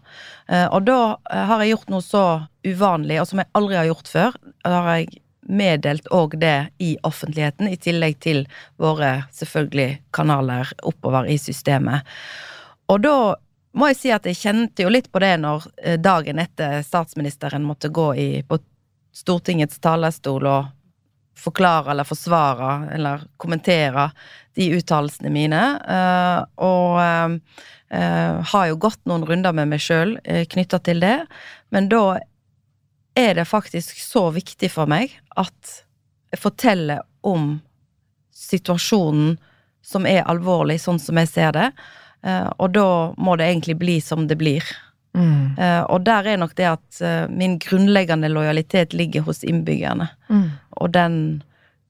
Eh, 0.51 0.67
og 0.67 0.89
da 0.89 0.99
eh, 1.31 1.45
har 1.47 1.63
jeg 1.63 1.77
gjort 1.77 1.95
noe 1.95 2.03
så 2.03 2.25
uvanlig, 2.67 3.21
og 3.23 3.31
som 3.31 3.45
jeg 3.45 3.51
aldri 3.61 3.79
har 3.79 3.87
gjort 3.93 4.11
før. 4.11 4.41
Da 4.67 4.75
har 4.75 4.91
jeg 4.97 5.23
meddelt 5.47 6.11
òg 6.11 6.35
det 6.43 6.57
i 6.83 6.97
offentligheten, 7.07 7.71
i 7.71 7.79
tillegg 7.79 8.19
til 8.27 8.43
våre 8.83 9.21
selvfølgelig 9.39 10.01
kanaler 10.19 10.75
oppover 10.83 11.31
i 11.31 11.39
systemet. 11.39 12.03
Og 12.93 13.03
da 13.03 13.19
må 13.77 13.91
jeg 13.91 13.99
si 13.99 14.13
at 14.15 14.27
jeg 14.29 14.39
kjente 14.41 14.87
jo 14.87 14.93
litt 14.93 15.11
på 15.13 15.21
det 15.23 15.35
når 15.43 15.67
eh, 15.83 15.99
dagen 16.01 16.41
etter 16.41 16.81
statsministeren 16.87 17.67
måtte 17.67 17.93
gå 17.93 18.09
i, 18.15 18.31
på 18.47 18.59
Stortingets 19.17 19.81
talerstol 19.85 20.47
og 20.49 20.73
forklare 21.37 21.93
eller 21.93 22.09
forsvare 22.09 22.71
eller 22.97 23.27
kommentere 23.37 24.11
de 24.57 24.71
uttalelsene 24.77 25.33
mine. 25.33 25.61
Uh, 25.85 26.41
og 26.65 26.97
uh, 27.93 28.39
har 28.53 28.71
jo 28.71 28.79
gått 28.81 29.03
noen 29.09 29.27
runder 29.29 29.53
med 29.57 29.69
meg 29.71 29.83
sjøl 29.85 30.17
knytta 30.25 30.81
til 30.85 31.03
det. 31.05 31.19
Men 31.73 31.91
da 31.93 32.19
er 33.17 33.37
det 33.37 33.49
faktisk 33.49 34.01
så 34.01 34.31
viktig 34.33 34.71
for 34.73 34.89
meg 34.91 35.13
at 35.37 35.77
jeg 36.33 36.41
forteller 36.41 37.05
om 37.25 37.59
situasjonen 38.37 39.37
som 39.87 40.09
er 40.09 40.27
alvorlig, 40.29 40.81
sånn 40.83 40.99
som 41.01 41.17
jeg 41.21 41.31
ser 41.31 41.55
det. 41.57 41.69
Uh, 42.27 42.51
og 42.59 42.75
da 42.75 42.89
må 43.17 43.37
det 43.39 43.47
egentlig 43.51 43.79
bli 43.79 44.01
som 44.03 44.27
det 44.27 44.39
blir. 44.41 44.67
Mm. 45.17 45.55
Uh, 45.57 45.83
og 45.95 46.03
der 46.05 46.27
er 46.33 46.41
nok 46.41 46.57
det 46.59 46.67
at 46.69 47.01
uh, 47.01 47.31
min 47.33 47.57
grunnleggende 47.63 48.29
lojalitet 48.33 48.97
ligger 48.97 49.25
hos 49.29 49.45
innbyggerne. 49.47 50.11
Mm. 50.29 50.49
Og 50.83 50.91
den 50.97 51.21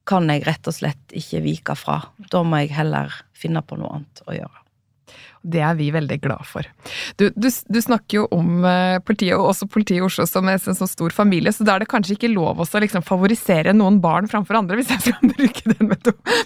kan 0.07 0.29
jeg 0.31 0.45
rett 0.47 0.69
og 0.69 0.77
slett 0.77 1.17
ikke 1.17 1.43
vike 1.43 1.75
fra. 1.79 2.01
Da 2.31 2.45
må 2.47 2.63
jeg 2.63 2.77
heller 2.77 3.15
finne 3.37 3.65
på 3.65 3.79
noe 3.81 3.99
annet 3.99 4.23
å 4.29 4.37
gjøre. 4.37 4.66
Det 5.47 5.61
er 5.63 5.77
vi 5.79 5.91
veldig 5.95 6.19
glad 6.25 6.47
for. 6.49 6.67
Du, 7.21 7.29
du, 7.37 7.47
du 7.49 7.79
snakker 7.83 8.19
jo 8.19 8.25
om 8.35 8.65
uh, 8.67 8.99
politiet, 9.07 9.37
og 9.37 9.53
også 9.53 9.69
politiet 9.71 10.01
i 10.01 10.07
Oslo, 10.07 10.27
som 10.27 10.49
en 10.51 10.59
så 10.59 10.89
stor 10.91 11.15
familie, 11.15 11.53
så 11.55 11.67
da 11.67 11.77
er 11.77 11.85
det 11.85 11.91
kanskje 11.93 12.17
ikke 12.17 12.33
lov 12.33 12.63
å 12.63 12.67
liksom, 12.83 13.05
favorisere 13.07 13.75
noen 13.77 14.01
barn 14.03 14.27
framfor 14.31 14.59
andre, 14.59 14.81
hvis 14.81 14.91
jeg 14.95 15.05
skal 15.07 15.33
bruke 15.37 15.71
den 15.71 15.93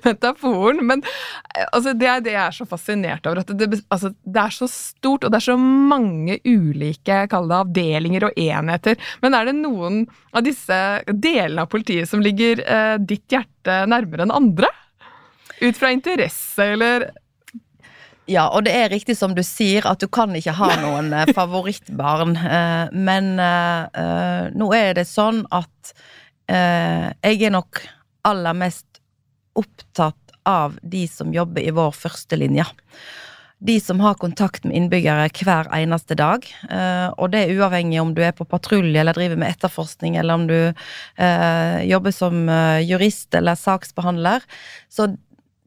metaforen. 0.05 0.83
Men 0.87 1.05
uh, 1.05 1.67
altså, 1.71 1.95
det 1.97 2.11
er 2.13 2.27
det 2.27 2.37
jeg 2.37 2.43
er 2.45 2.59
så 2.59 2.69
fascinert 2.69 3.31
over. 3.31 3.43
At 3.45 3.55
det, 3.57 3.71
altså, 3.89 4.13
det, 4.25 4.45
er 4.45 4.57
så 4.59 4.69
stort, 4.71 5.25
og 5.25 5.33
det 5.33 5.41
er 5.41 5.49
så 5.49 5.57
mange 5.61 6.41
ulike 6.45 7.23
det 7.31 7.57
avdelinger 7.61 8.29
og 8.29 8.37
enheter. 8.41 9.01
Men 9.25 9.37
er 9.37 9.49
det 9.49 9.57
noen 9.59 10.05
av 10.37 10.45
disse 10.47 10.77
delene 11.11 11.65
av 11.65 11.73
politiet 11.73 12.09
som 12.11 12.23
ligger 12.25 12.63
eh, 12.65 12.97
ditt 13.01 13.33
hjerte 13.33 13.83
nærmere 13.91 14.27
enn 14.27 14.35
andre? 14.35 14.71
Ut 15.61 15.77
fra 15.77 15.91
interesse, 15.93 16.65
eller 16.65 17.11
ja, 18.29 18.47
og 18.53 18.65
det 18.67 18.75
er 18.77 18.91
riktig 18.93 19.17
som 19.19 19.35
du 19.35 19.43
sier, 19.47 19.87
at 19.89 20.03
du 20.03 20.09
kan 20.13 20.35
ikke 20.37 20.55
ha 20.59 20.71
noen 20.85 21.13
eh, 21.17 21.31
favorittbarn. 21.37 22.37
Eh, 22.37 22.93
men 22.93 23.33
eh, 23.41 24.51
nå 24.55 24.71
er 24.77 24.95
det 25.01 25.09
sånn 25.11 25.45
at 25.51 25.95
jeg 26.51 27.37
er 27.47 27.53
nok 27.55 27.79
aller 28.27 28.57
mest 28.59 28.99
opptatt 29.55 30.33
av 30.51 30.73
de 30.83 31.05
som 31.07 31.29
jobber 31.31 31.63
i 31.63 31.71
vår 31.71 31.93
førstelinje. 31.95 32.65
De 33.63 33.77
som 33.79 34.03
har 34.03 34.19
kontakt 34.19 34.67
med 34.67 34.75
innbyggere 34.75 35.29
hver 35.31 35.71
eneste 35.77 36.17
dag. 36.19 36.49
Og 37.23 37.31
det 37.31 37.45
er 37.45 37.55
uavhengig 37.55 38.01
om 38.03 38.11
du 38.17 38.25
er 38.27 38.35
på 38.35 38.49
patrulje 38.51 38.99
eller 38.99 39.15
driver 39.15 39.39
med 39.39 39.55
etterforskning, 39.55 40.19
eller 40.19 40.41
om 40.41 40.49
du 40.51 40.59
jobber 41.93 42.17
som 42.19 42.51
jurist 42.83 43.39
eller 43.39 43.55
saksbehandler. 43.63 44.43
Så 44.91 45.13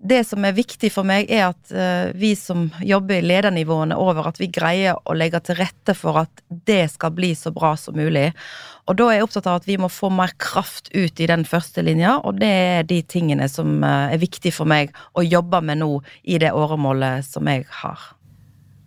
det 0.04 0.24
som 0.28 0.44
er 0.44 0.56
viktig 0.56 0.90
for 0.92 1.08
meg, 1.08 1.30
er 1.32 1.48
at 1.52 1.72
uh, 1.72 2.12
vi 2.20 2.34
som 2.36 2.68
jobber 2.84 3.22
i 3.22 3.26
ledernivåene 3.26 3.96
over, 4.00 4.28
at 4.30 4.40
vi 4.42 4.50
greier 4.52 5.00
å 5.08 5.16
legge 5.16 5.40
til 5.48 5.58
rette 5.62 5.96
for 5.98 6.20
at 6.26 6.44
det 6.68 6.86
skal 6.92 7.14
bli 7.16 7.32
så 7.40 7.54
bra 7.56 7.74
som 7.80 7.96
mulig. 7.98 8.30
Og 8.92 8.98
da 9.00 9.08
er 9.10 9.22
jeg 9.22 9.28
opptatt 9.30 9.48
av 9.48 9.62
at 9.62 9.70
vi 9.70 9.78
må 9.80 9.88
få 9.92 10.10
mer 10.12 10.34
kraft 10.44 10.92
ut 10.92 11.24
i 11.24 11.30
den 11.30 11.48
første 11.48 11.86
linja, 11.86 12.18
og 12.20 12.42
det 12.44 12.52
er 12.52 12.90
de 12.90 13.00
tingene 13.08 13.48
som 13.52 13.80
uh, 13.80 14.12
er 14.12 14.20
viktig 14.22 14.52
for 14.56 14.70
meg 14.70 14.92
å 15.16 15.24
jobbe 15.24 15.64
med 15.64 15.80
nå 15.84 15.94
i 16.24 16.42
det 16.44 16.52
åremålet 16.52 17.24
som 17.28 17.48
jeg 17.48 17.66
har. 17.84 18.12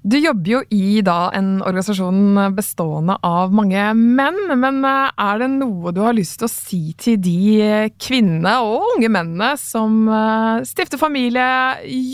Du 0.06 0.14
jobber 0.22 0.50
jo 0.52 0.58
i 0.70 1.00
da 1.02 1.32
en 1.34 1.56
organisasjon 1.66 2.52
bestående 2.54 3.16
av 3.26 3.50
mange 3.50 3.88
menn, 3.98 4.36
men 4.54 4.76
eh, 4.86 5.08
er 5.18 5.40
det 5.40 5.48
noe 5.56 5.90
du 5.90 5.98
har 6.04 6.14
lyst 6.14 6.36
til 6.38 6.46
å 6.46 6.50
si 6.52 6.78
til 6.94 7.16
de 7.18 7.88
kvinnene 7.98 8.52
og 8.62 8.84
unge 8.92 9.08
mennene 9.10 9.48
som 9.58 10.04
eh, 10.06 10.60
stifter 10.68 11.00
familie, 11.00 11.48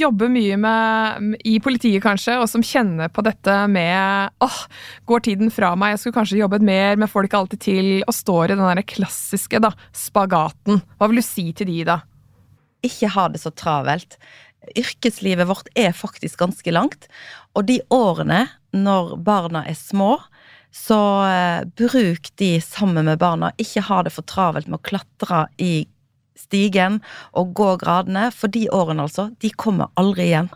jobber 0.00 0.32
mye 0.32 0.56
med, 0.62 1.26
i 1.44 1.58
politiet 1.60 2.00
kanskje, 2.00 2.38
og 2.40 2.48
som 2.48 2.64
kjenner 2.64 3.12
på 3.12 3.26
dette 3.26 3.58
med 3.68 4.40
åh, 4.40 4.56
går 5.12 5.26
tiden 5.28 5.52
fra 5.52 5.74
meg, 5.76 5.92
jeg 5.92 6.00
skulle 6.06 6.20
kanskje 6.22 6.40
jobbet 6.40 6.64
mer 6.64 6.96
med 7.02 7.12
folk 7.12 7.36
alltid 7.36 7.64
til, 7.66 7.90
og 8.06 8.16
står 8.16 8.54
i 8.54 8.56
den 8.56 8.64
der 8.70 8.86
klassiske 8.88 9.60
da, 9.60 9.74
spagaten. 9.92 10.80
Hva 10.96 11.10
vil 11.12 11.20
du 11.20 11.26
si 11.28 11.50
til 11.52 11.68
de 11.68 11.76
da? 11.92 11.98
Ikke 12.88 13.12
ha 13.12 13.28
det 13.28 13.44
så 13.44 13.52
travelt 13.52 14.16
yrkeslivet 14.78 15.48
vårt 15.48 15.70
er 15.78 15.94
faktisk 15.96 16.40
ganske 16.42 16.74
langt. 16.74 17.08
Og 17.58 17.66
de 17.68 17.80
årene 17.92 18.46
når 18.72 19.16
barna 19.24 19.66
er 19.68 19.76
små, 19.76 20.16
så 20.72 20.98
eh, 21.28 21.64
bruk 21.76 22.30
de 22.40 22.54
sammen 22.64 23.04
med 23.10 23.20
barna. 23.20 23.52
Ikke 23.60 23.84
ha 23.84 24.00
det 24.06 24.14
for 24.14 24.24
travelt 24.28 24.70
med 24.70 24.80
å 24.80 24.86
klatre 24.88 25.44
i 25.60 25.84
stigen 26.38 27.00
og 27.38 27.52
gå 27.56 27.74
gradene, 27.80 28.28
for 28.34 28.52
de 28.52 28.64
årene, 28.72 29.06
altså, 29.06 29.28
de 29.42 29.50
kommer 29.60 29.92
aldri 30.00 30.30
igjen. 30.30 30.48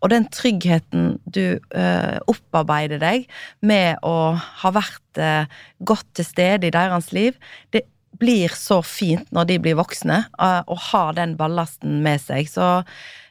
Og 0.00 0.12
den 0.12 0.28
tryggheten 0.34 1.16
du 1.26 1.58
eh, 1.58 2.18
opparbeider 2.30 3.02
deg 3.02 3.26
med 3.66 3.98
å 4.06 4.34
ha 4.62 4.74
vært 4.74 5.20
eh, 5.20 5.50
godt 5.86 6.06
til 6.18 6.28
stede 6.28 6.70
i 6.70 6.74
deres 6.74 7.10
liv, 7.16 7.38
det 7.74 7.84
blir 8.22 8.52
så 8.54 8.78
fint 8.86 9.26
når 9.34 9.50
de 9.50 9.60
blir 9.62 9.78
voksne, 9.78 10.22
eh, 10.38 10.60
å 10.62 10.78
ha 10.90 11.04
den 11.16 11.34
ballasten 11.40 12.00
med 12.04 12.22
seg. 12.22 12.50
Så 12.50 12.68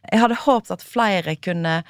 jeg 0.10 0.24
hadde 0.24 0.44
håpet 0.44 0.76
at 0.76 0.84
flere 0.86 1.38
kunne 1.40 1.82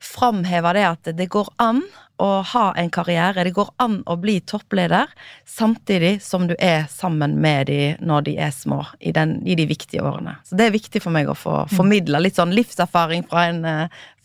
framheve 0.00 0.72
det 0.76 0.86
at 0.88 1.10
det 1.16 1.28
går 1.32 1.50
an 1.60 1.82
å 2.20 2.42
ha 2.44 2.64
en 2.76 2.90
karriere. 2.92 3.44
Det 3.44 3.54
går 3.56 3.70
an 3.80 4.00
å 4.08 4.16
bli 4.20 4.38
toppleder 4.44 5.08
samtidig 5.48 6.18
som 6.24 6.46
du 6.50 6.54
er 6.58 6.84
sammen 6.92 7.38
med 7.40 7.70
de 7.70 7.78
når 8.04 8.26
de 8.28 8.34
er 8.44 8.52
små, 8.52 8.82
i, 9.00 9.12
den, 9.16 9.38
i 9.48 9.56
de 9.56 9.64
viktige 9.70 10.04
årene. 10.04 10.36
Så 10.44 10.58
det 10.58 10.68
er 10.68 10.76
viktig 10.76 11.00
for 11.04 11.14
meg 11.16 11.30
å 11.30 11.36
få 11.38 11.62
formidla 11.72 12.20
litt 12.20 12.36
sånn 12.40 12.52
livserfaring 12.56 13.24
fra 13.30 13.46
en, 13.52 13.62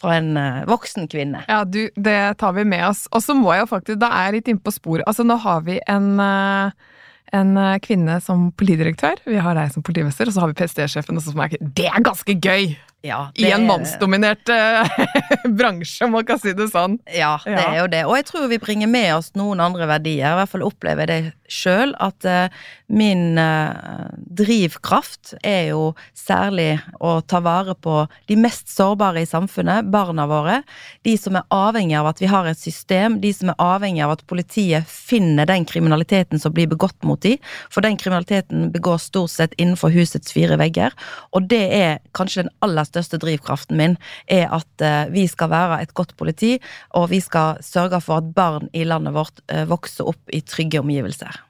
fra 0.02 0.18
en 0.20 0.34
eh, 0.40 0.66
voksen 0.68 1.08
kvinne. 1.12 1.46
Ja, 1.48 1.64
du, 1.64 1.86
det 1.96 2.20
tar 2.42 2.58
vi 2.58 2.68
med 2.68 2.84
oss. 2.90 3.06
Og 3.16 3.24
så 3.24 3.38
må 3.38 3.54
jeg 3.56 3.64
jo 3.64 3.72
faktisk, 3.72 4.02
da 4.04 4.12
er 4.12 4.30
jeg 4.30 4.40
litt 4.40 4.52
inne 4.52 4.66
på 4.66 4.76
sporet. 4.76 5.08
Altså, 5.08 5.28
nå 5.28 5.40
har 5.46 5.64
vi 5.68 5.80
en 5.88 6.12
eh, 6.20 6.92
en 7.34 7.56
eh, 7.58 7.78
kvinne 7.84 8.20
som 8.24 8.50
politidirektør, 8.58 9.22
vi 9.26 9.40
har 9.42 9.58
deg 9.58 9.72
som 9.74 9.84
politimester, 9.86 10.30
og 10.30 10.36
så 10.36 10.44
har 10.44 10.52
vi 10.52 10.60
PST-sjefen. 10.60 11.22
som 11.22 11.42
er 11.42 11.58
Det 11.60 11.88
er 11.90 12.06
ganske 12.06 12.38
gøy! 12.38 12.76
Ja, 13.06 13.32
I 13.36 13.52
en 13.52 13.68
mannsdominert 13.68 14.50
uh, 14.50 14.88
bransje, 15.58 16.06
om 16.06 16.16
man 16.18 16.26
kan 16.26 16.40
si 16.42 16.56
det 16.58 16.72
sånn. 16.72 16.98
Ja, 17.06 17.36
det 17.46 17.54
ja. 17.54 17.66
er 17.70 17.78
jo 17.84 17.90
det. 17.94 18.02
Og 18.10 18.16
jeg 18.18 18.26
tror 18.32 18.48
vi 18.50 18.58
bringer 18.62 18.90
med 18.90 19.12
oss 19.20 19.30
noen 19.38 19.62
andre 19.62 19.86
verdier. 19.90 20.32
I 20.32 20.40
hvert 20.40 20.54
fall 20.56 20.66
opplever 20.66 21.06
jeg 21.06 21.28
det 21.28 21.34
sjøl, 21.54 21.94
at 22.02 22.26
uh, 22.26 22.64
min 22.90 23.38
uh, 23.38 24.10
drivkraft 24.16 25.36
er 25.46 25.76
jo 25.76 25.92
særlig 26.18 26.80
å 26.98 27.20
ta 27.22 27.44
vare 27.46 27.76
på 27.78 28.08
de 28.26 28.40
mest 28.42 28.74
sårbare 28.74 29.22
i 29.22 29.30
samfunnet, 29.30 29.92
barna 29.94 30.26
våre. 30.30 30.58
De 31.06 31.14
som 31.22 31.38
er 31.38 31.46
avhengig 31.54 32.00
av 32.00 32.10
at 32.10 32.24
vi 32.24 32.32
har 32.32 32.50
et 32.50 32.62
system, 32.62 33.20
de 33.22 33.34
som 33.38 33.54
er 33.54 33.62
avhengig 33.62 34.02
av 34.08 34.16
at 34.16 34.26
politiet 34.26 34.90
finner 34.90 35.46
den 35.46 35.70
kriminaliteten 35.70 36.42
som 36.42 36.56
blir 36.58 36.72
begått 36.74 36.98
mot 37.06 37.22
dem. 37.22 37.38
For 37.70 37.86
den 37.86 38.02
kriminaliteten 38.02 38.72
begås 38.74 39.12
stort 39.12 39.36
sett 39.36 39.54
innenfor 39.62 39.94
husets 39.94 40.34
fire 40.34 40.58
vegger, 40.58 40.98
og 41.38 41.46
det 41.54 41.64
er 41.78 42.02
kanskje 42.18 42.48
den 42.48 42.54
aller 42.66 42.82
største 42.82 42.95
største 42.96 43.20
drivkraften 43.22 43.78
min 43.80 43.98
er 44.32 44.48
at 44.56 44.86
uh, 44.86 45.12
vi 45.14 45.28
skal 45.30 45.52
være 45.52 45.82
et 45.84 45.94
godt 45.98 46.16
politi, 46.18 46.56
og 46.96 47.12
vi 47.12 47.22
skal 47.24 47.62
sørge 47.66 48.02
for 48.04 48.24
at 48.24 48.32
barn 48.36 48.72
i 48.74 48.88
landet 48.88 49.16
vårt 49.16 49.44
uh, 49.52 49.66
vokser 49.70 50.08
opp 50.16 50.34
i 50.34 50.42
trygge 50.42 50.82
omgivelser. 50.82 51.44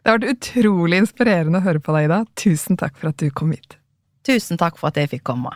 Det 0.00 0.08
har 0.08 0.16
vært 0.16 0.32
utrolig 0.32 1.02
inspirerende 1.02 1.60
å 1.60 1.64
høre 1.66 1.82
på 1.84 1.92
deg, 1.92 2.08
Ida. 2.08 2.22
Tusen 2.40 2.78
takk 2.80 2.96
for 2.96 3.12
at 3.12 3.20
du 3.20 3.28
kom 3.30 3.52
hit. 3.52 3.76
Tusen 4.24 4.60
takk 4.60 4.80
for 4.80 4.88
at 4.88 5.00
jeg 5.00 5.12
fikk 5.12 5.26
komme. 5.28 5.52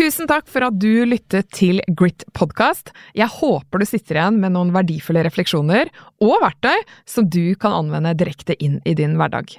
Tusen 0.00 0.28
takk 0.30 0.46
for 0.48 0.64
at 0.64 0.78
du 0.80 1.02
lyttet 1.04 1.50
til 1.52 1.82
Grit 1.98 2.24
podkast. 2.32 2.88
Jeg 3.12 3.28
håper 3.28 3.82
du 3.82 3.84
sitter 3.88 4.16
igjen 4.16 4.38
med 4.40 4.54
noen 4.54 4.70
verdifulle 4.72 5.26
refleksjoner 5.26 5.90
og 6.24 6.38
verktøy 6.40 6.78
som 7.04 7.26
du 7.28 7.52
kan 7.60 7.82
anvende 7.82 8.14
direkte 8.16 8.56
inn 8.64 8.78
i 8.88 8.94
din 8.96 9.18
hverdag. 9.20 9.58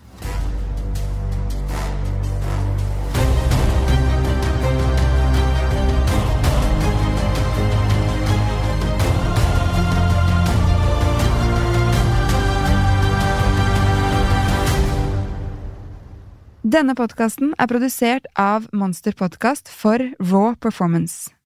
Denne 16.71 16.93
podkasten 16.95 17.49
er 17.59 17.67
produsert 17.67 18.29
av 18.39 18.69
Monster 18.71 19.11
Podkast 19.17 19.67
for 19.67 19.99
Raw 20.23 20.53
Performance. 20.55 21.40